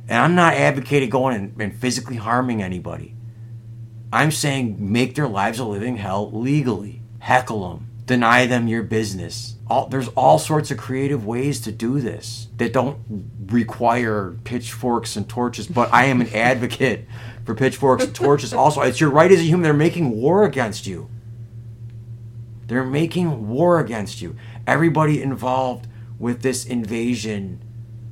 And 0.08 0.18
I'm 0.18 0.34
not 0.34 0.54
advocating 0.54 1.10
going 1.10 1.36
and, 1.36 1.60
and 1.60 1.74
physically 1.74 2.16
harming 2.16 2.62
anybody. 2.62 3.14
I'm 4.12 4.30
saying 4.30 4.76
make 4.92 5.14
their 5.14 5.28
lives 5.28 5.58
a 5.58 5.64
living 5.64 5.96
hell 5.96 6.30
legally. 6.32 7.02
Heckle 7.20 7.68
them. 7.70 7.86
Deny 8.06 8.46
them 8.46 8.66
your 8.66 8.82
business. 8.82 9.54
All, 9.68 9.86
there's 9.86 10.08
all 10.08 10.38
sorts 10.38 10.72
of 10.72 10.78
creative 10.78 11.24
ways 11.24 11.60
to 11.60 11.70
do 11.70 12.00
this 12.00 12.48
that 12.56 12.72
don't 12.72 12.98
require 13.46 14.36
pitchforks 14.42 15.14
and 15.14 15.28
torches, 15.28 15.68
but 15.68 15.92
I 15.92 16.06
am 16.06 16.20
an 16.20 16.28
advocate 16.34 17.06
for 17.44 17.54
pitchforks 17.54 18.04
and 18.04 18.14
torches 18.14 18.52
also. 18.52 18.80
It's 18.80 19.00
your 19.00 19.10
right 19.10 19.30
as 19.30 19.38
a 19.38 19.44
human. 19.44 19.62
They're 19.62 19.72
making 19.74 20.10
war 20.10 20.44
against 20.44 20.88
you. 20.88 21.08
They're 22.66 22.84
making 22.84 23.48
war 23.48 23.78
against 23.78 24.20
you. 24.20 24.36
Everybody 24.66 25.22
involved 25.22 25.86
with 26.18 26.42
this 26.42 26.64
invasion 26.64 27.62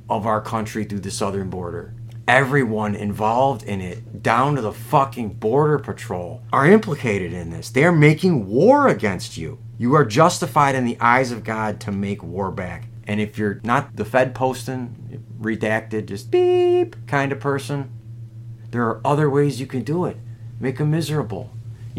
of 0.09 0.25
our 0.25 0.41
country 0.41 0.83
through 0.85 0.99
the 0.99 1.11
southern 1.11 1.49
border. 1.49 1.93
Everyone 2.29 2.93
involved 2.93 3.63
in 3.63 3.81
it, 3.81 4.21
down 4.21 4.53
to 4.53 4.61
the 4.61 4.71
fucking 4.71 5.29
border 5.29 5.79
patrol, 5.79 6.43
are 6.53 6.67
implicated 6.69 7.33
in 7.33 7.49
this. 7.49 7.71
They're 7.71 7.91
making 7.91 8.45
war 8.45 8.87
against 8.87 9.35
you. 9.35 9.57
You 9.79 9.95
are 9.95 10.05
justified 10.05 10.75
in 10.75 10.85
the 10.85 10.95
eyes 10.99 11.31
of 11.31 11.43
God 11.43 11.79
to 11.79 11.91
make 11.91 12.21
war 12.21 12.51
back. 12.51 12.87
And 13.07 13.19
if 13.19 13.39
you're 13.39 13.59
not 13.63 13.95
the 13.95 14.05
Fed 14.05 14.35
posting, 14.35 15.23
redacted, 15.41 16.05
just 16.05 16.29
beep 16.29 17.07
kind 17.07 17.31
of 17.31 17.39
person, 17.39 17.89
there 18.69 18.83
are 18.83 19.01
other 19.03 19.27
ways 19.27 19.59
you 19.59 19.65
can 19.65 19.81
do 19.81 20.05
it. 20.05 20.17
Make 20.59 20.77
them 20.77 20.91
miserable. 20.91 21.49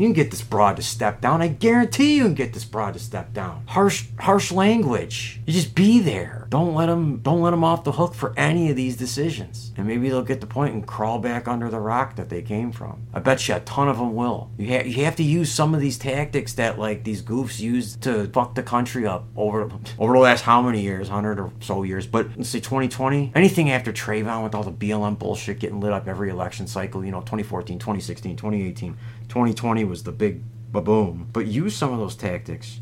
You 0.01 0.07
can 0.07 0.15
get 0.15 0.31
this 0.31 0.41
broad 0.41 0.77
to 0.77 0.83
step 0.83 1.21
down. 1.21 1.43
I 1.43 1.49
guarantee 1.49 2.17
you 2.17 2.23
can 2.23 2.33
get 2.33 2.55
this 2.55 2.65
broad 2.65 2.95
to 2.95 2.99
step 2.99 3.35
down. 3.35 3.65
Harsh, 3.67 4.07
harsh 4.19 4.51
language. 4.51 5.43
You 5.45 5.53
just 5.53 5.75
be 5.75 6.01
there. 6.01 6.47
Don't 6.49 6.75
let 6.75 6.87
them. 6.87 7.19
Don't 7.19 7.43
let 7.43 7.51
them 7.51 7.63
off 7.63 7.85
the 7.85 7.93
hook 7.93 8.15
for 8.15 8.33
any 8.35 8.71
of 8.71 8.77
these 8.77 8.97
decisions. 8.97 9.73
And 9.77 9.87
maybe 9.87 10.09
they'll 10.09 10.23
get 10.23 10.41
the 10.41 10.47
point 10.47 10.73
and 10.73 10.87
crawl 10.87 11.19
back 11.19 11.47
under 11.47 11.69
the 11.69 11.79
rock 11.79 12.17
that 12.17 12.31
they 12.31 12.41
came 12.41 12.73
from. 12.73 13.03
I 13.13 13.21
bet 13.21 13.47
you 13.47 13.57
a 13.57 13.61
ton 13.61 13.89
of 13.89 13.99
them 13.99 14.15
will. 14.15 14.51
You 14.57 14.69
have 14.69 14.87
you 14.87 15.05
have 15.05 15.17
to 15.17 15.23
use 15.23 15.53
some 15.53 15.75
of 15.75 15.83
these 15.83 15.99
tactics 15.99 16.55
that 16.55 16.79
like 16.79 17.05
these 17.05 17.23
goofs 17.23 17.61
used 17.61 18.01
to 18.03 18.27
fuck 18.29 18.55
the 18.55 18.63
country 18.63 19.07
up 19.07 19.27
over 19.37 19.71
over 19.99 20.15
the 20.15 20.19
last 20.19 20.41
how 20.41 20.63
many 20.63 20.81
years, 20.81 21.11
hundred 21.11 21.39
or 21.39 21.53
so 21.61 21.83
years. 21.83 22.07
But 22.07 22.39
let's 22.39 22.49
say 22.49 22.61
2020. 22.61 23.33
Anything 23.35 23.71
after 23.71 23.93
Trayvon 23.93 24.45
with 24.45 24.55
all 24.55 24.65
the 24.65 24.73
BLM 24.73 25.19
bullshit 25.19 25.61
getting 25.61 25.79
lit 25.79 25.93
up 25.93 26.09
every 26.09 26.31
election 26.31 26.67
cycle. 26.67 27.05
You 27.05 27.11
know, 27.11 27.21
2014, 27.21 27.79
2016, 27.79 28.37
2018. 28.37 28.97
2020 29.31 29.85
was 29.85 30.03
the 30.03 30.13
big 30.13 30.43
boom. 30.73 31.29
But 31.33 31.47
use 31.47 31.75
some 31.75 31.93
of 31.93 31.99
those 31.99 32.17
tactics. 32.17 32.81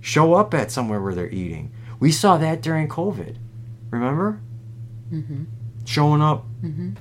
Show 0.00 0.34
up 0.34 0.52
at 0.54 0.72
somewhere 0.72 1.00
where 1.00 1.14
they're 1.14 1.30
eating. 1.30 1.72
We 2.00 2.10
saw 2.10 2.36
that 2.38 2.62
during 2.62 2.88
COVID. 2.88 3.36
Remember? 3.90 4.40
Mm-hmm. 5.12 5.44
Showing 5.84 6.22
up 6.22 6.46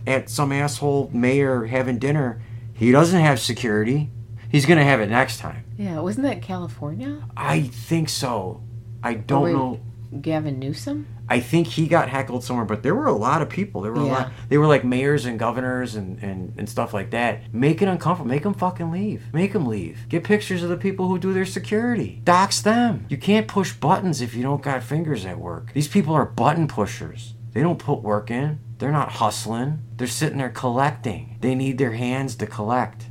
at 0.05 0.29
some 0.29 0.51
asshole 0.51 1.09
mayor 1.13 1.65
having 1.65 1.97
dinner. 1.97 2.41
He 2.73 2.91
doesn't 2.91 3.19
have 3.19 3.39
security. 3.39 4.11
He's 4.51 4.65
going 4.65 4.79
to 4.79 4.83
have 4.83 4.99
it 4.99 5.09
next 5.09 5.39
time. 5.39 5.63
Yeah, 5.77 5.99
wasn't 6.01 6.27
that 6.27 6.41
California? 6.41 7.23
I 7.37 7.61
think 7.61 8.09
so. 8.09 8.61
I 9.01 9.15
don't 9.15 9.43
wait. 9.43 9.53
know. 9.53 9.79
Gavin 10.19 10.59
Newsom? 10.59 11.07
I 11.31 11.39
think 11.39 11.67
he 11.67 11.87
got 11.87 12.09
heckled 12.09 12.43
somewhere, 12.43 12.65
but 12.65 12.83
there 12.83 12.93
were 12.93 13.05
a 13.05 13.13
lot 13.13 13.41
of 13.41 13.47
people. 13.47 13.79
There 13.79 13.93
were 13.93 14.01
a 14.01 14.05
lot. 14.05 14.33
They 14.49 14.57
were 14.57 14.67
like 14.67 14.83
mayors 14.83 15.23
and 15.23 15.39
governors 15.39 15.95
and, 15.95 16.21
and, 16.21 16.53
and 16.57 16.69
stuff 16.69 16.93
like 16.93 17.11
that. 17.11 17.53
Make 17.53 17.81
it 17.81 17.87
uncomfortable. 17.87 18.29
Make 18.29 18.43
them 18.43 18.53
fucking 18.53 18.91
leave. 18.91 19.33
Make 19.33 19.53
them 19.53 19.65
leave. 19.65 20.09
Get 20.09 20.25
pictures 20.25 20.61
of 20.61 20.67
the 20.67 20.75
people 20.75 21.07
who 21.07 21.17
do 21.17 21.31
their 21.31 21.45
security. 21.45 22.19
Dox 22.25 22.61
them. 22.61 23.05
You 23.07 23.15
can't 23.15 23.47
push 23.47 23.71
buttons 23.71 24.19
if 24.19 24.33
you 24.33 24.43
don't 24.43 24.61
got 24.61 24.83
fingers 24.83 25.25
at 25.25 25.39
work. 25.39 25.71
These 25.71 25.87
people 25.87 26.13
are 26.13 26.25
button 26.25 26.67
pushers. 26.67 27.33
They 27.53 27.61
don't 27.61 27.79
put 27.79 28.01
work 28.01 28.29
in. 28.29 28.59
They're 28.79 28.91
not 28.91 29.13
hustling. 29.13 29.79
They're 29.95 30.07
sitting 30.07 30.39
there 30.39 30.49
collecting. 30.49 31.37
They 31.39 31.55
need 31.55 31.77
their 31.77 31.93
hands 31.93 32.35
to 32.35 32.45
collect. 32.45 33.05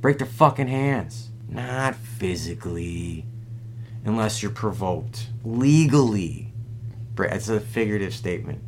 Break 0.00 0.16
their 0.16 0.26
fucking 0.26 0.68
hands. 0.68 1.28
Not 1.46 1.94
physically 1.94 3.26
unless 4.06 4.42
you're 4.42 4.50
provoked 4.50 5.28
legally. 5.44 6.47
It's 7.24 7.48
a 7.48 7.60
figurative 7.60 8.14
statement. 8.14 8.62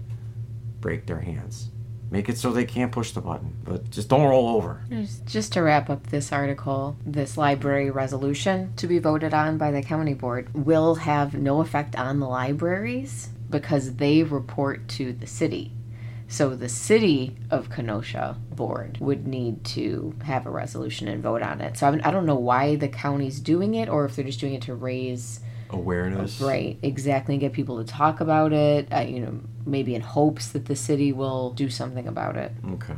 Break 0.81 1.07
their 1.07 1.21
hands. 1.21 1.71
Make 2.11 2.29
it 2.29 2.37
so 2.37 2.51
they 2.51 2.65
can't 2.65 2.91
push 2.91 3.13
the 3.13 3.21
button, 3.21 3.57
but 3.63 3.89
just 3.91 4.09
don't 4.09 4.29
roll 4.29 4.49
over. 4.49 4.83
Just- 5.27 5.53
to 5.53 5.63
wrap 5.63 5.89
up 5.89 6.09
this 6.09 6.33
article, 6.33 6.97
this 7.07 7.37
library 7.37 7.91
resolution 7.91 8.73
to 8.77 8.89
be 8.89 8.99
voted 8.99 9.33
on 9.33 9.59
by 9.59 9.71
the 9.71 9.83
county 9.83 10.15
board 10.15 10.49
will 10.53 10.97
have 10.97 11.35
no 11.35 11.61
effect 11.61 11.95
on 11.97 12.19
the 12.19 12.27
libraries 12.29 13.29
because 13.49 13.95
they 13.97 14.25
report 14.25 14.89
to 14.89 15.13
the 15.13 15.27
city. 15.27 15.73
So 16.27 16.55
the 16.55 16.69
city 16.69 17.37
of 17.51 17.71
Kenosha 17.71 18.37
board 18.55 18.99
would 19.01 19.27
need 19.27 19.65
to 19.67 20.15
have 20.25 20.47
a 20.47 20.51
resolution 20.51 21.09
and 21.09 21.23
vote 21.23 21.43
on 21.43 21.61
it. 21.61 21.77
So 21.77 21.89
I 21.89 22.11
don't 22.11 22.27
know 22.27 22.37
why 22.37 22.77
the 22.77 22.89
county's 22.89 23.41
doing 23.41 23.75
it 23.75 23.89
or 23.89 24.05
if 24.05 24.15
they're 24.15 24.25
just 24.25 24.41
doing 24.41 24.55
it 24.55 24.63
to 24.63 24.75
raise 24.75 25.41
Awareness. 25.73 26.41
Right, 26.41 26.79
exactly. 26.83 27.39
Get 27.39 27.53
people 27.53 27.83
to 27.83 27.85
talk 27.85 28.21
about 28.21 28.53
it. 28.53 28.93
Uh, 28.93 29.01
you 29.01 29.21
know, 29.21 29.41
maybe 29.67 29.95
in 29.95 30.01
hopes 30.01 30.49
that 30.49 30.67
the 30.67 30.77
city 30.77 31.13
will 31.13 31.51
do 31.53 31.71
something 31.71 32.07
about 32.09 32.37
it. 32.37 32.53
Okay. 32.73 32.95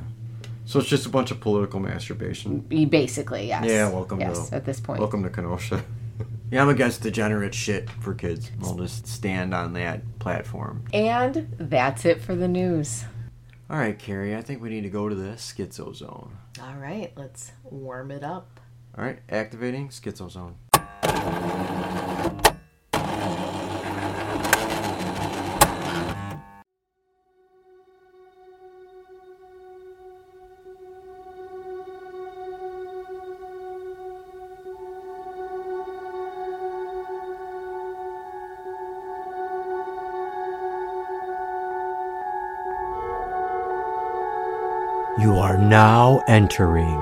So 0.65 0.79
it's 0.79 0.89
just 0.89 1.07
a 1.07 1.09
bunch 1.09 1.31
of 1.31 1.41
political 1.41 1.81
masturbation. 1.81 2.61
Basically, 2.61 3.49
yes. 3.49 3.65
Yeah, 3.67 3.91
welcome 3.91 4.21
Yes, 4.21 4.49
to 4.49 4.57
at 4.57 4.65
this 4.65 4.81
point. 4.81 5.01
Welcome 5.01 5.23
to 5.25 5.31
Kenosha. 5.31 5.85
yeah, 6.51 6.63
I'm 6.63 6.69
against 6.69 7.03
degenerate 7.03 7.55
shit 7.55 7.91
for 7.91 8.15
kids. 8.15 8.51
I'll 8.63 8.77
just 8.77 9.07
stand 9.07 9.55
on 9.55 9.73
that 9.75 10.19
platform. 10.19 10.85
And 10.93 11.55
that's 11.59 12.05
it 12.05 12.23
for 12.23 12.35
the 12.35 12.49
news. 12.49 13.05
All 13.69 13.79
right, 13.79 13.99
Carrie, 13.99 14.37
I 14.37 14.43
think 14.43 14.63
we 14.63 14.69
need 14.69 14.83
to 14.83 14.91
go 14.91 15.09
to 15.09 15.15
the 15.15 15.33
schizo 15.33 15.95
zone. 15.95 16.37
All 16.61 16.77
right, 16.77 17.13
let's 17.17 17.53
warm 17.65 18.11
it 18.11 18.23
up. 18.23 18.61
All 18.97 19.05
right, 19.05 19.19
activating 19.31 19.89
schizo 19.89 20.31
zone. 20.31 20.57
Now 45.73 46.23
entering 46.29 46.99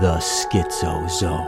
the 0.00 0.14
Schizo 0.20 1.10
Zone. 1.10 1.44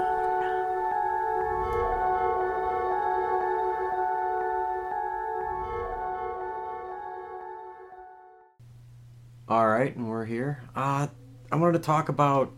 All 9.46 9.68
right, 9.68 9.94
and 9.94 10.08
we're 10.08 10.24
here. 10.24 10.64
Uh, 10.74 11.06
I 11.52 11.54
wanted 11.54 11.74
to 11.74 11.78
talk 11.78 12.08
about, 12.08 12.50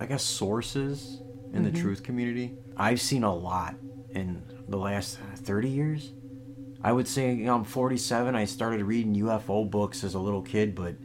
I 0.00 0.06
guess, 0.06 0.24
sources 0.24 1.22
in 1.52 1.62
the 1.62 1.70
truth 1.70 2.02
community. 2.02 2.56
I've 2.76 3.00
seen 3.00 3.22
a 3.22 3.32
lot 3.32 3.76
in 4.10 4.42
the 4.66 4.78
last 4.78 5.16
30 5.36 5.68
years. 5.68 6.12
I 6.82 6.90
would 6.90 7.06
say 7.06 7.34
you 7.34 7.44
know, 7.44 7.54
I'm 7.54 7.62
47. 7.62 8.34
I 8.34 8.46
started 8.46 8.82
reading 8.82 9.14
UFO 9.14 9.70
books 9.70 10.02
as 10.02 10.14
a 10.14 10.18
little 10.18 10.42
kid, 10.42 10.74
but 10.74 10.96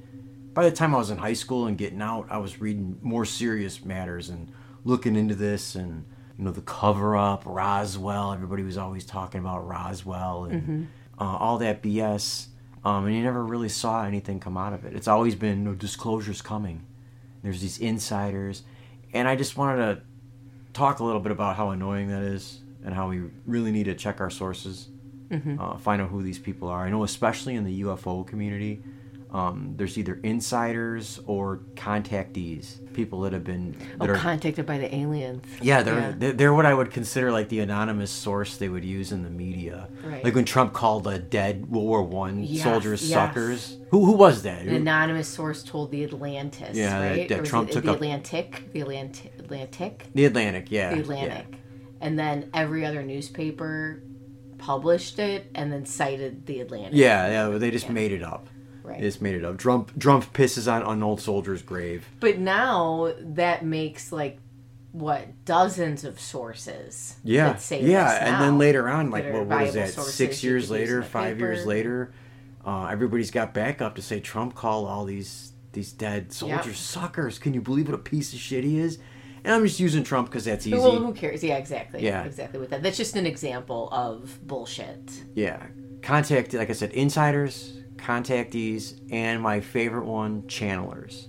by 0.53 0.63
the 0.69 0.75
time 0.75 0.93
I 0.93 0.97
was 0.97 1.09
in 1.09 1.17
high 1.17 1.33
school 1.33 1.65
and 1.67 1.77
getting 1.77 2.01
out, 2.01 2.27
I 2.29 2.37
was 2.37 2.61
reading 2.61 2.97
more 3.01 3.25
serious 3.25 3.83
matters 3.83 4.29
and 4.29 4.51
looking 4.83 5.15
into 5.15 5.35
this 5.35 5.75
and 5.75 6.05
you 6.37 6.45
know 6.45 6.51
the 6.51 6.61
cover 6.61 7.15
up, 7.15 7.43
Roswell. 7.45 8.33
Everybody 8.33 8.63
was 8.63 8.77
always 8.77 9.05
talking 9.05 9.39
about 9.39 9.67
Roswell 9.67 10.45
and 10.45 10.87
uh, 11.19 11.37
all 11.37 11.57
that 11.59 11.81
BS. 11.81 12.47
Um, 12.85 13.05
and 13.05 13.15
you 13.15 13.23
never 13.23 13.43
really 13.45 13.69
saw 13.69 14.03
anything 14.03 14.39
come 14.39 14.57
out 14.57 14.73
of 14.73 14.83
it. 14.83 14.93
It's 14.93 15.07
always 15.07 15.35
been 15.35 15.63
no 15.63 15.73
disclosures 15.73 16.41
coming. 16.41 16.85
There's 17.41 17.61
these 17.61 17.77
insiders, 17.77 18.63
and 19.13 19.27
I 19.27 19.35
just 19.35 19.55
wanted 19.57 19.77
to 19.77 20.01
talk 20.73 20.99
a 20.99 21.03
little 21.03 21.21
bit 21.21 21.31
about 21.31 21.55
how 21.55 21.69
annoying 21.69 22.09
that 22.09 22.23
is 22.23 22.59
and 22.83 22.93
how 22.93 23.09
we 23.09 23.21
really 23.45 23.71
need 23.71 23.85
to 23.85 23.95
check 23.95 24.19
our 24.19 24.29
sources, 24.29 24.89
uh, 25.59 25.77
find 25.77 26.01
out 26.01 26.09
who 26.09 26.21
these 26.23 26.39
people 26.39 26.67
are. 26.67 26.85
I 26.85 26.89
know, 26.89 27.03
especially 27.03 27.55
in 27.55 27.63
the 27.63 27.81
UFO 27.83 28.25
community, 28.27 28.81
Um, 29.33 29.73
there's 29.77 29.97
either 29.97 30.19
insiders 30.21 31.19
or 31.25 31.61
contactees, 31.73 32.77
people 32.93 33.21
that 33.21 33.33
have 33.33 33.43
been 33.43 33.75
that 33.97 34.09
Oh, 34.09 34.13
are 34.13 34.15
contacted 34.15 34.67
by 34.67 34.77
the 34.77 34.93
aliens. 34.93 35.43
yeah, 35.59 35.81
they're, 35.81 36.15
Yeah. 36.19 36.31
they're 36.35 36.53
what 36.53 36.67
I 36.67 36.73
would 36.75 36.91
consider 36.91 37.31
like 37.31 37.49
the 37.49 37.59
anonymous 37.61 38.11
source 38.11 38.57
they 38.57 38.69
would 38.69 38.85
use 38.85 39.11
in 39.11 39.23
the 39.23 39.31
media. 39.31 39.87
Right. 40.05 40.23
Like 40.23 40.35
when 40.35 40.45
Trump 40.45 40.73
called 40.73 41.05
the 41.05 41.17
dead 41.17 41.65
World 41.71 41.87
War 41.87 42.03
One 42.03 42.43
Yes, 42.43 42.63
soldiers 42.63 43.01
yes. 43.01 43.11
suckers. 43.11 43.77
Who 43.89 44.05
who 44.05 44.11
was 44.11 44.43
that? 44.43 44.61
An 44.61 44.75
anonymous 44.75 45.27
source 45.29 45.63
told 45.63 45.89
the 45.89 46.03
Atlantis, 46.03 46.77
Yeah, 46.77 46.99
right? 47.09 47.27
that 47.27 47.39
was 47.39 47.49
Trump 47.49 47.69
it 47.69 47.73
took 47.73 47.85
the 47.85 47.89
up- 47.89 47.95
Atlantic, 47.95 48.69
the 48.71 48.81
Atlantic, 48.81 49.33
Atlantic, 49.39 50.05
the 50.13 50.25
Atlantic, 50.25 50.67
yeah. 50.71 50.89
the 50.91 50.95
yeah. 50.97 51.01
Atlantic, 51.01 51.45
and 52.01 52.19
then 52.19 52.51
every 52.53 52.85
other 52.85 53.01
newspaper 53.01 54.03
published 54.59 55.17
it 55.17 55.49
and 55.55 55.73
then 55.73 55.85
cited 55.85 56.45
the 56.45 56.59
Atlantic. 56.61 56.91
Yeah, 56.93 57.49
yeah, 57.49 57.57
they 57.57 57.71
just 57.71 57.89
made 57.89 58.11
it 58.11 58.21
up. 58.23 58.47
Right. 58.83 58.99
Just 58.99 59.21
made 59.21 59.35
it 59.35 59.45
up. 59.45 59.57
Trump 59.57 59.97
Trump 59.99 60.33
pisses 60.33 60.71
on 60.71 60.83
an 60.83 61.03
old 61.03 61.21
soldier's 61.21 61.61
grave. 61.61 62.05
But 62.19 62.37
now 62.37 63.13
that 63.19 63.63
makes 63.65 64.11
like 64.11 64.39
what 64.91 65.45
dozens 65.45 66.03
of 66.03 66.19
sources. 66.19 67.15
Yeah, 67.23 67.53
that 67.53 67.61
say 67.61 67.83
yeah, 67.83 68.25
and 68.25 68.41
then 68.41 68.57
later 68.57 68.89
on, 68.89 69.09
like 69.09 69.31
what, 69.31 69.45
what 69.45 69.63
is 69.63 69.73
that? 69.73 69.89
Six 69.89 70.43
years 70.43 70.67
could 70.67 70.71
use 70.71 70.71
in 70.71 70.75
later, 70.77 71.03
five 71.03 71.39
years 71.39 71.65
later, 71.65 72.13
uh, 72.65 72.85
everybody's 72.85 73.31
got 73.31 73.53
backup 73.53 73.95
to 73.95 74.01
say 74.01 74.19
Trump 74.19 74.53
called 74.55 74.87
all 74.87 75.05
these 75.05 75.53
these 75.73 75.91
dead 75.91 76.31
soldiers 76.31 76.77
suckers. 76.77 77.39
Can 77.39 77.53
you 77.53 77.61
believe 77.61 77.87
what 77.87 77.95
a 77.95 77.99
piece 77.99 78.33
of 78.33 78.39
shit 78.39 78.63
he 78.63 78.79
is? 78.79 78.99
And 79.43 79.53
I'm 79.53 79.65
just 79.65 79.79
using 79.79 80.03
Trump 80.03 80.29
because 80.29 80.45
that's 80.45 80.65
easy. 80.65 80.77
Well, 80.77 80.97
who 80.97 81.13
cares? 81.13 81.43
Yeah, 81.43 81.57
exactly. 81.57 82.01
Yeah. 82.01 82.23
exactly. 82.23 82.59
With 82.59 82.69
that, 82.69 82.81
that's 82.81 82.95
just 82.95 83.15
an 83.15 83.25
example 83.25 83.89
of 83.91 84.39
bullshit. 84.47 85.11
Yeah. 85.35 85.65
Contact, 86.01 86.53
like 86.53 86.69
I 86.69 86.73
said, 86.73 86.91
insiders, 86.91 87.73
contactees, 88.03 88.99
and 89.11 89.41
my 89.41 89.59
favorite 89.59 90.05
one, 90.05 90.43
channelers. 90.43 91.27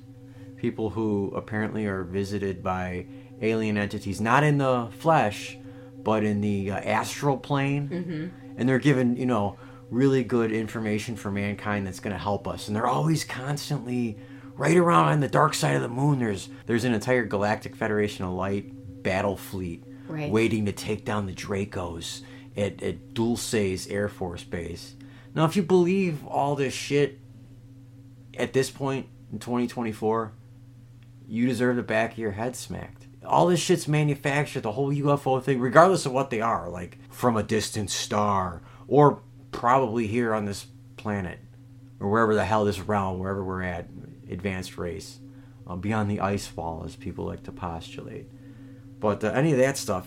People 0.57 0.91
who 0.91 1.33
apparently 1.35 1.87
are 1.87 2.05
visited 2.05 2.63
by 2.63 3.07
alien 3.41 3.77
entities, 3.77 4.21
not 4.21 4.43
in 4.43 4.59
the 4.59 4.89
flesh, 4.99 5.57
but 6.03 6.25
in 6.25 6.41
the 6.41 6.71
uh, 6.71 6.77
astral 6.77 7.37
plane. 7.37 7.89
Mm-hmm. 7.89 8.27
And 8.57 8.69
they're 8.69 8.79
given, 8.79 9.17
you 9.17 9.27
know, 9.27 9.57
really 9.91 10.25
good 10.25 10.53
information 10.53 11.17
for 11.17 11.31
mankind 11.31 11.87
that's 11.87 12.01
going 12.01 12.13
to 12.13 12.19
help 12.23 12.47
us. 12.49 12.69
And 12.69 12.77
they're 12.77 12.87
always 12.87 13.25
constantly 13.25 14.19
right 14.57 14.77
around 14.77 15.09
on 15.09 15.21
the 15.21 15.29
dark 15.29 15.55
side 15.55 15.77
of 15.77 15.83
the 15.83 15.89
moon. 15.89 16.19
There's 16.19 16.49
there's 16.67 16.85
an 16.85 16.95
entire 16.95 17.25
Galactic 17.25 17.75
Federation 17.77 18.25
of 18.25 18.33
Light 18.33 19.03
battle 19.03 19.37
fleet 19.37 19.85
Right. 20.07 20.31
waiting 20.31 20.67
to 20.67 20.73
take 20.73 21.05
down 21.07 21.25
the 21.27 21.33
Dracos 21.33 22.21
at, 22.57 22.83
at 22.83 23.15
Dulce's 23.15 23.87
Air 23.87 24.09
Force 24.09 24.45
Base. 24.45 24.95
Now, 25.35 25.45
if 25.45 25.57
you 25.57 25.63
believe 25.63 26.25
all 26.27 26.55
this 26.55 26.73
shit 26.73 27.19
at 28.39 28.53
this 28.53 28.71
point 28.71 29.09
in 29.33 29.41
2024, 29.41 30.33
you 31.27 31.47
deserve 31.47 31.77
the 31.77 31.83
back 31.83 32.13
of 32.13 32.19
your 32.19 32.33
head 32.33 32.55
smacked. 32.55 33.07
All 33.25 33.47
this 33.47 33.61
shit's 33.61 33.89
manufactured, 33.89 34.63
the 34.63 34.73
whole 34.73 34.93
UFO 34.93 35.43
thing, 35.43 35.59
regardless 35.59 36.07
of 36.07 36.13
what 36.13 36.31
they 36.31 36.41
are, 36.41 36.69
like 36.69 36.99
from 37.11 37.37
a 37.37 37.43
distant 37.43 37.91
star 37.91 38.63
or 38.87 39.23
probably 39.51 40.07
here 40.07 40.35
on 40.35 40.45
this 40.45 40.67
planet 40.97 41.41
or 41.99 42.11
wherever 42.11 42.35
the 42.35 42.45
hell 42.45 42.65
this 42.65 42.81
realm, 42.81 43.19
wherever 43.19 43.43
we're 43.43 43.63
at, 43.63 43.89
advanced 44.31 44.77
race, 44.77 45.19
uh, 45.67 45.75
beyond 45.75 46.11
the 46.11 46.21
ice 46.21 46.55
wall, 46.55 46.83
as 46.85 46.97
people 46.97 47.25
like 47.25 47.43
to 47.45 47.53
postulate. 47.53 48.29
But 49.01 49.25
uh, 49.25 49.29
any 49.29 49.53
of 49.53 49.59
that 49.59 49.79
stuff, 49.79 50.07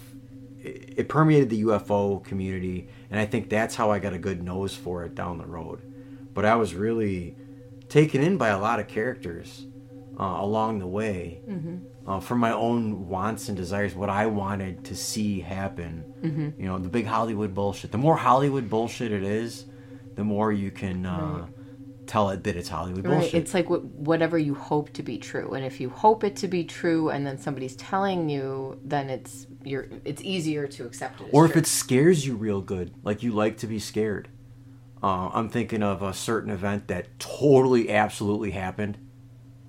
it, 0.61 0.93
it 0.97 1.09
permeated 1.09 1.49
the 1.49 1.63
UFO 1.63 2.23
community, 2.23 2.89
and 3.09 3.19
I 3.19 3.25
think 3.25 3.49
that's 3.49 3.75
how 3.75 3.91
I 3.91 3.99
got 3.99 4.13
a 4.13 4.17
good 4.19 4.41
nose 4.43 4.75
for 4.75 5.03
it 5.03 5.15
down 5.15 5.37
the 5.37 5.45
road. 5.45 5.81
But 6.33 6.45
I 6.45 6.55
was 6.55 6.73
really 6.75 7.35
taken 7.89 8.21
in 8.21 8.37
by 8.37 8.49
a 8.49 8.59
lot 8.59 8.79
of 8.79 8.87
characters 8.87 9.65
uh, 10.19 10.37
along 10.39 10.79
the 10.79 10.87
way 10.87 11.41
uh, 12.07 12.19
for 12.19 12.35
my 12.35 12.51
own 12.51 13.07
wants 13.07 13.47
and 13.49 13.57
desires, 13.57 13.95
what 13.95 14.09
I 14.09 14.25
wanted 14.27 14.83
to 14.85 14.95
see 14.95 15.39
happen. 15.41 16.03
You 16.57 16.65
know, 16.67 16.77
the 16.79 16.89
big 16.89 17.05
Hollywood 17.05 17.53
bullshit. 17.53 17.91
The 17.91 17.97
more 17.97 18.15
Hollywood 18.17 18.69
bullshit 18.69 19.11
it 19.11 19.23
is, 19.23 19.65
the 20.15 20.23
more 20.23 20.51
you 20.51 20.71
can 20.71 21.05
uh, 21.05 21.47
tell 22.07 22.29
it 22.29 22.43
that 22.45 22.55
it's 22.55 22.69
Hollywood 22.69 23.05
Right. 23.05 23.19
bullshit. 23.19 23.35
It's 23.35 23.53
like 23.53 23.67
wh- 23.67 23.83
whatever 23.99 24.37
you 24.37 24.55
hope 24.55 24.91
to 24.93 25.03
be 25.03 25.17
true, 25.17 25.53
and 25.53 25.65
if 25.65 25.79
you 25.79 25.89
hope 25.89 26.23
it 26.23 26.35
to 26.37 26.47
be 26.47 26.63
true, 26.63 27.09
and 27.09 27.25
then 27.25 27.37
somebody's 27.37 27.75
telling 27.75 28.29
you, 28.29 28.79
then 28.83 29.09
it's 29.09 29.47
you're 29.63 29.87
it's 30.05 30.21
easier 30.21 30.67
to 30.67 30.85
accept 30.85 31.21
it. 31.21 31.25
As 31.27 31.29
or 31.33 31.45
if 31.45 31.51
true. 31.51 31.59
it 31.61 31.67
scares 31.67 32.25
you 32.25 32.35
real 32.35 32.61
good, 32.61 32.93
like 33.03 33.23
you 33.23 33.31
like 33.31 33.57
to 33.57 33.67
be 33.67 33.79
scared. 33.79 34.29
Uh, 35.03 35.29
I'm 35.33 35.49
thinking 35.49 35.83
of 35.83 36.01
a 36.01 36.13
certain 36.13 36.49
event 36.49 36.87
that 36.87 37.19
totally, 37.19 37.91
absolutely 37.91 38.51
happened 38.51 38.97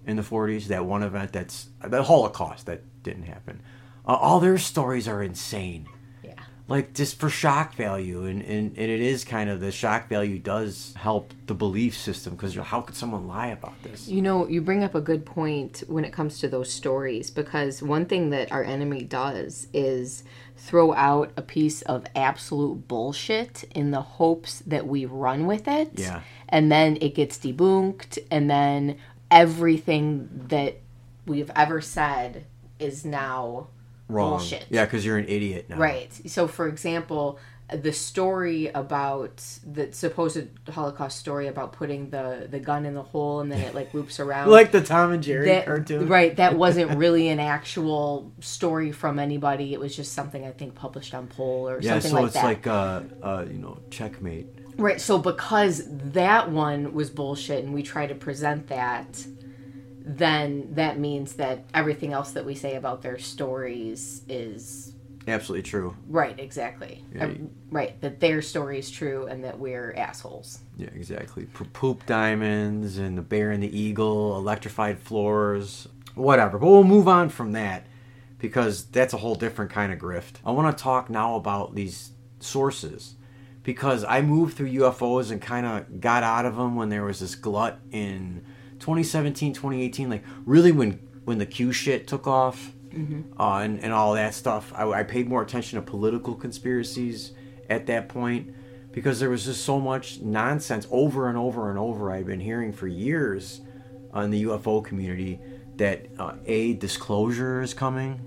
in 0.06 0.16
the 0.16 0.22
40s. 0.22 0.68
That 0.68 0.86
one 0.86 1.02
event 1.02 1.32
that's 1.32 1.68
the 1.86 2.02
Holocaust 2.04 2.64
that 2.66 2.82
didn't 3.02 3.24
happen. 3.24 3.60
Uh, 4.06 4.14
all 4.14 4.40
their 4.40 4.56
stories 4.56 5.06
are 5.06 5.22
insane. 5.22 5.86
Like 6.68 6.92
just 6.92 7.18
for 7.18 7.30
shock 7.30 7.74
value, 7.74 8.26
and, 8.26 8.42
and, 8.42 8.76
and 8.76 8.90
it 8.90 9.00
is 9.00 9.24
kind 9.24 9.48
of 9.48 9.60
the 9.60 9.72
shock 9.72 10.08
value 10.08 10.38
does 10.38 10.92
help 10.98 11.32
the 11.46 11.54
belief 11.54 11.96
system 11.96 12.34
because 12.34 12.54
how 12.54 12.82
could 12.82 12.94
someone 12.94 13.26
lie 13.26 13.46
about 13.46 13.82
this? 13.82 14.06
You 14.06 14.20
know, 14.20 14.46
you 14.46 14.60
bring 14.60 14.84
up 14.84 14.94
a 14.94 15.00
good 15.00 15.24
point 15.24 15.82
when 15.86 16.04
it 16.04 16.12
comes 16.12 16.38
to 16.40 16.48
those 16.48 16.70
stories 16.70 17.30
because 17.30 17.82
one 17.82 18.04
thing 18.04 18.28
that 18.30 18.52
our 18.52 18.62
enemy 18.62 19.02
does 19.02 19.66
is 19.72 20.24
throw 20.58 20.92
out 20.92 21.32
a 21.38 21.42
piece 21.42 21.80
of 21.82 22.04
absolute 22.14 22.86
bullshit 22.86 23.64
in 23.74 23.90
the 23.90 24.02
hopes 24.02 24.60
that 24.66 24.86
we 24.86 25.06
run 25.06 25.46
with 25.46 25.66
it. 25.66 25.92
Yeah. 25.94 26.20
And 26.50 26.70
then 26.70 26.98
it 27.00 27.14
gets 27.14 27.38
debunked, 27.38 28.18
and 28.30 28.50
then 28.50 28.98
everything 29.30 30.28
that 30.48 30.80
we've 31.26 31.50
ever 31.56 31.80
said 31.80 32.44
is 32.78 33.04
now 33.04 33.68
Wrong. 34.08 34.38
bullshit. 34.38 34.66
Yeah, 34.70 34.84
because 34.84 35.04
you're 35.04 35.18
an 35.18 35.28
idiot 35.28 35.66
now. 35.68 35.76
Right. 35.76 36.10
So, 36.26 36.48
for 36.48 36.66
example, 36.68 37.38
the 37.70 37.92
story 37.92 38.68
about 38.68 39.44
the 39.66 39.92
supposed 39.92 40.46
Holocaust 40.70 41.18
story 41.18 41.48
about 41.48 41.72
putting 41.74 42.08
the 42.08 42.48
the 42.50 42.58
gun 42.58 42.86
in 42.86 42.94
the 42.94 43.02
hole 43.02 43.40
and 43.40 43.52
then 43.52 43.60
it 43.60 43.74
like 43.74 43.92
loops 43.92 44.18
around. 44.24 44.50
Like 44.50 44.72
the 44.72 44.80
Tom 44.80 45.12
and 45.12 45.22
Jerry 45.22 45.46
that, 45.48 45.66
cartoon. 45.66 46.08
right. 46.08 46.34
That 46.36 46.56
wasn't 46.64 46.96
really 46.96 47.28
an 47.28 47.40
actual 47.40 48.32
story 48.40 48.90
from 48.90 49.18
anybody. 49.18 49.74
It 49.74 49.80
was 49.80 49.94
just 49.94 50.14
something 50.14 50.46
I 50.46 50.50
think 50.52 50.74
published 50.74 51.12
on 51.14 51.26
Poll 51.26 51.68
or 51.68 51.78
Yeah, 51.82 51.98
something 51.98 52.10
so 52.10 52.20
like 52.22 52.32
that. 52.32 52.38
Yeah. 52.38 52.42
So 52.42 52.48
it's 52.48 52.66
like 52.66 52.66
uh, 52.66 53.26
uh, 53.26 53.44
you 53.50 53.58
know, 53.58 53.78
checkmate. 53.90 54.46
Right. 54.78 55.00
So 55.00 55.18
because 55.18 55.82
that 55.88 56.50
one 56.50 56.94
was 56.94 57.10
bullshit 57.10 57.64
and 57.64 57.74
we 57.74 57.82
try 57.82 58.06
to 58.06 58.14
present 58.14 58.68
that, 58.68 59.26
then 60.16 60.74
that 60.74 60.98
means 60.98 61.34
that 61.34 61.64
everything 61.74 62.12
else 62.12 62.32
that 62.32 62.44
we 62.46 62.54
say 62.54 62.76
about 62.76 63.02
their 63.02 63.18
stories 63.18 64.22
is 64.28 64.94
Absolutely 65.26 65.62
true. 65.62 65.94
right. 66.08 66.38
Exactly. 66.40 67.04
Yeah, 67.14 67.26
Uh, 67.26 67.34
right. 67.70 68.00
That 68.00 68.18
their 68.18 68.40
story 68.40 68.78
is 68.78 68.90
true 68.90 69.26
and 69.26 69.44
that 69.44 69.58
we're 69.58 69.92
assholes. 69.94 70.60
Yeah, 70.78 70.88
exactly. 70.94 71.44
Poop 71.74 72.06
diamonds 72.06 72.96
and 72.96 73.18
the 73.18 73.22
bear 73.22 73.50
and 73.50 73.62
the 73.62 73.78
eagle, 73.78 74.38
electrified 74.38 74.98
floors, 74.98 75.86
whatever. 76.14 76.58
But 76.58 76.68
we'll 76.68 76.84
move 76.84 77.08
on 77.08 77.28
from 77.28 77.52
that 77.52 77.84
because 78.38 78.84
that's 78.86 79.12
a 79.12 79.18
whole 79.18 79.34
different 79.34 79.70
kind 79.70 79.92
of 79.92 79.98
grift. 79.98 80.36
I 80.46 80.52
want 80.52 80.74
to 80.76 80.82
talk 80.82 81.10
now 81.10 81.34
about 81.34 81.74
these 81.74 82.12
sources 82.40 83.14
because 83.62 84.04
I 84.04 84.22
moved 84.22 84.56
through 84.56 84.70
UFOs 84.70 85.30
and 85.30 85.42
kind 85.42 85.66
of 85.66 86.00
got 86.00 86.22
out 86.22 86.46
of 86.46 86.56
them 86.56 86.74
when 86.74 86.88
there 86.88 87.04
was 87.04 87.20
this 87.20 87.34
glut 87.34 87.78
in 87.92 88.46
2017, 88.78 89.52
2018. 89.52 90.10
Like 90.10 90.24
really 90.44 90.72
when 90.72 90.92
when 91.24 91.38
the 91.38 91.46
Q 91.46 91.72
shit 91.72 92.06
took 92.06 92.26
off 92.26 92.72
uh, 93.38 93.58
and 93.58 93.80
and 93.80 93.92
all 93.92 94.14
that 94.14 94.34
stuff. 94.34 94.72
I, 94.74 94.88
I 94.90 95.02
paid 95.02 95.28
more 95.28 95.42
attention 95.42 95.78
to 95.78 95.82
political 95.82 96.34
conspiracies 96.34 97.32
at 97.68 97.86
that 97.86 98.08
point 98.08 98.54
because 98.92 99.20
there 99.20 99.30
was 99.30 99.44
just 99.44 99.64
so 99.64 99.78
much 99.78 100.20
nonsense 100.20 100.86
over 100.90 101.28
and 101.28 101.36
over 101.36 101.70
and 101.70 101.78
over 101.78 102.10
I've 102.10 102.26
been 102.26 102.40
hearing 102.40 102.72
for 102.72 102.86
years 102.86 103.60
on 104.12 104.30
the 104.30 104.44
UFO 104.44 104.84
community 104.84 105.40
that 105.76 106.06
uh, 106.18 106.34
a 106.46 106.74
disclosure 106.74 107.62
is 107.62 107.74
coming. 107.74 108.20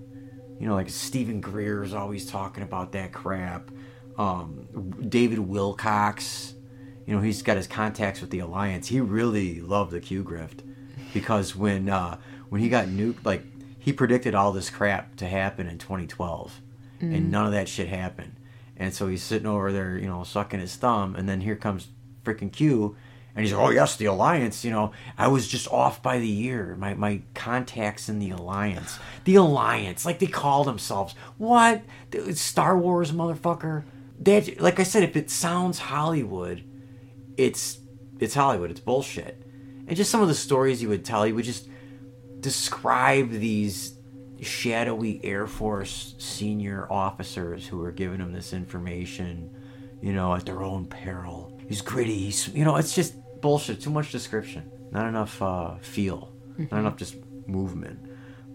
You 0.60 0.68
know, 0.68 0.76
like 0.76 0.89
Steven 0.89 1.41
Greer 1.41 1.84
is 1.84 1.93
always 1.93 2.30
talking 2.30 2.64
about 2.64 2.91
that 2.91 3.12
crap. 3.12 3.72
Um, 4.18 4.68
David 5.10 5.39
Wilcock, 5.39 6.54
you 7.06 7.16
know, 7.16 7.22
he's 7.22 7.41
got 7.41 7.58
his 7.58 7.68
contacts 7.68 8.22
with 8.22 8.30
the 8.30 8.39
Alliance. 8.39 8.88
He 8.88 8.99
really 8.99 9.60
loved 9.60 9.91
the 9.91 9.99
Q 9.99 10.24
grift 10.24 10.60
because 11.14 11.56
when 11.56 11.89
uh, 11.89 12.18
when 12.49 12.62
he 12.62 12.70
got 12.70 12.88
nuked, 12.88 13.26
like 13.26 13.43
he 13.80 13.91
predicted 13.91 14.36
all 14.36 14.52
this 14.52 14.70
crap 14.70 15.16
to 15.18 15.28
happen 15.28 15.68
in 15.68 15.78
2012, 15.78 16.62
and 16.99 17.32
none 17.32 17.45
of 17.47 17.52
that 17.52 17.68
shit 17.68 17.88
happened. 17.88 18.36
And 18.78 18.93
so 18.93 19.08
he's 19.08 19.24
sitting 19.24 19.47
over 19.47 19.72
there, 19.72 19.97
you 19.97 20.08
know, 20.08 20.24
sucking 20.24 20.60
his 20.60 20.76
thumb, 20.76 21.16
and 21.16 21.28
then 21.28 21.41
here 21.41 21.56
comes 21.56 21.88
freaking 22.24 22.52
Q, 22.52 22.95
and 23.36 23.45
he's 23.45 23.54
like, 23.54 23.68
"Oh 23.68 23.72
yes, 23.72 23.95
the 23.95 24.06
Alliance." 24.06 24.64
You 24.64 24.72
know, 24.72 24.91
I 25.18 25.28
was 25.28 25.47
just 25.47 25.68
off 25.70 26.04
by 26.04 26.20
the 26.20 26.28
year. 26.28 26.76
My 26.78 26.93
my 26.93 27.22
contacts 27.34 28.10
in 28.10 28.20
the 28.20 28.32
Alliance, 28.32 28.99
the 29.24 29.36
Alliance, 29.36 30.06
like 30.06 30.20
they 30.20 30.28
call 30.28 30.64
themselves. 30.64 31.16
What? 31.38 31.84
Star 32.34 32.78
Wars, 32.78 33.12
motherfucker. 33.12 33.84
That, 34.20 34.62
like 34.62 34.80
I 34.80 34.84
said, 34.84 35.02
if 35.02 35.16
it 35.16 35.32
sounds 35.32 35.80
Hollywood, 35.80 36.64
it's 37.38 37.79
it's 38.19 38.34
Hollywood. 38.34 38.71
It's 38.71 38.79
bullshit. 38.79 39.41
and 39.88 39.95
just 39.97 40.11
some 40.11 40.21
of 40.21 40.27
the 40.27 40.36
stories 40.36 40.82
you 40.82 40.89
would 40.89 41.03
tell. 41.03 41.25
you 41.25 41.36
would 41.36 41.45
just 41.45 41.67
describe 42.39 43.29
these 43.32 43.93
shadowy 44.41 45.23
Air 45.23 45.47
Force 45.47 46.15
senior 46.17 46.88
officers 46.91 47.67
who 47.67 47.77
were 47.77 47.91
giving 47.91 48.19
him 48.19 48.34
this 48.34 48.53
information, 48.53 49.55
you 50.01 50.13
know, 50.13 50.34
at 50.34 50.45
their 50.45 50.63
own 50.63 50.86
peril. 50.86 51.59
He's 51.67 51.82
gritty. 51.82 52.17
He's, 52.25 52.47
you 52.49 52.65
know, 52.65 52.75
it's 52.77 52.95
just 52.95 53.15
bullshit. 53.41 53.82
Too 53.82 53.91
much 53.91 54.11
description. 54.11 54.69
Not 54.91 55.07
enough 55.07 55.41
uh, 55.41 55.75
feel. 55.77 56.34
Not 56.57 56.79
enough 56.79 56.97
just 56.97 57.15
movement. 57.47 57.99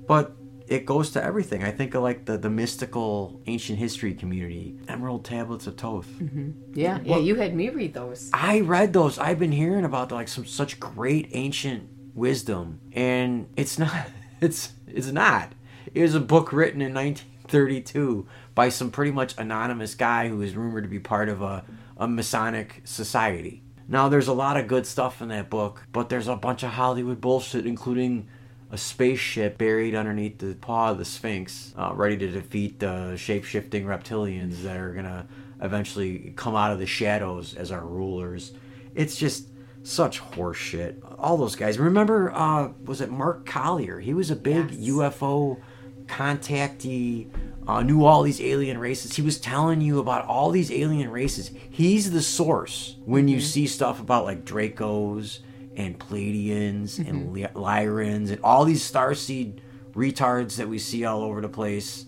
But 0.07 0.37
it 0.69 0.85
goes 0.87 1.11
to 1.13 1.23
everything. 1.23 1.63
I 1.63 1.71
think 1.71 1.95
of 1.95 2.03
like 2.03 2.25
the, 2.25 2.37
the 2.39 2.51
mystical 2.51 3.41
ancient 3.47 3.79
history 3.79 4.15
community, 4.15 4.77
Emerald 4.89 5.25
Tablets 5.25 5.67
of 5.67 5.77
Thoth. 5.77 6.07
Mm-hmm. 6.09 6.51
Yeah, 6.75 6.99
yeah. 7.05 7.11
Well- 7.13 7.21
You 7.23 7.37
had 7.37 7.55
me 7.55 7.69
read 7.71 7.95
those. 7.95 8.31
I 8.33 8.61
read 8.61 8.93
those. 8.93 9.19
I've 9.19 9.39
been 9.39 9.53
hearing 9.53 9.85
about 9.85 10.11
like 10.13 10.29
some 10.29 10.45
such 10.47 10.81
great 10.81 11.29
ancient 11.33 11.89
wisdom, 12.15 12.81
and 12.93 13.49
it's 13.57 13.79
not. 13.79 13.93
It's 14.39 14.73
it's 14.87 15.11
not. 15.11 15.53
It 15.95 16.03
was 16.03 16.15
a 16.15 16.21
book 16.21 16.53
written 16.53 16.83
in 16.83 16.93
1932 16.93 18.27
by 18.55 18.69
some 18.69 18.91
pretty 18.91 19.11
much 19.13 19.35
anonymous 19.39 19.95
guy 19.95 20.29
who 20.29 20.43
is 20.43 20.55
rumored 20.55 20.85
to 20.85 20.91
be 20.91 20.99
part 20.99 21.29
of 21.29 21.41
a 21.43 21.65
a 21.99 22.07
Masonic 22.07 22.83
society. 22.85 23.63
Now, 23.89 24.11
there's 24.11 24.29
a 24.29 24.35
lot 24.35 24.59
of 24.59 24.67
good 24.67 24.85
stuff 24.87 25.23
in 25.23 25.29
that 25.29 25.49
book, 25.49 25.87
but 25.93 26.11
there's 26.11 26.29
a 26.29 26.37
bunch 26.37 26.63
of 26.65 26.71
Hollywood 26.73 27.21
bullshit, 27.23 27.67
including 27.67 28.29
a 28.71 28.79
spaceship 28.79 29.59
buried 29.59 29.95
underneath 29.95 30.39
the 30.39 30.55
paw 30.55 30.91
of 30.91 30.99
the 30.99 31.05
Sphinx, 31.05 31.73
uh, 31.77 31.93
ready 31.95 32.17
to 32.17 32.29
defeat 32.29 32.81
the 32.81 33.17
shape 33.17 33.45
shifting 33.45 33.85
reptilians 33.85 34.63
that 34.63 34.77
are 34.77 34.93
going 34.93 35.05
to 35.05 35.27
eventually 35.63 36.33
come 36.37 36.57
out 36.57 36.73
of 36.73 36.79
the 36.79 36.87
shadows 36.87 37.55
as 37.55 37.71
our 37.71 37.85
rulers. 37.87 38.53
It's 38.95 39.17
just 39.17 39.49
such 39.83 40.21
horseshit. 40.21 40.97
All 41.19 41.37
those 41.37 41.55
guys. 41.55 41.79
Remember, 41.79 42.33
uh, 42.33 42.71
was 42.85 43.01
it 43.01 43.11
Mark 43.11 43.47
Collier? 43.47 44.01
He 44.01 44.13
was 44.13 44.31
a 44.31 44.37
big 44.37 44.73
Yes. 44.73 44.91
UFO 44.91 45.59
contactee, 46.07 47.29
uh, 47.67 47.83
knew 47.83 48.05
all 48.05 48.23
these 48.23 48.41
alien 48.41 48.79
races. 48.79 49.15
He 49.17 49.23
was 49.23 49.39
telling 49.39 49.81
you 49.81 49.99
about 49.99 50.27
all 50.27 50.51
these 50.51 50.71
alien 50.71 51.11
races. 51.11 51.51
He's 51.71 52.11
the 52.11 52.23
source 52.23 52.97
when 53.05 53.29
you 53.29 53.41
see 53.41 53.67
stuff 53.67 54.01
about 54.01 54.25
like 54.25 54.45
Dracos 54.45 55.41
and 55.77 55.99
Pleiadians 55.99 56.99
and 56.99 57.35
Ly- 57.35 57.51
Lyrans 57.55 58.31
and 58.31 58.41
all 58.43 58.65
these 58.65 58.89
starseed 58.91 59.61
retards 59.95 60.57
that 60.57 60.69
we 60.69 60.79
see 60.79 61.05
all 61.05 61.23
over 61.23 61.41
the 61.41 61.49
place 61.49 62.07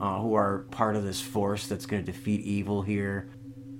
uh, 0.00 0.18
who 0.20 0.34
are 0.34 0.60
part 0.70 0.96
of 0.96 1.04
this 1.04 1.20
force 1.20 1.66
that's 1.66 1.86
going 1.86 2.04
to 2.04 2.10
defeat 2.12 2.40
evil 2.40 2.82
here. 2.82 3.28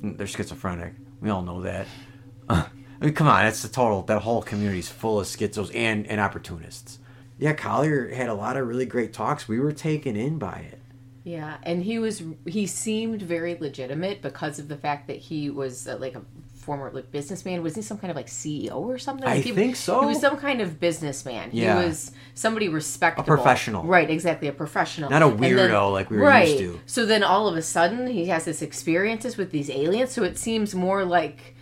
Mm, 0.02 0.16
They're 0.16 0.26
schizophrenic. 0.26 0.94
We 1.20 1.30
all 1.30 1.42
know 1.42 1.62
that. 1.62 1.86
I 2.48 2.66
mean, 3.00 3.14
come 3.14 3.26
on, 3.28 3.44
that's 3.44 3.62
the 3.62 3.68
total. 3.68 4.02
That 4.02 4.22
whole 4.22 4.42
community's 4.42 4.88
full 4.88 5.20
of 5.20 5.26
schizos 5.26 5.74
and, 5.74 6.06
and 6.06 6.20
opportunists. 6.20 6.98
Yeah, 7.38 7.54
Collier 7.54 8.14
had 8.14 8.28
a 8.28 8.34
lot 8.34 8.56
of 8.58 8.66
really 8.68 8.84
great 8.84 9.12
talks. 9.14 9.48
We 9.48 9.58
were 9.58 9.72
taken 9.72 10.14
in 10.16 10.38
by 10.38 10.66
it. 10.70 10.78
Yeah, 11.24 11.56
and 11.62 11.82
he 11.82 11.98
was 11.98 12.22
he 12.46 12.66
seemed 12.66 13.22
very 13.22 13.54
legitimate 13.54 14.22
because 14.22 14.58
of 14.58 14.68
the 14.68 14.76
fact 14.76 15.06
that 15.08 15.18
he 15.18 15.50
was 15.50 15.86
uh, 15.86 15.96
like 15.98 16.14
a 16.14 16.22
former 16.60 16.90
like 16.92 17.10
businessman. 17.10 17.62
Was 17.62 17.74
he 17.74 17.82
some 17.82 17.98
kind 17.98 18.10
of 18.10 18.16
like 18.16 18.26
CEO 18.28 18.76
or 18.76 18.98
something? 18.98 19.26
I 19.26 19.34
Like, 19.36 19.44
he- 19.44 19.52
think 19.52 19.76
so. 19.76 20.00
He 20.00 20.06
was 20.06 20.20
some 20.20 20.36
kind 20.36 20.60
of 20.60 20.78
businessman. 20.78 21.50
Yeah. 21.52 21.80
He 21.80 21.86
was 21.88 22.12
somebody 22.34 22.68
respectable, 22.68 23.24
professional. 23.26 23.82
right? 23.84 24.08
Exactly, 24.10 24.48
a 24.48 24.52
professional, 24.52 25.10
Not 25.10 25.22
a 25.22 25.26
And 25.28 25.40
then- 25.40 25.52
weirdo 25.56 25.92
like 25.92 26.10
we 26.10 26.18
were 26.18 26.24
right. 26.24 26.48
used 26.48 26.58
to. 26.60 26.80
So 26.86 27.06
then 27.06 27.22
all 27.22 27.48
of 27.48 27.56
a 27.56 27.62
sudden 27.62 28.06
he 28.06 28.26
has 28.26 28.44
this 28.44 28.62
experiences 28.62 29.36
with 29.36 29.50
these 29.50 29.70
aliens. 29.70 30.12
So 30.12 30.22
it 30.22 30.38
seems 30.38 30.74
more 30.74 31.04
like. 31.04 31.56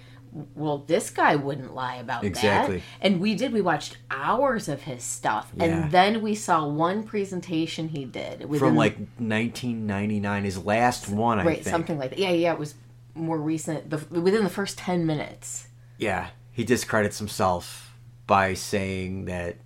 Well, 0.54 0.84
this 0.86 1.08
guy 1.08 1.36
wouldn't 1.36 1.74
lie 1.74 1.96
about 1.96 2.20
that. 2.20 2.26
Exactly. 2.28 2.76
that. 2.76 2.82
And 3.00 3.18
we 3.18 3.34
did. 3.34 3.50
We 3.50 3.62
watched 3.62 3.96
hours 4.10 4.68
of 4.68 4.82
his 4.82 5.02
stuff, 5.02 5.50
Yeah. 5.56 5.64
and 5.64 5.90
then 5.90 6.20
we 6.20 6.34
saw 6.34 6.68
one 6.68 7.02
presentation 7.02 7.88
he 7.88 8.04
did 8.04 8.46
From 8.58 8.76
like 8.76 8.98
1999, 9.18 10.44
his 10.44 10.58
last 10.64 11.08
one, 11.08 11.38
I 11.40 11.44
right 11.44 11.56
think. 11.56 11.66
something 11.68 11.98
like 11.98 12.10
that 12.10 12.18
yeah 12.18 12.30
yeah 12.30 12.52
it 12.52 12.58
was 12.58 12.74
more 13.18 13.38
recent 13.38 13.90
the, 13.90 13.98
within 14.20 14.44
the 14.44 14.50
first 14.50 14.78
10 14.78 15.04
minutes 15.06 15.68
Yeah, 15.98 16.28
he 16.52 16.64
discredits 16.64 17.18
himself 17.18 17.94
by 18.26 18.54
saying 18.54 19.24
that 19.26 19.56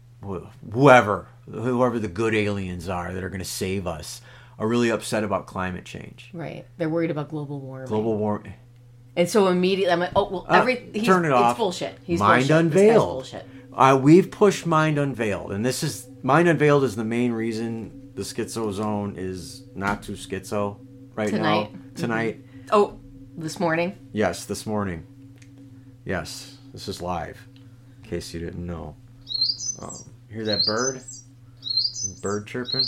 whoever, 0.72 1.28
whoever 1.50 1.98
the 1.98 2.08
good 2.08 2.34
aliens 2.34 2.88
are 2.88 3.12
that 3.12 3.22
are 3.24 3.28
going 3.28 3.40
to 3.40 3.44
save 3.44 3.86
us, 3.86 4.20
are 4.58 4.68
really 4.68 4.90
upset 4.90 5.24
about 5.24 5.46
climate 5.46 5.84
change. 5.84 6.30
right 6.32 6.64
they're 6.78 6.88
worried 6.88 7.10
about 7.10 7.28
global 7.30 7.58
warming 7.60 7.88
Global 7.88 8.16
warming. 8.16 8.54
and 9.16 9.28
so 9.28 9.48
immediately 9.48 9.92
i'm 9.92 9.98
like 10.00 10.12
oh 10.14 10.30
well 10.30 10.46
Uh, 10.48 10.54
every 10.60 10.88
he's, 10.92 11.04
turn 11.06 11.24
it 11.24 11.32
off. 11.32 11.52
it's 11.52 11.58
bullshit 11.58 11.98
he's 12.04 12.20
Mind 12.20 12.46
bullshit. 12.48 12.64
Unveiled. 12.66 13.08
bullshit 13.08 13.46
Uh, 13.74 13.98
we've 14.00 14.30
pushed 14.30 14.66
Mind 14.66 14.98
Unveiled, 14.98 15.50
and 15.52 15.64
this 15.64 15.82
is 15.82 16.06
Mind 16.22 16.46
Unveiled 16.46 16.84
is 16.84 16.94
the 16.94 17.04
main 17.04 17.32
reason 17.32 18.12
the 18.14 18.22
Schizo 18.22 18.70
Zone 18.72 19.14
is 19.16 19.62
not 19.74 20.02
too 20.02 20.12
schizo 20.12 20.76
right 21.16 21.30
Tonight. 21.30 21.72
now. 21.72 21.78
Tonight, 21.96 22.44
oh 22.70 23.00
this 23.36 23.58
morning 23.58 23.96
yes, 24.12 24.44
this 24.44 24.66
morning, 24.66 25.06
yes, 26.04 26.58
this 26.72 26.88
is 26.88 27.00
live. 27.00 27.46
In 28.02 28.10
case 28.10 28.34
you 28.34 28.40
didn't 28.40 28.66
know, 28.66 28.94
um, 29.80 29.96
hear 30.30 30.44
that 30.44 30.64
bird? 30.66 31.02
Bird 32.20 32.46
chirping. 32.46 32.84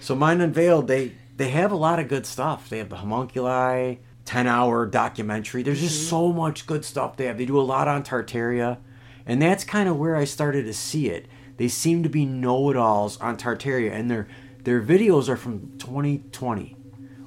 So 0.00 0.14
Mind 0.14 0.42
Unveiled, 0.42 0.88
they 0.88 1.12
they 1.36 1.48
have 1.50 1.72
a 1.72 1.76
lot 1.76 1.98
of 1.98 2.08
good 2.08 2.26
stuff. 2.26 2.68
They 2.68 2.78
have 2.78 2.90
the 2.90 2.96
homunculi, 2.96 3.96
ten 4.24 4.46
hour 4.46 4.86
documentary. 4.86 5.62
There's 5.62 5.80
just 5.80 6.08
so 6.08 6.32
much 6.32 6.66
good 6.66 6.84
stuff 6.84 7.16
they 7.16 7.26
have. 7.26 7.38
They 7.38 7.46
do 7.46 7.58
a 7.58 7.62
lot 7.62 7.88
on 7.88 8.02
Tartaria, 8.02 8.78
and 9.24 9.40
that's 9.40 9.64
kind 9.64 9.88
of 9.88 9.96
where 9.96 10.16
I 10.16 10.24
started 10.24 10.64
to 10.66 10.74
see 10.74 11.08
it. 11.08 11.26
They 11.56 11.68
seem 11.68 12.02
to 12.02 12.08
be 12.08 12.26
know 12.26 12.70
it 12.70 12.76
alls 12.76 13.18
on 13.20 13.36
Tartaria, 13.36 13.92
and 13.92 14.10
their 14.10 14.28
their 14.64 14.82
videos 14.82 15.28
are 15.28 15.36
from 15.36 15.78
2020. 15.78 16.76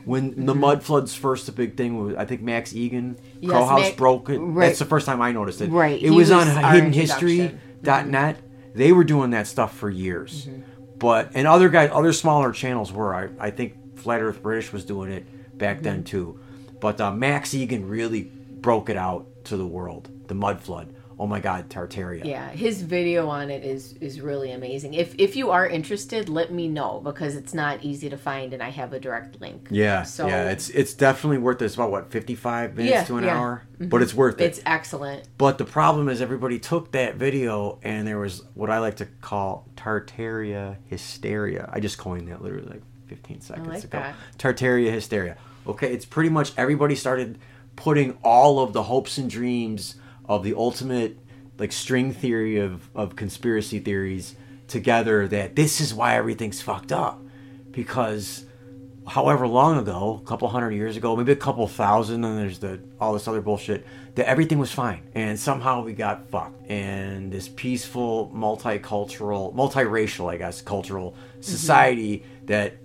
When 0.08 0.46
the 0.46 0.54
mm-hmm. 0.54 0.60
mud 0.62 0.84
floods 0.84 1.14
first, 1.14 1.46
the 1.48 1.52
big 1.52 1.76
thing 1.76 2.02
was 2.02 2.16
I 2.16 2.26
think 2.26 2.42
Max 2.42 2.72
Igan, 2.72 3.18
Yes, 3.42 3.52
Crow 3.52 3.66
House 3.66 3.82
Mac- 3.82 3.98
broke 3.98 4.30
it. 4.30 4.40
right. 4.40 4.68
That's 4.68 4.80
the 4.80 4.86
first 4.86 5.06
time 5.06 5.22
I 5.22 5.34
noticed 5.34 5.62
it. 5.62 5.70
Right, 5.70 5.96
It 5.96 6.02
he 6.02 6.10
was, 6.10 6.30
was 6.30 6.32
on 6.32 6.48
hiddenhistory.net. 6.48 8.38
Mm-hmm. 8.38 8.78
They 8.78 8.92
were 8.94 9.04
doing 9.04 9.32
that 9.32 9.48
stuff 9.48 9.76
for 9.76 9.90
years. 9.90 10.46
Mm-hmm. 10.46 10.62
But 10.98 11.32
and 11.36 11.46
other 11.46 11.70
guys, 11.70 11.90
other 11.94 12.14
smaller 12.14 12.52
channels 12.52 12.92
were. 12.92 13.14
I, 13.14 13.48
I 13.48 13.52
think 13.52 14.00
Flat 14.00 14.22
Earth 14.22 14.42
British 14.42 14.72
was 14.72 14.86
doing 14.86 15.12
it 15.12 15.58
back 15.58 15.82
then 15.82 16.04
too. 16.04 16.40
But 16.80 17.02
uh, 17.02 17.12
Max 17.12 17.54
Igan 17.54 17.90
really 17.90 18.24
broke 18.24 18.90
it 18.90 18.98
out 18.98 19.28
to 19.46 19.58
the 19.58 19.66
world. 19.66 20.10
The 20.28 20.36
mud 20.36 20.62
flood. 20.62 20.94
Oh 21.20 21.26
my 21.26 21.40
God, 21.40 21.68
Tartaria. 21.70 22.24
yeah 22.26 22.50
his 22.52 22.84
video 22.84 23.28
on 23.28 23.50
it 23.50 23.64
is 23.64 23.94
is 23.94 24.22
really 24.22 24.52
amazing 24.52 24.94
if 24.94 25.16
if 25.18 25.36
you 25.36 25.50
are 25.50 25.66
interested 25.68 26.30
let 26.30 26.52
me 26.52 26.68
know 26.68 27.02
because 27.04 27.36
it's 27.36 27.54
not 27.56 27.84
easy 27.84 28.08
to 28.10 28.18
find 28.18 28.54
and 28.54 28.62
i 28.62 28.70
have 28.70 28.94
a 28.94 29.00
direct 29.00 29.42
link 29.42 29.68
Yeah, 29.72 30.04
So- 30.04 30.28
yeah, 30.28 30.52
it's 30.52 30.70
it's 30.70 30.94
definitely 30.94 31.40
worth 31.40 31.60
it. 31.62 31.66
It's 31.66 31.74
about 31.76 31.90
what 31.90 32.12
fifty 32.12 32.36
five 32.36 32.76
minutes 32.78 32.92
Yeah, 32.94 33.04
to 33.06 33.18
an 33.18 33.24
yeah. 33.24 33.30
Mm-hmm. 33.32 33.40
hour, 33.40 33.64
but 33.90 34.02
it's 34.04 34.14
worth 34.14 34.40
it. 34.40 34.46
it's 34.46 34.62
excellent 34.66 35.28
But 35.40 35.58
the 35.58 35.66
problem 35.66 36.08
is 36.08 36.22
everybody 36.22 36.60
took 36.60 36.92
that 36.92 37.16
video 37.16 37.80
and 37.82 38.08
there 38.08 38.20
was 38.20 38.44
what 38.54 38.70
I 38.70 38.78
like 38.80 38.98
to 38.98 39.06
call 39.22 39.66
Tartaria 39.76 40.78
hysteria. 40.86 41.70
I 41.74 41.80
just 41.80 41.98
coined 41.98 42.28
that 42.30 42.42
literally 42.44 42.68
like 42.68 42.84
15 43.08 43.42
seconds 43.42 43.68
like 43.68 43.84
ago. 43.86 44.00
that. 44.00 44.16
Tartaria 44.38 44.92
hysteria. 44.92 45.38
Okay, 45.66 45.92
it's 45.94 46.06
pretty 46.06 46.30
much 46.30 46.52
everybody 46.58 46.94
started 46.96 47.38
putting 47.76 48.18
all 48.24 48.60
of 48.60 48.74
the 48.74 48.84
hopes 48.84 49.18
and 49.18 49.30
dreams 49.30 49.96
of 50.28 50.44
the 50.44 50.54
ultimate 50.56 51.18
like 51.58 51.72
string 51.72 52.14
theory 52.14 52.58
of, 52.58 52.90
of 52.96 53.16
conspiracy 53.16 53.80
theories 53.80 54.36
together 54.68 55.28
that 55.28 55.56
this 55.56 55.82
is 55.82 55.94
why 55.94 56.16
everything's 56.16 56.62
fucked 56.62 56.92
up. 56.92 57.22
Because 57.72 58.46
however 59.08 59.48
long 59.48 59.78
ago, 59.78 60.20
a 60.22 60.28
couple 60.28 60.48
hundred 60.50 60.72
years 60.72 60.98
ago, 60.98 61.16
maybe 61.16 61.32
a 61.32 61.36
couple 61.36 61.68
thousand, 61.68 62.24
and 62.24 62.38
there's 62.38 62.60
the 62.60 62.80
all 63.00 63.14
this 63.14 63.28
other 63.28 63.42
bullshit 63.42 63.86
that 64.16 64.28
everything 64.28 64.60
was 64.60 64.72
fine, 64.72 65.08
and 65.14 65.40
somehow 65.40 65.84
we 65.84 65.94
got 65.94 66.30
fucked. 66.30 66.70
And 66.70 67.32
this 67.32 67.48
peaceful, 67.48 68.32
multicultural, 68.36 69.54
multiracial, 69.54 70.32
I 70.32 70.38
guess, 70.38 70.62
cultural 70.62 71.12
mm-hmm. 71.12 71.42
society 71.42 72.26
that 72.46 72.78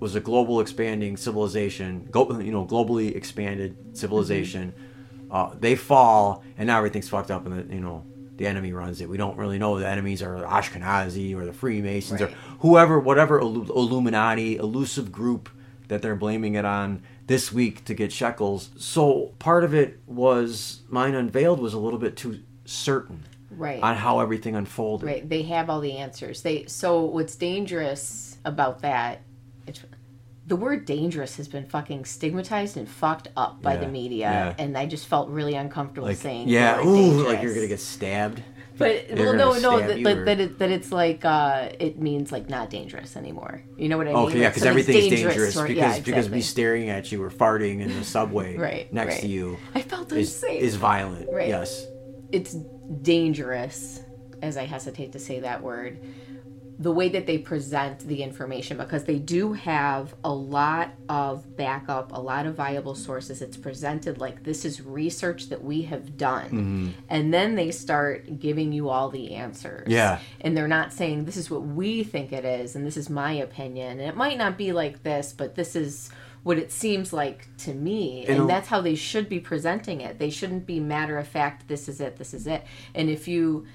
was 0.00 0.16
a 0.16 0.20
global 0.20 0.60
expanding 0.60 1.16
civilization, 1.16 2.08
go, 2.10 2.38
you 2.40 2.52
know, 2.52 2.66
globally 2.66 3.14
expanded 3.16 3.96
civilization. 3.96 4.72
Mm-hmm. 4.72 4.93
Uh, 5.34 5.52
they 5.58 5.74
fall, 5.74 6.44
and 6.56 6.68
now 6.68 6.78
everything's 6.78 7.08
fucked 7.08 7.32
up, 7.32 7.44
and 7.44 7.68
the, 7.68 7.74
you 7.74 7.80
know 7.80 8.06
the 8.36 8.46
enemy 8.46 8.72
runs 8.72 9.00
it. 9.00 9.08
We 9.08 9.16
don't 9.16 9.36
really 9.36 9.58
know 9.58 9.78
the 9.78 9.88
enemies 9.88 10.22
are 10.22 10.36
Ashkenazi 10.36 11.34
or 11.36 11.44
the 11.44 11.52
Freemasons 11.52 12.20
or 12.20 12.28
whoever, 12.60 13.00
whatever 13.00 13.38
Illuminati, 13.40 14.56
elusive 14.56 15.10
group 15.10 15.48
that 15.88 16.02
they're 16.02 16.16
blaming 16.16 16.54
it 16.54 16.64
on 16.64 17.02
this 17.26 17.52
week 17.52 17.84
to 17.84 17.94
get 17.94 18.12
shekels. 18.12 18.70
So 18.76 19.34
part 19.40 19.64
of 19.64 19.74
it 19.74 19.98
was 20.06 20.80
Mind 20.88 21.16
Unveiled 21.16 21.60
was 21.60 21.74
a 21.74 21.78
little 21.78 21.98
bit 21.98 22.16
too 22.16 22.40
certain 22.64 23.24
right 23.50 23.82
on 23.82 23.96
how 23.96 24.20
everything 24.20 24.54
unfolded. 24.54 25.06
Right. 25.06 25.28
They 25.28 25.42
have 25.42 25.68
all 25.68 25.80
the 25.80 25.96
answers. 25.96 26.42
They 26.42 26.66
so 26.66 27.02
what's 27.02 27.34
dangerous 27.34 28.38
about 28.44 28.82
that 28.82 29.20
it's 29.66 29.80
the 30.46 30.56
word 30.56 30.84
dangerous 30.84 31.36
has 31.36 31.48
been 31.48 31.64
fucking 31.66 32.04
stigmatized 32.04 32.76
and 32.76 32.88
fucked 32.88 33.28
up 33.36 33.62
by 33.62 33.74
Yeah, 33.74 33.80
the 33.80 33.88
media 33.88 34.26
yeah. 34.58 34.62
and 34.64 34.76
I 34.76 34.84
just 34.86 35.06
felt 35.06 35.28
really 35.30 35.54
uncomfortable 35.54 36.08
Like 36.08 36.18
saying 36.18 36.48
yeah, 36.48 36.80
ooh, 36.80 36.94
dangerous. 36.94 37.26
like 37.28 37.42
you're 37.42 37.54
gonna 37.54 37.66
get 37.68 37.80
stabbed. 37.80 38.42
But 38.76 39.06
well, 39.14 39.34
no, 39.34 39.52
no, 39.60 39.78
that, 39.78 40.02
that, 40.02 40.16
or- 40.18 40.24
that, 40.24 40.40
it, 40.40 40.58
that 40.58 40.70
it's 40.72 40.90
like 40.90 41.24
uh, 41.24 41.68
it 41.78 42.00
means 42.00 42.32
like 42.32 42.48
not 42.50 42.70
dangerous 42.70 43.16
anymore. 43.16 43.62
You 43.78 43.88
know 43.88 43.96
what 43.96 44.08
I 44.08 44.12
mean? 44.12 44.18
Okay, 44.26 44.40
yeah, 44.40 44.48
because 44.48 44.64
everything's 44.64 45.10
dangerous, 45.10 45.56
or- 45.56 45.68
because 45.68 45.98
yeah, 45.98 46.02
because 46.04 46.28
me 46.28 46.40
staring 46.40 46.88
at 46.90 47.12
you 47.12 47.22
or 47.22 47.30
farting 47.30 47.80
in 47.80 47.94
the 47.94 48.04
subway 48.04 48.56
Right, 48.58 48.92
next 48.92 49.14
right. 49.14 49.20
to 49.22 49.28
you 49.28 49.58
I 49.76 49.80
felt 49.82 50.10
is 50.12 50.34
unsafe. 50.42 50.60
is 50.60 50.74
violent. 50.74 51.28
Right. 51.32 51.46
Yes. 51.48 51.86
it's 52.32 52.56
dangerous, 53.02 54.00
as 54.42 54.56
I 54.56 54.64
hesitate 54.64 55.12
to 55.12 55.20
say 55.20 55.38
that 55.40 55.62
word, 55.62 55.98
the 56.78 56.90
way 56.90 57.08
that 57.08 57.26
they 57.26 57.38
present 57.38 58.00
the 58.00 58.22
information 58.22 58.76
because 58.76 59.04
they 59.04 59.18
do 59.18 59.52
have 59.52 60.14
a 60.24 60.32
lot 60.32 60.90
of 61.08 61.56
backup, 61.56 62.10
a 62.12 62.20
lot 62.20 62.46
of 62.46 62.54
viable 62.54 62.96
sources. 62.96 63.40
It's 63.40 63.56
presented 63.56 64.18
like 64.18 64.42
this 64.42 64.64
is 64.64 64.80
research 64.80 65.50
that 65.50 65.62
we 65.62 65.82
have 65.82 66.16
done. 66.16 66.46
Mm-hmm. 66.46 66.88
And 67.08 67.32
then 67.32 67.54
they 67.54 67.70
start 67.70 68.40
giving 68.40 68.72
you 68.72 68.88
all 68.88 69.08
the 69.08 69.34
answers. 69.34 69.86
Yeah. 69.88 70.18
And 70.40 70.56
they're 70.56 70.66
not 70.66 70.92
saying 70.92 71.26
this 71.26 71.36
is 71.36 71.48
what 71.48 71.62
we 71.62 72.02
think 72.02 72.32
it 72.32 72.44
is 72.44 72.74
and 72.74 72.84
this 72.84 72.96
is 72.96 73.08
my 73.08 73.32
opinion. 73.32 74.00
And 74.00 74.08
it 74.08 74.16
might 74.16 74.36
not 74.36 74.58
be 74.58 74.72
like 74.72 75.04
this, 75.04 75.32
but 75.32 75.54
this 75.54 75.76
is 75.76 76.10
what 76.42 76.58
it 76.58 76.72
seems 76.72 77.12
like 77.12 77.48
to 77.58 77.72
me. 77.72 78.26
And 78.26 78.40
And, 78.40 78.50
that's 78.50 78.68
how 78.68 78.80
they 78.80 78.96
should 78.96 79.28
be 79.28 79.40
presenting 79.40 80.00
it. 80.00 80.18
They 80.18 80.30
shouldn't 80.30 80.66
be 80.66 80.80
matter 80.80 81.18
of 81.18 81.26
fact, 81.26 81.68
this 81.68 81.88
is 81.88 82.00
it, 82.00 82.16
this 82.16 82.34
is 82.34 82.46
it. 82.46 82.64
And 82.94 83.08
if 83.08 83.26
you 83.28 83.66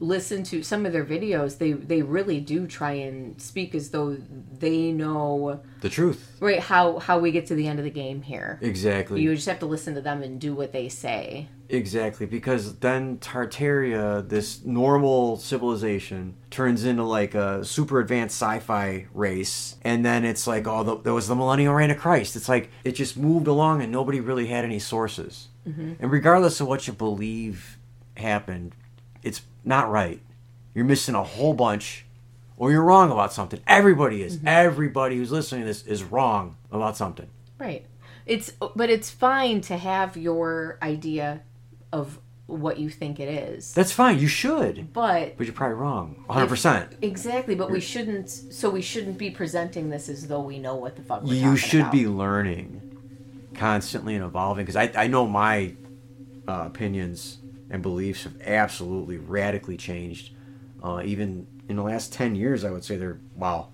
listen 0.00 0.42
to 0.44 0.62
some 0.62 0.86
of 0.86 0.92
their 0.92 1.04
videos, 1.04 1.58
they 1.58 1.72
they 1.72 2.00
really 2.02 2.40
do 2.40 2.66
try 2.66 2.92
and 2.92 3.40
speak 3.40 3.74
as 3.74 3.90
though 3.90 4.16
they 4.58 4.90
know 4.90 5.60
The 5.82 5.90
truth. 5.90 6.36
right 6.40 6.58
how 6.58 6.98
how 6.98 7.18
we 7.18 7.30
get 7.30 7.46
to 7.46 7.54
the 7.54 7.68
end 7.68 7.78
of 7.78 7.84
the 7.84 7.90
game 7.90 8.22
here. 8.22 8.58
Exactly. 8.62 9.20
You 9.20 9.34
just 9.34 9.46
have 9.46 9.58
to 9.60 9.66
listen 9.66 9.94
to 9.94 10.00
them 10.00 10.22
and 10.22 10.40
do 10.40 10.54
what 10.54 10.72
they 10.72 10.88
say. 10.88 11.48
Exactly, 11.68 12.26
because 12.26 12.80
then 12.80 13.18
Tartaria, 13.18 14.28
this 14.28 14.64
normal 14.64 15.36
civilization, 15.36 16.34
turns 16.50 16.84
into 16.84 17.04
like 17.04 17.34
a 17.36 17.64
super 17.64 18.00
advanced 18.00 18.40
sci-fi 18.42 19.06
race, 19.14 19.76
and 19.82 20.04
then 20.04 20.24
it's 20.24 20.48
like, 20.48 20.66
oh, 20.66 20.82
the, 20.82 20.96
there 20.96 21.14
was 21.14 21.28
the 21.28 21.36
Millennial 21.36 21.72
Reign 21.74 21.92
of 21.92 21.98
Christ. 21.98 22.34
It's 22.34 22.48
like 22.48 22.70
it 22.82 22.92
just 22.92 23.16
moved 23.16 23.46
along, 23.46 23.82
and 23.82 23.92
nobody 23.92 24.18
really 24.18 24.46
had 24.48 24.64
any 24.64 24.80
sources. 24.80 25.46
Mm-hmm. 25.68 25.92
And 26.00 26.10
regardless 26.10 26.60
of 26.60 26.66
what 26.66 26.88
you 26.88 26.92
believe 26.92 27.78
happened, 28.16 28.74
it's 29.22 29.42
not 29.64 29.90
right. 29.90 30.20
You're 30.74 30.84
missing 30.84 31.14
a 31.14 31.22
whole 31.24 31.54
bunch, 31.54 32.06
or 32.56 32.70
you're 32.70 32.82
wrong 32.84 33.10
about 33.10 33.32
something. 33.32 33.60
Everybody 33.66 34.22
is. 34.22 34.38
Everybody 34.46 35.16
who's 35.16 35.32
listening 35.32 35.62
to 35.62 35.66
this 35.66 35.84
is 35.86 36.02
wrong 36.04 36.56
about 36.70 36.96
something. 36.96 37.26
Right. 37.58 37.84
It's 38.26 38.52
but 38.76 38.90
it's 38.90 39.10
fine 39.10 39.60
to 39.62 39.76
have 39.76 40.16
your 40.16 40.78
idea 40.82 41.42
of 41.92 42.18
what 42.46 42.78
you 42.78 42.90
think 42.90 43.18
it 43.20 43.28
is. 43.28 43.72
That's 43.74 43.92
fine. 43.92 44.18
You 44.18 44.26
should, 44.28 44.92
But 44.92 45.36
but 45.36 45.46
you're 45.46 45.54
probably 45.54 45.76
wrong. 45.76 46.22
100. 46.26 46.48
percent 46.48 46.96
exactly, 47.02 47.54
but 47.54 47.70
we 47.70 47.80
shouldn't 47.80 48.28
so 48.30 48.70
we 48.70 48.82
shouldn't 48.82 49.18
be 49.18 49.30
presenting 49.30 49.90
this 49.90 50.08
as 50.08 50.28
though 50.28 50.40
we 50.40 50.58
know 50.58 50.74
what 50.76 50.96
the 50.96 51.02
fuck 51.02 51.22
we're 51.24 51.34
you 51.34 51.56
should 51.56 51.80
about. 51.80 51.92
be 51.92 52.06
learning 52.06 52.76
constantly 53.54 54.14
and 54.14 54.24
evolving 54.24 54.64
because 54.64 54.76
I, 54.76 54.90
I 54.96 55.06
know 55.06 55.26
my 55.26 55.74
uh, 56.48 56.64
opinions 56.66 57.38
and 57.70 57.82
beliefs 57.82 58.24
have 58.24 58.34
absolutely 58.44 59.16
radically 59.16 59.76
changed. 59.76 60.34
Uh, 60.82 61.02
even 61.04 61.46
in 61.68 61.76
the 61.76 61.82
last 61.82 62.12
10 62.12 62.34
years 62.34 62.64
i 62.64 62.70
would 62.70 62.82
say 62.82 62.96
they're 62.96 63.20
wow 63.36 63.68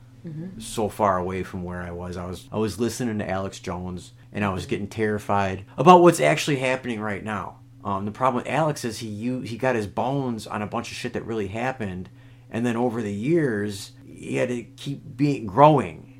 so 0.58 0.88
far 0.88 1.18
away 1.18 1.42
from 1.44 1.62
where 1.62 1.80
i 1.82 1.90
was. 1.92 2.16
I 2.16 2.26
was 2.26 2.48
i 2.50 2.58
was 2.58 2.80
listening 2.80 3.18
to 3.20 3.30
alex 3.30 3.60
jones 3.60 4.12
and 4.32 4.44
i 4.44 4.48
was 4.52 4.66
getting 4.66 4.88
terrified 4.88 5.64
about 5.78 6.02
what's 6.02 6.18
actually 6.20 6.56
happening 6.56 7.00
right 7.00 7.22
now. 7.24 7.60
Um, 7.84 8.04
the 8.04 8.10
problem 8.10 8.42
with 8.42 8.52
alex 8.52 8.84
is 8.84 8.98
he 8.98 9.40
he 9.46 9.56
got 9.56 9.76
his 9.76 9.86
bones 9.86 10.46
on 10.48 10.62
a 10.62 10.66
bunch 10.66 10.90
of 10.90 10.96
shit 10.96 11.12
that 11.12 11.24
really 11.24 11.46
happened 11.46 12.08
and 12.50 12.66
then 12.66 12.76
over 12.76 13.00
the 13.02 13.12
years 13.14 13.92
he 14.04 14.36
had 14.36 14.48
to 14.48 14.64
keep 14.64 15.16
being 15.16 15.46
growing. 15.46 16.12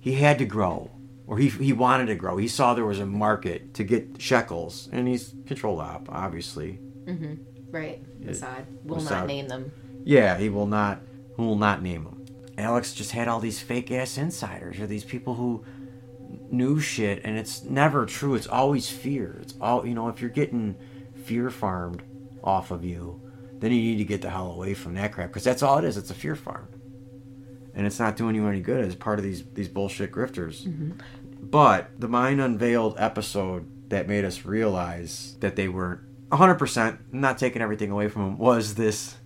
He 0.00 0.14
had 0.14 0.38
to 0.38 0.44
grow 0.44 0.90
or 1.28 1.38
he, 1.38 1.48
he 1.48 1.72
wanted 1.72 2.06
to 2.06 2.14
grow. 2.16 2.38
He 2.38 2.48
saw 2.48 2.74
there 2.74 2.84
was 2.84 3.00
a 3.00 3.06
market 3.06 3.72
to 3.74 3.84
get 3.84 4.20
shekels 4.20 4.88
and 4.90 5.06
he's 5.06 5.34
controlled 5.46 5.78
op 5.80 6.08
obviously 6.10 6.80
Mm-hmm. 7.08 7.34
right. 7.70 8.02
Assad. 8.26 8.66
Will 8.84 8.98
Assad. 8.98 9.10
not 9.10 9.26
name 9.26 9.48
them. 9.48 9.72
yeah 10.04 10.36
he 10.38 10.48
will 10.48 10.66
not 10.66 11.00
he 11.36 11.42
will 11.42 11.56
not 11.56 11.82
name 11.82 12.04
them? 12.04 12.24
alex 12.58 12.92
just 12.92 13.12
had 13.12 13.28
all 13.28 13.40
these 13.40 13.60
fake 13.60 13.90
ass 13.90 14.18
insiders 14.18 14.78
or 14.80 14.86
these 14.86 15.04
people 15.04 15.34
who 15.34 15.64
knew 16.50 16.78
shit 16.80 17.20
and 17.24 17.38
it's 17.38 17.62
never 17.64 18.04
true 18.04 18.34
it's 18.34 18.46
always 18.46 18.90
fear 18.90 19.38
it's 19.40 19.54
all 19.60 19.86
you 19.86 19.94
know 19.94 20.08
if 20.08 20.20
you're 20.20 20.30
getting 20.30 20.74
fear 21.24 21.50
farmed 21.50 22.02
off 22.42 22.70
of 22.70 22.84
you 22.84 23.20
then 23.60 23.72
you 23.72 23.80
need 23.80 23.98
to 23.98 24.04
get 24.04 24.22
the 24.22 24.30
hell 24.30 24.50
away 24.52 24.74
from 24.74 24.94
that 24.94 25.12
crap 25.12 25.28
because 25.28 25.44
that's 25.44 25.62
all 25.62 25.78
it 25.78 25.84
is 25.84 25.96
it's 25.96 26.10
a 26.10 26.14
fear 26.14 26.34
farm 26.36 26.68
and 27.74 27.86
it's 27.86 27.98
not 27.98 28.16
doing 28.16 28.34
you 28.34 28.46
any 28.46 28.60
good 28.60 28.84
as 28.84 28.94
part 28.94 29.18
of 29.18 29.24
these 29.24 29.44
these 29.54 29.68
bullshit 29.68 30.10
grifters 30.12 30.66
mm-hmm. 30.66 30.92
but 31.40 31.90
the 31.98 32.08
mind 32.08 32.40
unveiled 32.40 32.94
episode 32.98 33.66
that 33.88 34.06
made 34.08 34.24
us 34.24 34.44
realize 34.44 35.36
that 35.40 35.56
they 35.56 35.68
were 35.68 36.02
100% 36.30 36.98
not 37.12 37.38
taking 37.38 37.62
everything 37.62 37.90
away 37.90 38.08
from 38.08 38.22
him, 38.22 38.38
was 38.38 38.74
this 38.74 39.16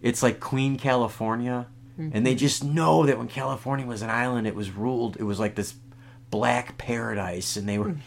it's 0.00 0.22
like 0.22 0.38
queen 0.38 0.78
california 0.78 1.66
and 1.98 2.24
they 2.24 2.30
mm-hmm. 2.30 2.38
just 2.38 2.62
know 2.62 3.04
that 3.04 3.18
when 3.18 3.26
california 3.26 3.84
was 3.84 4.02
an 4.02 4.08
island 4.08 4.46
it 4.46 4.54
was 4.54 4.70
ruled 4.70 5.16
it 5.16 5.24
was 5.24 5.40
like 5.40 5.56
this 5.56 5.74
black 6.30 6.78
paradise 6.78 7.56
and 7.56 7.68
they 7.68 7.78
were 7.78 7.90
mm. 7.90 7.98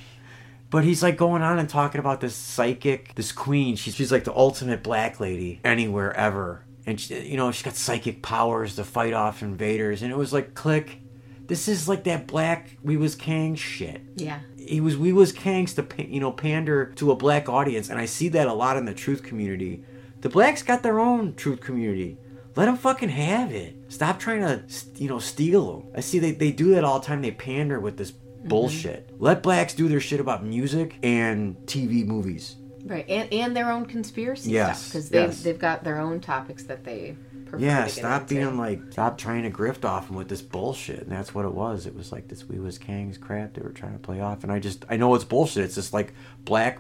but 0.69 0.83
he's 0.83 1.01
like 1.01 1.17
going 1.17 1.41
on 1.41 1.59
and 1.59 1.69
talking 1.69 1.99
about 1.99 2.21
this 2.21 2.35
psychic, 2.35 3.15
this 3.15 3.31
queen. 3.31 3.75
She's, 3.75 3.95
she's 3.95 4.11
like 4.11 4.23
the 4.23 4.35
ultimate 4.35 4.83
black 4.83 5.19
lady 5.19 5.59
anywhere 5.63 6.15
ever. 6.15 6.63
And, 6.85 6.99
she, 6.99 7.19
you 7.27 7.37
know, 7.37 7.51
she's 7.51 7.63
got 7.63 7.75
psychic 7.75 8.21
powers 8.21 8.75
to 8.75 8.83
fight 8.83 9.13
off 9.13 9.41
invaders. 9.41 10.01
And 10.01 10.11
it 10.11 10.15
was 10.17 10.31
like, 10.31 10.53
click. 10.53 10.99
This 11.45 11.67
is 11.67 11.89
like 11.89 12.05
that 12.05 12.27
black 12.27 12.77
We 12.81 12.95
Was 12.95 13.15
Kang 13.15 13.55
shit. 13.55 14.01
Yeah. 14.15 14.39
He 14.68 14.82
was 14.82 14.97
We 14.97 15.14
Was 15.14 15.34
Kangs 15.34 15.76
to, 15.76 16.03
you 16.03 16.20
know, 16.20 16.32
pander 16.32 16.86
to 16.95 17.12
a 17.12 17.16
black 17.16 17.49
audience. 17.49 17.89
And 17.89 17.99
I 17.99 18.05
see 18.05 18.30
that 18.30 18.47
a 18.47 18.53
lot 18.53 18.78
in 18.78 18.86
the 18.86 18.93
truth 18.93 19.24
community. 19.24 19.84
The 20.22 20.30
blacks 20.30 20.64
got 20.64 20.84
their 20.84 20.99
own 20.99 21.36
truth 21.36 21.62
community. 21.62 22.18
Let 22.55 22.66
them 22.66 22.78
fucking 22.78 23.09
have 23.09 23.51
it. 23.51 23.76
Stop 23.88 24.20
trying 24.20 24.41
to, 24.41 24.64
you 24.95 25.07
know, 25.07 25.20
steal 25.20 25.80
them. 25.80 25.91
I 25.95 26.01
see 26.01 26.20
they, 26.20 26.32
they 26.32 26.51
do 26.51 26.74
that 26.76 26.84
all 26.84 26.99
the 26.99 27.05
time. 27.05 27.22
They 27.22 27.32
pander 27.32 27.80
with 27.80 27.97
this 27.97 28.12
mm-hmm. 28.12 28.49
bullshit. 28.49 29.09
Let 29.20 29.41
blacks 29.41 29.74
do 29.74 29.88
their 29.88 30.01
shit 30.01 30.20
about 30.20 30.43
music 30.43 30.97
and 31.01 31.55
TV 31.66 32.05
movies. 32.05 32.57
Right. 32.86 33.05
And 33.07 33.32
and 33.32 33.55
their 33.55 33.72
own 33.72 33.86
conspiracy 33.86 34.51
Yes, 34.51 34.82
stuff 34.82 34.91
because 34.91 35.09
they 35.09 35.22
yes. 35.22 35.43
they've 35.43 35.59
got 35.59 35.84
their 35.84 35.99
own 35.99 36.20
topics 36.20 36.64
that 36.64 36.84
they 36.84 37.16
prefer 37.52 37.66
Yeah, 37.66 37.82
to 37.82 37.86
get 37.86 37.91
stop 37.91 38.22
into. 38.24 38.36
being 38.36 38.58
like, 38.58 38.80
stop 38.91 39.18
trying 39.18 39.43
to 39.43 39.52
grift 39.52 39.86
off 39.86 40.08
them 40.08 40.16
with 40.16 40.28
this 40.30 40.41
bullshit. 40.41 41.02
And 41.02 41.12
that's 41.12 41.34
what 41.36 41.45
it 41.45 41.54
was. 41.54 41.86
It 41.86 41.95
was 41.95 42.12
like 42.12 42.28
this 42.28 42.47
We 42.47 42.60
Was 42.60 42.80
Kangs 42.80 43.20
crap 43.20 43.54
they 43.54 43.62
were 43.62 43.70
trying 43.72 43.93
to 43.93 43.99
play 43.99 44.20
off. 44.22 44.43
And 44.43 44.52
I 44.52 44.60
just, 44.60 44.86
I 44.89 44.97
know 44.97 45.14
it's 45.16 45.24
bullshit. 45.24 45.64
It's 45.66 45.76
this 45.76 45.93
like 45.93 46.14
black 46.39 46.80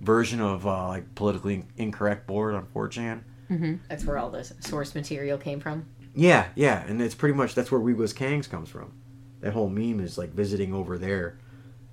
version 0.00 0.40
of 0.40 0.66
uh, 0.66 0.88
like 0.88 1.14
politically 1.14 1.64
incorrect 1.76 2.26
board 2.26 2.54
on 2.54 2.66
4chan. 2.74 3.22
That's 3.88 4.04
where 4.04 4.18
all 4.18 4.30
the 4.30 4.42
source 4.60 4.94
material 4.94 5.38
came 5.38 5.60
from. 5.60 5.86
Yeah, 6.14 6.46
yeah, 6.54 6.84
and 6.86 7.00
it's 7.00 7.14
pretty 7.14 7.34
much 7.34 7.54
that's 7.54 7.70
where 7.70 7.80
We 7.80 7.94
Was 7.94 8.12
Kangs 8.12 8.48
comes 8.50 8.68
from. 8.68 8.92
That 9.40 9.52
whole 9.52 9.68
meme 9.68 10.00
is 10.00 10.16
like 10.18 10.30
visiting 10.32 10.72
over 10.74 10.96
there 10.98 11.38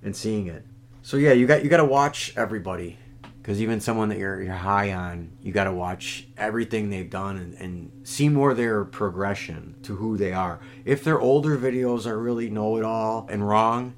and 0.02 0.16
seeing 0.16 0.46
it. 0.48 0.64
So 1.02 1.16
yeah, 1.16 1.32
you 1.32 1.46
got 1.46 1.62
you 1.62 1.68
got 1.70 1.76
to 1.78 1.84
watch 1.84 2.32
everybody 2.36 2.98
because 3.42 3.60
even 3.60 3.80
someone 3.80 4.08
that 4.08 4.18
you're 4.18 4.40
you're 4.40 4.54
high 4.54 4.92
on, 4.92 5.32
you 5.42 5.52
got 5.52 5.64
to 5.64 5.72
watch 5.72 6.28
everything 6.36 6.90
they've 6.90 7.10
done 7.10 7.36
and, 7.36 7.54
and 7.54 8.06
see 8.06 8.28
more 8.28 8.54
their 8.54 8.84
progression 8.84 9.74
to 9.82 9.96
who 9.96 10.16
they 10.16 10.32
are. 10.32 10.60
If 10.84 11.02
their 11.02 11.20
older 11.20 11.58
videos 11.58 12.06
are 12.06 12.18
really 12.18 12.48
know 12.48 12.76
it 12.76 12.84
all 12.84 13.26
and 13.28 13.46
wrong, 13.46 13.94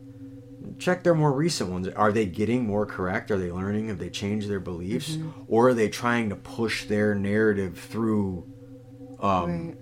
check 0.79 1.03
their 1.03 1.15
more 1.15 1.33
recent 1.33 1.71
ones. 1.71 1.89
Are 1.89 2.11
they 2.11 2.25
getting 2.25 2.67
more 2.67 2.87
correct? 2.87 3.31
Are 3.31 3.39
they 3.39 3.53
learning? 3.53 3.89
Have 3.89 3.99
they 3.99 4.09
changed 4.09 4.49
their 4.49 4.61
beliefs, 4.61 5.19
or 5.47 5.69
are 5.69 5.75
they 5.75 5.91
trying 5.91 6.31
to 6.31 6.37
push 6.37 6.87
their 6.87 7.15
narrative 7.15 7.79
through? 7.79 8.51
Um, 9.21 9.77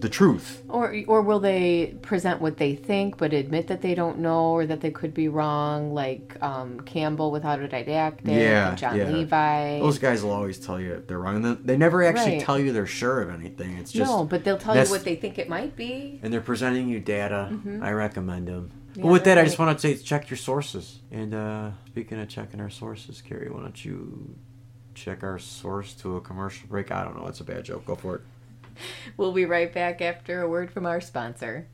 the 0.00 0.08
truth. 0.08 0.62
Or 0.68 0.94
or 1.06 1.22
will 1.22 1.40
they 1.40 1.96
present 2.02 2.40
what 2.40 2.56
they 2.56 2.74
think 2.74 3.16
but 3.18 3.32
admit 3.32 3.66
that 3.66 3.82
they 3.82 3.94
don't 3.94 4.18
know 4.18 4.50
or 4.52 4.64
that 4.66 4.80
they 4.80 4.90
could 4.90 5.12
be 5.14 5.28
wrong, 5.28 5.92
like 5.92 6.36
um, 6.42 6.80
Campbell 6.80 7.30
with 7.30 7.42
Autodidactic 7.42 8.20
Yeah, 8.24 8.74
Jon 8.74 8.96
yeah. 8.96 9.10
Levi. 9.10 9.80
Those 9.80 9.98
guys 9.98 10.22
will 10.22 10.30
always 10.32 10.58
tell 10.58 10.80
you 10.80 11.02
they're 11.06 11.18
wrong. 11.18 11.44
And 11.44 11.64
they 11.66 11.76
never 11.76 12.02
actually 12.04 12.32
Right. 12.36 12.40
tell 12.42 12.58
you 12.58 12.72
they're 12.72 12.86
sure 12.86 13.20
of 13.22 13.30
anything. 13.30 13.76
It's 13.78 13.92
just 13.92 14.10
no, 14.10 14.24
but 14.24 14.44
they'll 14.44 14.58
tell 14.58 14.76
you 14.76 14.90
what 14.90 15.04
they 15.04 15.16
think 15.16 15.38
it 15.38 15.48
might 15.48 15.74
be. 15.76 16.20
and 16.22 16.32
they're 16.32 16.40
presenting 16.40 16.88
you 16.88 17.00
data. 17.00 17.52
I 17.82 17.90
recommend 17.92 18.48
them. 18.48 18.70
Yeah, 18.94 19.02
but 19.02 19.12
with 19.12 19.24
that, 19.24 19.38
I 19.38 19.44
just 19.44 19.58
want 19.58 19.78
to 19.78 19.80
say 19.80 20.02
check 20.02 20.30
your 20.30 20.36
sources. 20.38 21.00
And 21.10 21.34
uh, 21.34 21.70
speaking 21.86 22.18
of 22.20 22.28
checking 22.28 22.60
our 22.60 22.70
sources, 22.70 23.20
Carrie, 23.20 23.50
why 23.50 23.60
don't 23.60 23.84
you 23.84 24.34
check 24.94 25.22
our 25.22 25.38
source 25.38 25.92
to 25.94 26.16
a 26.16 26.20
commercial 26.20 26.66
break? 26.68 26.90
I 26.90 27.04
don't 27.04 27.16
know. 27.16 27.26
It's 27.28 27.40
a 27.40 27.44
bad 27.44 27.64
joke. 27.64 27.84
Go 27.84 27.94
for 27.94 28.16
it. 28.16 28.22
We'll 29.16 29.32
be 29.32 29.44
right 29.44 29.72
back 29.72 30.00
after 30.00 30.42
a 30.42 30.48
word 30.48 30.70
from 30.70 30.86
our 30.86 31.00
sponsor. 31.00 31.68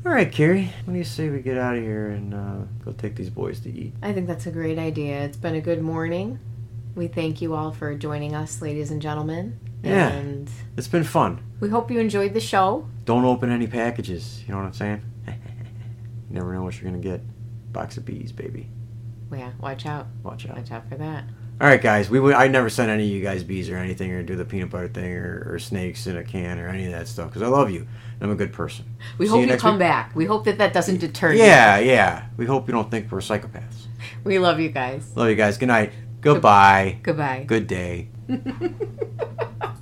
Alright, 0.05 0.31
Carrie, 0.31 0.71
what 0.85 0.93
do 0.93 0.97
you 0.99 1.03
say 1.03 1.29
we 1.29 1.39
get 1.41 1.57
out 1.57 1.75
of 1.75 1.81
here 1.83 2.09
and 2.09 2.33
uh, 2.33 2.55
go 2.83 2.91
take 2.91 3.15
these 3.15 3.29
boys 3.29 3.59
to 3.61 3.69
eat? 3.71 3.93
I 4.03 4.13
think 4.13 4.27
that's 4.27 4.45
a 4.45 4.51
great 4.51 4.77
idea. 4.77 5.21
It's 5.23 5.35
been 5.37 5.55
a 5.55 5.61
good 5.61 5.81
morning. 5.81 6.39
We 6.93 7.07
thank 7.07 7.41
you 7.41 7.55
all 7.55 7.71
for 7.71 7.95
joining 7.95 8.35
us, 8.35 8.61
ladies 8.61 8.91
and 8.91 9.01
gentlemen. 9.01 9.59
Yeah. 9.83 10.09
And 10.09 10.49
It's 10.77 10.87
been 10.87 11.03
fun. 11.03 11.43
we 11.59 11.69
hope 11.69 11.89
you 11.89 11.99
enjoyed 11.99 12.33
the 12.33 12.39
show. 12.39 12.87
Don't 13.05 13.25
open 13.25 13.51
any 13.51 13.67
packages. 13.67 14.43
You 14.47 14.53
know 14.53 14.59
what 14.59 14.67
I'm 14.67 14.73
saying? 14.73 15.01
you 15.27 15.33
never 16.29 16.53
know 16.53 16.63
what 16.63 16.79
you're 16.79 16.89
gonna 16.89 17.01
get. 17.03 17.21
Box 17.73 17.97
of 17.97 18.05
bees, 18.05 18.31
baby. 18.31 18.69
Yeah, 19.33 19.51
watch 19.59 19.85
out. 19.85 20.07
Watch 20.23 20.47
out. 20.47 20.55
Watch 20.55 20.71
out 20.71 20.87
for 20.87 20.95
that. 20.95 21.25
All 21.61 21.67
right, 21.67 21.81
guys. 21.81 22.09
We 22.09 22.19
would. 22.19 22.33
I 22.35 22.47
never 22.49 22.69
sent 22.69 22.89
any 22.89 23.03
of 23.05 23.09
you 23.09 23.21
guys 23.21 23.43
bees 23.43 23.69
or 23.69 23.77
anything, 23.77 24.11
or 24.11 24.21
do 24.23 24.35
the 24.35 24.43
peanut 24.43 24.69
butter 24.69 24.89
thing, 24.89 25.13
or, 25.13 25.47
or 25.53 25.59
snakes 25.59 26.05
in 26.05 26.17
a 26.17 26.23
can, 26.23 26.59
or 26.59 26.67
any 26.67 26.85
of 26.85 26.91
that 26.91 27.07
stuff. 27.07 27.29
Because 27.29 27.43
I 27.43 27.47
love 27.47 27.71
you. 27.71 27.79
and 27.79 28.21
I'm 28.21 28.31
a 28.31 28.35
good 28.35 28.51
person. 28.51 28.83
We 29.17 29.25
See 29.25 29.29
hope 29.31 29.45
you 29.45 29.51
you, 29.53 29.57
come 29.57 29.75
week. 29.75 29.79
back. 29.79 30.13
We 30.15 30.25
hope 30.25 30.43
that 30.45 30.57
that 30.57 30.73
doesn't 30.73 30.97
deter 30.97 31.31
you. 31.31 31.39
Yeah, 31.39 31.77
yeah. 31.79 32.25
We 32.35 32.45
hope 32.45 32.67
you 32.67 32.73
don't 32.73 32.91
think 32.91 33.09
we're 33.09 33.19
psychopaths. 33.19 33.85
We 34.25 34.37
love 34.37 34.59
you 34.59 34.67
guys. 34.69 35.15
Love 35.15 35.29
you 35.29 35.35
guys. 35.35 35.57
Good 35.57 35.67
night. 35.67 35.93
Goodbye. 36.19 36.99
Goodbye. 37.03 37.45
Good 37.47 37.67
day. 37.67 38.09